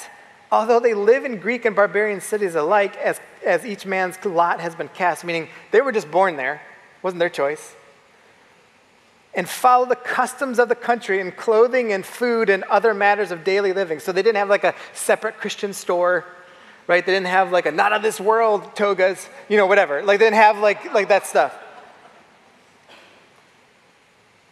although 0.51 0.81
they 0.81 0.93
live 0.93 1.23
in 1.23 1.37
Greek 1.39 1.63
and 1.63 1.75
barbarian 1.75 2.19
cities 2.19 2.55
alike, 2.55 2.97
as, 2.97 3.21
as 3.45 3.65
each 3.65 3.85
man's 3.85 4.23
lot 4.25 4.59
has 4.59 4.75
been 4.75 4.89
cast, 4.89 5.23
meaning 5.23 5.47
they 5.71 5.79
were 5.79 5.93
just 5.93 6.11
born 6.11 6.35
there, 6.35 6.61
wasn't 7.01 7.19
their 7.19 7.29
choice, 7.29 7.73
and 9.33 9.47
follow 9.47 9.85
the 9.85 9.95
customs 9.95 10.59
of 10.59 10.67
the 10.67 10.75
country 10.75 11.21
in 11.21 11.31
clothing 11.31 11.93
and 11.93 12.05
food 12.05 12.49
and 12.49 12.63
other 12.63 12.93
matters 12.93 13.31
of 13.31 13.45
daily 13.45 13.71
living. 13.71 13.99
So 13.99 14.11
they 14.11 14.23
didn't 14.23 14.37
have 14.37 14.49
like 14.49 14.65
a 14.65 14.75
separate 14.93 15.37
Christian 15.37 15.71
store 15.71 16.25
right? 16.87 17.05
They 17.05 17.11
didn't 17.11 17.27
have 17.27 17.51
like 17.51 17.65
a 17.65 17.71
not 17.71 17.93
of 17.93 18.01
this 18.01 18.19
world 18.19 18.75
togas, 18.75 19.27
you 19.49 19.57
know, 19.57 19.65
whatever. 19.65 20.01
Like 20.01 20.19
they 20.19 20.25
didn't 20.25 20.37
have 20.37 20.57
like, 20.57 20.93
like 20.93 21.09
that 21.09 21.27
stuff. 21.27 21.55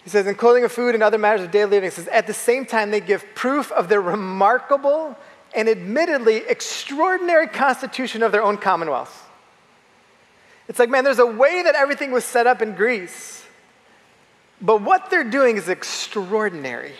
He 0.03 0.11
says, 0.11 0.27
in 0.27 0.35
clothing 0.35 0.63
of 0.63 0.71
food 0.71 0.93
and 0.93 1.01
other 1.01 1.17
matters 1.17 1.41
of 1.41 1.49
daily 1.49 1.71
living, 1.71 1.89
he 1.89 1.95
says, 1.95 2.07
at 2.09 2.27
the 2.27 2.33
same 2.33 2.65
time, 2.67 2.91
they 2.91 3.01
give 3.01 3.25
proof 3.33 3.71
of 3.71 3.89
their 3.89 4.01
remarkable 4.01 5.17
and 5.55 5.67
admittedly 5.67 6.43
extraordinary 6.47 7.47
constitution 7.47 8.21
of 8.21 8.31
their 8.31 8.43
own 8.43 8.57
commonwealth. 8.57 9.27
It's 10.67 10.77
like, 10.77 10.89
man, 10.89 11.03
there's 11.03 11.17
a 11.17 11.25
way 11.25 11.63
that 11.63 11.73
everything 11.73 12.11
was 12.11 12.23
set 12.23 12.45
up 12.45 12.61
in 12.61 12.75
Greece, 12.75 13.45
but 14.61 14.81
what 14.81 15.09
they're 15.09 15.23
doing 15.23 15.57
is 15.57 15.69
extraordinary. 15.69 16.93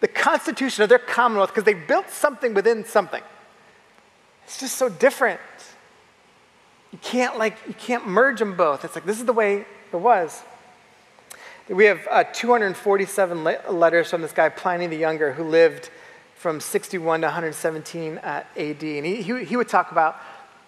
The 0.00 0.08
constitution 0.08 0.84
of 0.84 0.88
their 0.88 0.98
commonwealth, 0.98 1.50
because 1.50 1.64
they 1.64 1.74
built 1.74 2.08
something 2.08 2.54
within 2.54 2.84
something. 2.84 3.22
It's 4.46 4.60
just 4.60 4.76
so 4.76 4.88
different. 4.88 5.40
You 6.92 6.98
can't 7.02 7.36
like 7.36 7.58
you 7.66 7.74
can't 7.74 8.06
merge 8.06 8.38
them 8.38 8.56
both. 8.56 8.84
It's 8.84 8.94
like 8.94 9.04
this 9.04 9.18
is 9.18 9.24
the 9.24 9.32
way 9.32 9.66
it 9.92 9.96
was. 9.96 10.40
We 11.68 11.86
have 11.86 12.06
uh, 12.08 12.22
247 12.22 13.42
le- 13.42 13.72
letters 13.72 14.08
from 14.08 14.22
this 14.22 14.30
guy 14.30 14.48
Pliny 14.48 14.86
the 14.86 14.96
Younger, 14.96 15.32
who 15.32 15.42
lived 15.42 15.90
from 16.36 16.60
61 16.60 17.22
to 17.22 17.26
117 17.26 18.18
uh, 18.18 18.44
AD, 18.56 18.82
and 18.82 19.04
he, 19.04 19.20
he, 19.20 19.44
he, 19.44 19.56
would 19.56 19.68
talk 19.68 19.90
about. 19.90 20.16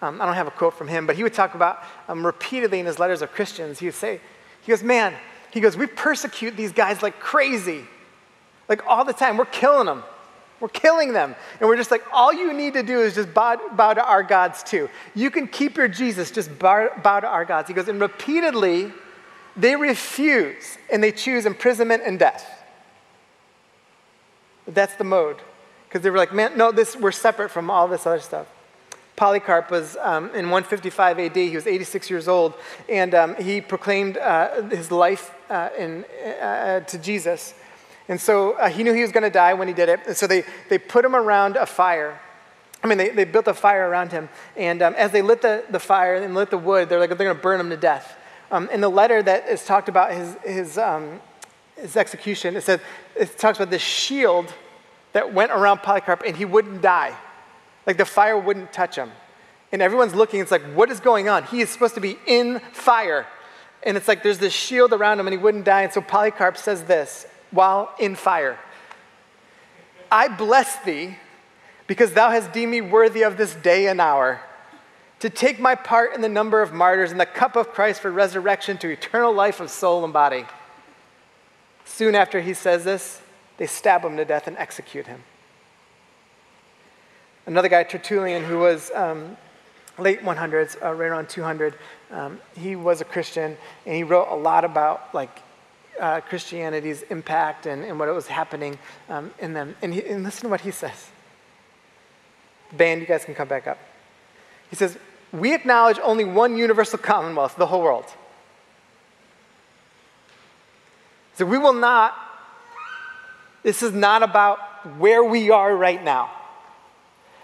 Um, 0.01 0.21
I 0.21 0.25
don't 0.25 0.35
have 0.35 0.47
a 0.47 0.51
quote 0.51 0.73
from 0.73 0.89
him, 0.89 1.07
but 1.07 1.15
he 1.15 1.23
would 1.23 1.33
talk 1.33 1.55
about 1.55 1.83
um, 2.09 2.25
repeatedly 2.25 2.81
in 2.81 2.85
his 2.85 2.99
letters 2.99 3.21
of 3.21 3.31
Christians. 3.31 3.79
He 3.79 3.85
would 3.85 3.95
say, 3.95 4.19
he 4.61 4.71
goes, 4.71 4.83
man, 4.83 5.13
he 5.51 5.61
goes, 5.61 5.77
we 5.77 5.87
persecute 5.87 6.57
these 6.57 6.73
guys 6.73 7.01
like 7.01 7.19
crazy, 7.19 7.85
like 8.67 8.85
all 8.85 9.05
the 9.05 9.13
time. 9.13 9.37
We're 9.37 9.45
killing 9.45 9.85
them. 9.85 10.03
We're 10.59 10.69
killing 10.69 11.13
them. 11.13 11.35
And 11.59 11.69
we're 11.69 11.77
just 11.77 11.91
like, 11.91 12.03
all 12.11 12.33
you 12.33 12.53
need 12.53 12.73
to 12.73 12.83
do 12.83 12.99
is 13.01 13.15
just 13.15 13.33
bow, 13.33 13.59
bow 13.73 13.93
to 13.93 14.03
our 14.03 14.23
gods 14.23 14.61
too. 14.63 14.89
You 15.15 15.31
can 15.31 15.47
keep 15.47 15.77
your 15.77 15.87
Jesus, 15.87 16.31
just 16.31 16.57
bow, 16.59 16.89
bow 17.01 17.21
to 17.21 17.27
our 17.27 17.45
gods. 17.45 17.67
He 17.67 17.73
goes, 17.73 17.87
and 17.87 17.99
repeatedly, 18.01 18.91
they 19.55 19.75
refuse 19.75 20.77
and 20.91 21.03
they 21.03 21.11
choose 21.11 21.45
imprisonment 21.45 22.03
and 22.05 22.19
death. 22.19 22.45
That's 24.67 24.95
the 24.95 25.03
mode. 25.03 25.37
Because 25.87 26.01
they 26.01 26.09
were 26.09 26.17
like, 26.17 26.33
man, 26.33 26.57
no, 26.57 26.71
this, 26.71 26.95
we're 26.95 27.11
separate 27.11 27.49
from 27.49 27.69
all 27.69 27.87
this 27.87 28.05
other 28.05 28.19
stuff. 28.19 28.47
Polycarp 29.15 29.69
was 29.69 29.97
um, 29.99 30.25
in 30.27 30.49
155 30.49 31.19
AD. 31.19 31.35
He 31.35 31.55
was 31.55 31.67
86 31.67 32.09
years 32.09 32.27
old, 32.29 32.53
and 32.87 33.13
um, 33.13 33.35
he 33.35 33.59
proclaimed 33.59 34.17
uh, 34.17 34.61
his 34.69 34.91
life 34.91 35.35
uh, 35.49 35.69
in, 35.77 36.05
uh, 36.41 36.79
to 36.81 36.97
Jesus. 36.97 37.53
And 38.09 38.19
so 38.19 38.53
uh, 38.53 38.69
he 38.69 38.83
knew 38.83 38.91
he 38.91 39.03
was 39.03 39.11
going 39.11 39.23
to 39.23 39.29
die 39.29 39.53
when 39.53 39.67
he 39.67 39.73
did 39.73 39.87
it. 39.87 40.01
And 40.07 40.17
so 40.17 40.25
they, 40.27 40.43
they 40.67 40.79
put 40.79 41.05
him 41.05 41.15
around 41.15 41.55
a 41.55 41.65
fire. 41.67 42.19
I 42.83 42.87
mean, 42.87 42.97
they, 42.97 43.09
they 43.09 43.23
built 43.23 43.47
a 43.47 43.53
fire 43.53 43.87
around 43.87 44.11
him. 44.11 44.29
And 44.57 44.81
um, 44.81 44.95
as 44.95 45.11
they 45.11 45.21
lit 45.21 45.43
the, 45.43 45.63
the 45.69 45.79
fire 45.79 46.15
and 46.15 46.33
lit 46.33 46.49
the 46.49 46.57
wood, 46.57 46.89
they're 46.89 46.99
like, 46.99 47.09
they're 47.09 47.17
going 47.17 47.37
to 47.37 47.41
burn 47.41 47.59
him 47.59 47.69
to 47.69 47.77
death. 47.77 48.17
Um, 48.51 48.67
in 48.71 48.81
the 48.81 48.89
letter 48.89 49.21
that 49.21 49.47
is 49.47 49.63
talked 49.63 49.89
about 49.89 50.11
his, 50.11 50.35
his, 50.43 50.77
um, 50.79 51.21
his 51.75 51.95
execution, 51.95 52.55
it 52.55 52.63
said, 52.63 52.81
it 53.15 53.37
talks 53.37 53.59
about 53.59 53.69
this 53.69 53.83
shield 53.83 54.51
that 55.13 55.31
went 55.31 55.51
around 55.51 55.83
Polycarp 55.83 56.23
and 56.25 56.35
he 56.35 56.45
wouldn't 56.45 56.81
die. 56.81 57.15
Like 57.85 57.97
the 57.97 58.05
fire 58.05 58.37
wouldn't 58.37 58.73
touch 58.73 58.95
him. 58.95 59.11
And 59.71 59.83
everyone's 59.83 60.15
looking, 60.15 60.39
it's 60.39 60.51
like, 60.51 60.63
what 60.73 60.89
is 60.89 60.99
going 60.99 61.29
on? 61.29 61.43
He 61.43 61.61
is 61.61 61.69
supposed 61.69 61.93
to 61.93 62.01
be 62.01 62.17
in 62.25 62.59
fire. 62.71 63.27
And 63.83 63.97
it's 63.97 64.07
like 64.07 64.23
there's 64.23 64.39
this 64.39 64.53
shield 64.53 64.93
around 64.93 65.19
him 65.19 65.27
and 65.27 65.33
he 65.33 65.37
wouldn't 65.37 65.65
die. 65.65 65.83
And 65.83 65.93
so 65.93 66.01
Polycarp 66.01 66.57
says 66.57 66.85
this 66.85 67.27
while 67.51 67.93
in 67.99 68.15
fire. 68.15 68.57
I 70.11 70.27
bless 70.27 70.77
thee 70.83 71.17
because 71.87 72.13
thou 72.13 72.29
hast 72.29 72.51
deemed 72.51 72.71
me 72.71 72.81
worthy 72.81 73.23
of 73.23 73.37
this 73.37 73.55
day 73.55 73.87
and 73.87 73.99
hour 73.99 74.41
to 75.19 75.29
take 75.29 75.59
my 75.59 75.75
part 75.75 76.13
in 76.13 76.21
the 76.21 76.29
number 76.29 76.61
of 76.61 76.73
martyrs 76.73 77.11
in 77.11 77.17
the 77.17 77.25
cup 77.25 77.55
of 77.55 77.69
Christ 77.69 78.01
for 78.01 78.11
resurrection 78.11 78.77
to 78.77 78.89
eternal 78.89 79.33
life 79.33 79.59
of 79.59 79.69
soul 79.69 80.03
and 80.03 80.13
body. 80.13 80.45
Soon 81.83 82.15
after 82.15 82.39
he 82.39 82.53
says 82.53 82.83
this, 82.83 83.21
they 83.57 83.67
stab 83.67 84.05
him 84.05 84.15
to 84.17 84.23
death 84.23 84.47
and 84.47 84.57
execute 84.57 85.07
him. 85.07 85.23
Another 87.45 87.67
guy, 87.67 87.83
Tertullian, 87.83 88.43
who 88.43 88.59
was 88.59 88.91
um, 88.91 89.35
late 89.97 90.21
100s, 90.21 90.81
uh, 90.81 90.93
right 90.93 91.07
around 91.07 91.27
200, 91.27 91.73
um, 92.11 92.39
he 92.55 92.75
was 92.75 93.01
a 93.01 93.05
Christian 93.05 93.57
and 93.85 93.95
he 93.95 94.03
wrote 94.03 94.27
a 94.29 94.35
lot 94.35 94.63
about 94.63 95.13
like 95.13 95.41
uh, 95.99 96.21
Christianity's 96.21 97.03
impact 97.03 97.65
and, 97.65 97.83
and, 97.83 97.99
what 97.99 98.07
it 98.07 98.13
was 98.13 98.27
happening 98.27 98.77
um, 99.09 99.31
in 99.39 99.53
them. 99.53 99.75
And, 99.81 99.93
he, 99.93 100.05
and 100.05 100.23
listen 100.23 100.43
to 100.43 100.49
what 100.49 100.61
he 100.61 100.71
says. 100.71 101.09
Band, 102.71 103.01
you 103.01 103.07
guys 103.07 103.25
can 103.25 103.35
come 103.35 103.47
back 103.47 103.67
up. 103.67 103.77
He 104.69 104.75
says, 104.75 104.97
We 105.31 105.53
acknowledge 105.53 105.99
only 106.03 106.25
one 106.25 106.57
universal 106.57 106.99
commonwealth, 106.99 107.55
the 107.55 107.67
whole 107.67 107.81
world. 107.81 108.05
So 111.39 111.45
we 111.45 111.57
will 111.57 111.73
not, 111.73 112.15
this 113.63 113.81
is 113.81 113.93
not 113.93 114.23
about 114.23 114.59
where 114.97 115.23
we 115.23 115.49
are 115.51 115.73
right 115.75 116.03
now. 116.03 116.31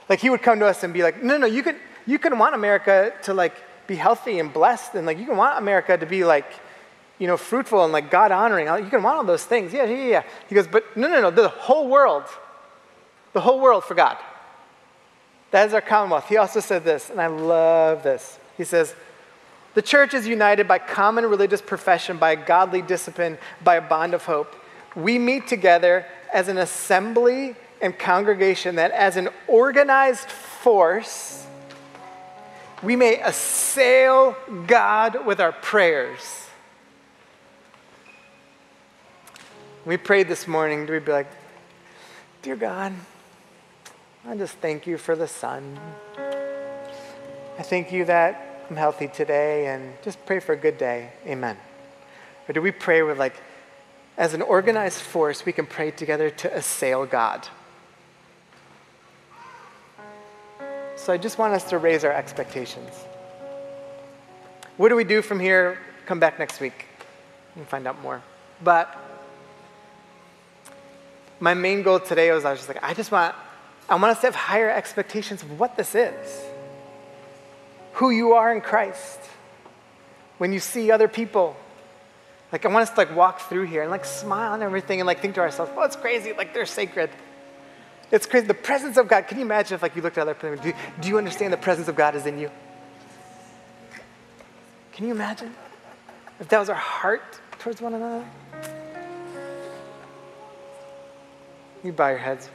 Like 0.10 0.20
he 0.20 0.30
would 0.30 0.42
come 0.42 0.60
to 0.60 0.66
us 0.66 0.84
and 0.84 0.94
be 0.94 1.02
like, 1.02 1.24
no, 1.24 1.38
no, 1.38 1.48
you 1.48 1.64
can, 1.64 1.78
you 2.06 2.20
can 2.20 2.38
want 2.38 2.56
America 2.56 3.14
to 3.24 3.34
like 3.34 3.56
be 3.88 3.96
healthy 3.96 4.40
and 4.40 4.52
blessed 4.54 4.96
and 4.96 5.06
like 5.06 5.18
you 5.18 5.26
can 5.26 5.38
want 5.38 5.58
America 5.58 5.98
to 5.98 6.06
be 6.06 6.26
like 6.26 6.46
you 7.18 7.28
know, 7.28 7.38
fruitful 7.38 7.84
and 7.84 7.94
like 7.94 8.12
God 8.12 8.32
honoring. 8.32 8.68
You 8.68 8.90
can 8.90 9.04
want 9.04 9.18
all 9.18 9.24
those 9.24 9.46
things. 9.46 9.74
Yeah, 9.74 9.86
yeah, 9.86 10.08
yeah. 10.08 10.24
He 10.50 10.56
goes, 10.56 10.68
but 10.68 10.98
no, 10.98 11.08
no, 11.08 11.22
no, 11.22 11.32
the 11.32 11.48
whole 11.48 11.88
world, 11.88 12.24
the 13.34 13.42
whole 13.42 13.60
world 13.60 13.84
for 13.84 13.96
God. 13.96 14.18
That 15.52 15.68
is 15.68 15.74
our 15.74 15.82
commonwealth. 15.82 16.28
He 16.28 16.38
also 16.38 16.60
said 16.60 16.84
this, 16.84 17.10
and 17.10 17.22
I 17.22 17.28
love 17.28 18.04
this. 18.04 18.38
He 18.58 18.64
says, 18.64 18.94
the 19.74 19.82
church 19.82 20.14
is 20.14 20.28
united 20.28 20.68
by 20.68 20.80
common 20.80 21.26
religious 21.26 21.62
profession, 21.62 22.18
by 22.18 22.36
godly 22.36 22.82
discipline, 22.82 23.38
by 23.64 23.76
a 23.76 23.82
bond 23.82 24.14
of 24.14 24.26
hope. 24.26 24.56
We 24.96 25.20
meet 25.20 25.48
together 25.48 26.06
as 26.34 26.48
an 26.48 26.58
assembly 26.58 27.56
and 27.82 27.98
congregation 27.98 28.76
that, 28.76 28.92
as 28.92 29.18
an 29.18 29.30
organized 29.48 30.30
force, 30.30 31.46
we 32.82 32.96
may 32.96 33.22
assail 33.22 34.36
God 34.68 35.26
with 35.26 35.42
our 35.42 35.52
prayers 35.52 36.45
we 39.86 39.98
prayed 39.98 40.28
this 40.28 40.48
morning, 40.48 40.86
Do 40.86 40.94
we'd 40.94 41.06
be 41.06 41.12
like, 41.12 41.28
Dear 42.42 42.56
God, 42.56 42.94
I 44.28 44.36
just 44.36 44.56
thank 44.56 44.88
you 44.88 44.98
for 44.98 45.16
the 45.16 45.28
sun. 45.28 45.80
I 46.18 47.62
thank 47.62 47.92
you 47.92 48.06
that 48.06 48.66
I'm 48.70 48.76
healthy 48.76 49.08
today 49.08 49.68
and 49.68 49.94
just 50.04 50.24
pray 50.26 50.40
for 50.40 50.54
a 50.54 50.58
good 50.58 50.78
day. 50.78 51.12
Amen. 51.28 51.58
Or 52.50 52.54
do 52.54 52.62
we 52.62 52.72
pray 52.72 53.04
with 53.04 53.20
like, 53.20 53.36
as 54.18 54.34
an 54.34 54.42
organized 54.42 55.02
force, 55.02 55.46
we 55.46 55.52
can 55.52 55.66
pray 55.68 55.92
together 55.92 56.30
to 56.32 56.56
assail 56.56 57.06
God? 57.06 57.48
So 60.96 61.14
I 61.14 61.18
just 61.18 61.38
want 61.38 61.54
us 61.54 61.64
to 61.70 61.78
raise 61.78 62.04
our 62.04 62.12
expectations. 62.12 62.92
What 64.78 64.90
do 64.90 64.96
we 64.96 65.04
do 65.04 65.22
from 65.22 65.40
here? 65.40 65.78
Come 66.08 66.20
back 66.20 66.40
next 66.40 66.60
week 66.60 66.86
and 67.56 67.68
find 67.68 67.88
out 67.88 68.02
more. 68.02 68.22
But 68.64 69.05
my 71.40 71.54
main 71.54 71.84
goal 71.84 72.00
today 72.00 72.32
was 72.32 72.46
I 72.46 72.52
was 72.52 72.60
just 72.60 72.70
like, 72.70 72.84
I 72.84 72.94
just 72.94 73.12
want, 73.12 73.36
I 73.90 73.96
want 73.96 74.12
us 74.12 74.22
to 74.22 74.28
have 74.28 74.36
higher 74.36 74.70
expectations 74.70 75.44
of 75.44 75.60
what 75.60 75.76
this 75.76 75.96
is, 75.96 76.44
who 77.94 78.10
you 78.10 78.34
are 78.34 78.54
in 78.54 78.62
Christ, 78.62 79.20
when 80.38 80.54
you 80.54 80.60
see 80.60 80.92
other 80.92 81.08
people. 81.08 81.56
Like 82.52 82.66
I 82.66 82.70
want 82.70 82.84
us 82.84 82.90
to 82.92 82.98
like 82.98 83.16
walk 83.16 83.42
through 83.42 83.66
here 83.66 83.82
and 83.82 83.92
like 83.92 84.06
smile 84.06 84.54
and 84.54 84.64
everything 84.64 85.02
and 85.02 85.08
like 85.08 85.20
think 85.20 85.36
to 85.36 85.42
ourselves, 85.42 85.72
well, 85.76 85.86
it's 85.86 85.96
crazy, 85.96 86.34
like 86.34 86.54
they're 86.54 86.66
sacred. 86.66 87.10
It's 88.12 88.26
crazy. 88.26 88.48
The 88.48 88.54
presence 88.54 88.98
of 88.98 89.08
God. 89.08 89.28
Can 89.28 89.40
you 89.40 89.46
imagine 89.46 89.76
if 89.76 89.82
like 89.82 89.96
you 89.96 90.02
looked 90.02 90.18
at 90.18 90.22
other 90.22 90.36
people? 90.36 90.56
Do, 90.58 90.74
do 91.02 91.10
you 91.10 91.18
understand 91.18 91.52
the 91.52 91.58
presence 91.58 91.88
of 91.88 91.96
God 91.96 92.16
is 92.16 92.26
in 92.26 92.38
you? 92.38 92.52
Can 94.94 95.06
you 95.06 95.12
imagine? 95.12 95.54
If 96.40 96.48
that 96.50 96.60
was 96.60 96.70
our 96.70 96.76
heart 96.76 97.40
towards 97.60 97.82
one 97.82 97.94
another? 97.94 98.24
You 101.86 101.94
bow 101.94 102.10
your 102.10 102.18
heads. 102.18 102.50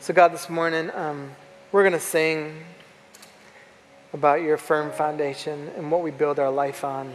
So, 0.00 0.12
God, 0.12 0.32
this 0.32 0.50
morning, 0.50 0.90
um, 0.92 1.30
we're 1.70 1.84
going 1.84 1.92
to 1.92 2.00
sing 2.00 2.64
about 4.12 4.42
your 4.42 4.56
firm 4.56 4.90
foundation 4.90 5.70
and 5.76 5.88
what 5.88 6.02
we 6.02 6.10
build 6.10 6.40
our 6.40 6.50
life 6.50 6.82
on. 6.82 7.14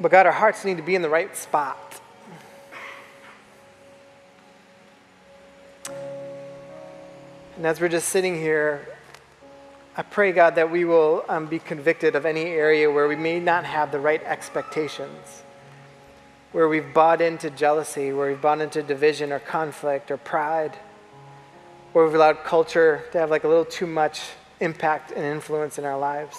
But, 0.00 0.10
God, 0.10 0.26
our 0.26 0.32
hearts 0.32 0.64
need 0.64 0.78
to 0.78 0.82
be 0.82 0.96
in 0.96 1.02
the 1.02 1.08
right 1.08 1.36
spot. 1.36 2.00
And 7.56 7.64
as 7.64 7.80
we're 7.80 7.88
just 7.88 8.08
sitting 8.08 8.34
here, 8.34 8.93
I 9.96 10.02
pray, 10.02 10.32
God, 10.32 10.56
that 10.56 10.72
we 10.72 10.84
will 10.84 11.24
um, 11.28 11.46
be 11.46 11.60
convicted 11.60 12.16
of 12.16 12.26
any 12.26 12.46
area 12.46 12.90
where 12.90 13.06
we 13.06 13.14
may 13.14 13.38
not 13.38 13.64
have 13.64 13.92
the 13.92 14.00
right 14.00 14.20
expectations, 14.24 15.44
where 16.50 16.68
we've 16.68 16.92
bought 16.92 17.20
into 17.20 17.48
jealousy, 17.48 18.12
where 18.12 18.28
we've 18.28 18.40
bought 18.40 18.60
into 18.60 18.82
division 18.82 19.30
or 19.30 19.38
conflict 19.38 20.10
or 20.10 20.16
pride, 20.16 20.76
where 21.92 22.04
we've 22.04 22.14
allowed 22.14 22.42
culture 22.42 23.04
to 23.12 23.18
have 23.18 23.30
like 23.30 23.44
a 23.44 23.48
little 23.48 23.64
too 23.64 23.86
much 23.86 24.22
impact 24.58 25.12
and 25.12 25.24
influence 25.24 25.78
in 25.78 25.84
our 25.84 25.98
lives. 25.98 26.36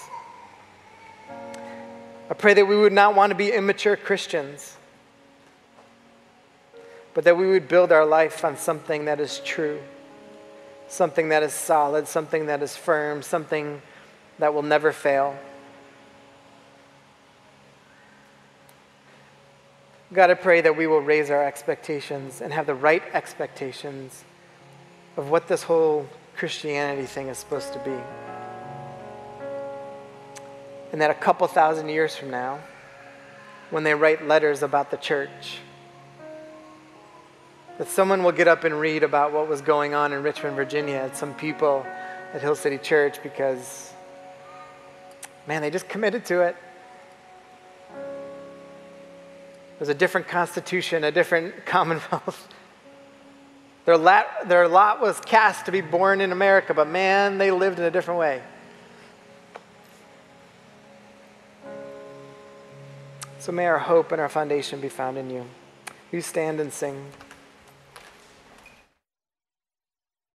I 2.30 2.34
pray 2.34 2.56
that 2.56 2.66
we 2.66 2.76
would 2.76 2.92
not 2.92 3.16
want 3.16 3.32
to 3.32 3.36
be 3.36 3.54
immature 3.54 3.96
Christians, 3.96 4.76
but 7.14 7.24
that 7.24 7.38
we 7.38 7.48
would 7.48 7.70
build 7.70 7.94
our 7.94 8.06
life 8.06 8.44
on 8.44 8.58
something 8.58 9.06
that 9.06 9.22
is 9.22 9.40
true 9.46 9.80
something 10.88 11.30
that 11.30 11.44
is 11.44 11.54
solid, 11.54 12.08
something 12.08 12.48
that 12.48 12.62
is 12.62 12.76
firm, 12.76 13.22
something 13.22 13.82
that 14.40 14.54
will 14.54 14.64
never 14.64 14.92
fail. 14.92 15.38
God, 20.14 20.30
I 20.30 20.36
pray 20.36 20.62
that 20.62 20.78
we 20.78 20.88
will 20.88 21.02
raise 21.02 21.30
our 21.30 21.44
expectations 21.44 22.42
and 22.42 22.54
have 22.54 22.68
the 22.68 22.76
right 22.76 23.04
expectations 23.14 24.24
of 25.18 25.30
what 25.30 25.48
this 25.48 25.64
whole 25.64 26.08
Christianity 26.38 27.06
thing 27.06 27.28
is 27.28 27.38
supposed 27.38 27.74
to 27.74 27.80
be. 27.80 27.98
And 30.92 31.02
that 31.02 31.10
a 31.12 31.16
couple 31.16 31.48
thousand 31.48 31.90
years 31.90 32.16
from 32.16 32.30
now, 32.30 32.60
when 33.72 33.84
they 33.84 33.94
write 33.94 34.26
letters 34.26 34.64
about 34.64 34.92
the 34.92 34.98
church, 34.98 35.58
that 37.78 37.90
someone 37.90 38.24
will 38.24 38.32
get 38.32 38.48
up 38.48 38.64
and 38.64 38.80
read 38.80 39.04
about 39.04 39.34
what 39.34 39.48
was 39.48 39.62
going 39.62 39.94
on 39.94 40.14
in 40.14 40.24
Richmond, 40.24 40.56
Virginia, 40.56 40.96
at 40.96 41.18
some 41.18 41.34
people 41.34 41.86
at 42.34 42.42
Hill 42.42 42.56
City 42.56 42.78
Church 42.78 43.22
because, 43.22 43.92
man, 45.48 45.62
they 45.62 45.70
just 45.70 45.90
committed 45.90 46.26
to 46.26 46.42
it. 46.42 46.56
It 49.76 49.80
was 49.80 49.90
a 49.90 49.94
different 49.94 50.28
constitution, 50.28 51.04
a 51.04 51.12
different 51.12 51.66
commonwealth. 51.66 52.48
Their 53.84 53.98
lot, 53.98 54.48
their 54.48 54.68
lot 54.68 55.02
was 55.02 55.20
cast 55.20 55.66
to 55.66 55.72
be 55.72 55.82
born 55.82 56.22
in 56.22 56.32
America, 56.32 56.74
but 56.74 56.88
man, 56.88 57.38
they 57.38 57.52
lived 57.52 57.78
in 57.78 57.86
a 57.86 57.92
different 57.92 58.20
way. 58.20 58.42
So 63.38 63.52
may 63.52 63.68
our 63.68 63.78
hope 63.78 64.12
and 64.12 64.20
our 64.20 64.30
foundation 64.30 64.82
be 64.82 64.90
found 64.90 65.20
in 65.20 65.30
you. 65.30 65.46
You 66.12 66.22
stand 66.22 66.60
and 66.60 66.74
sing. 66.74 67.06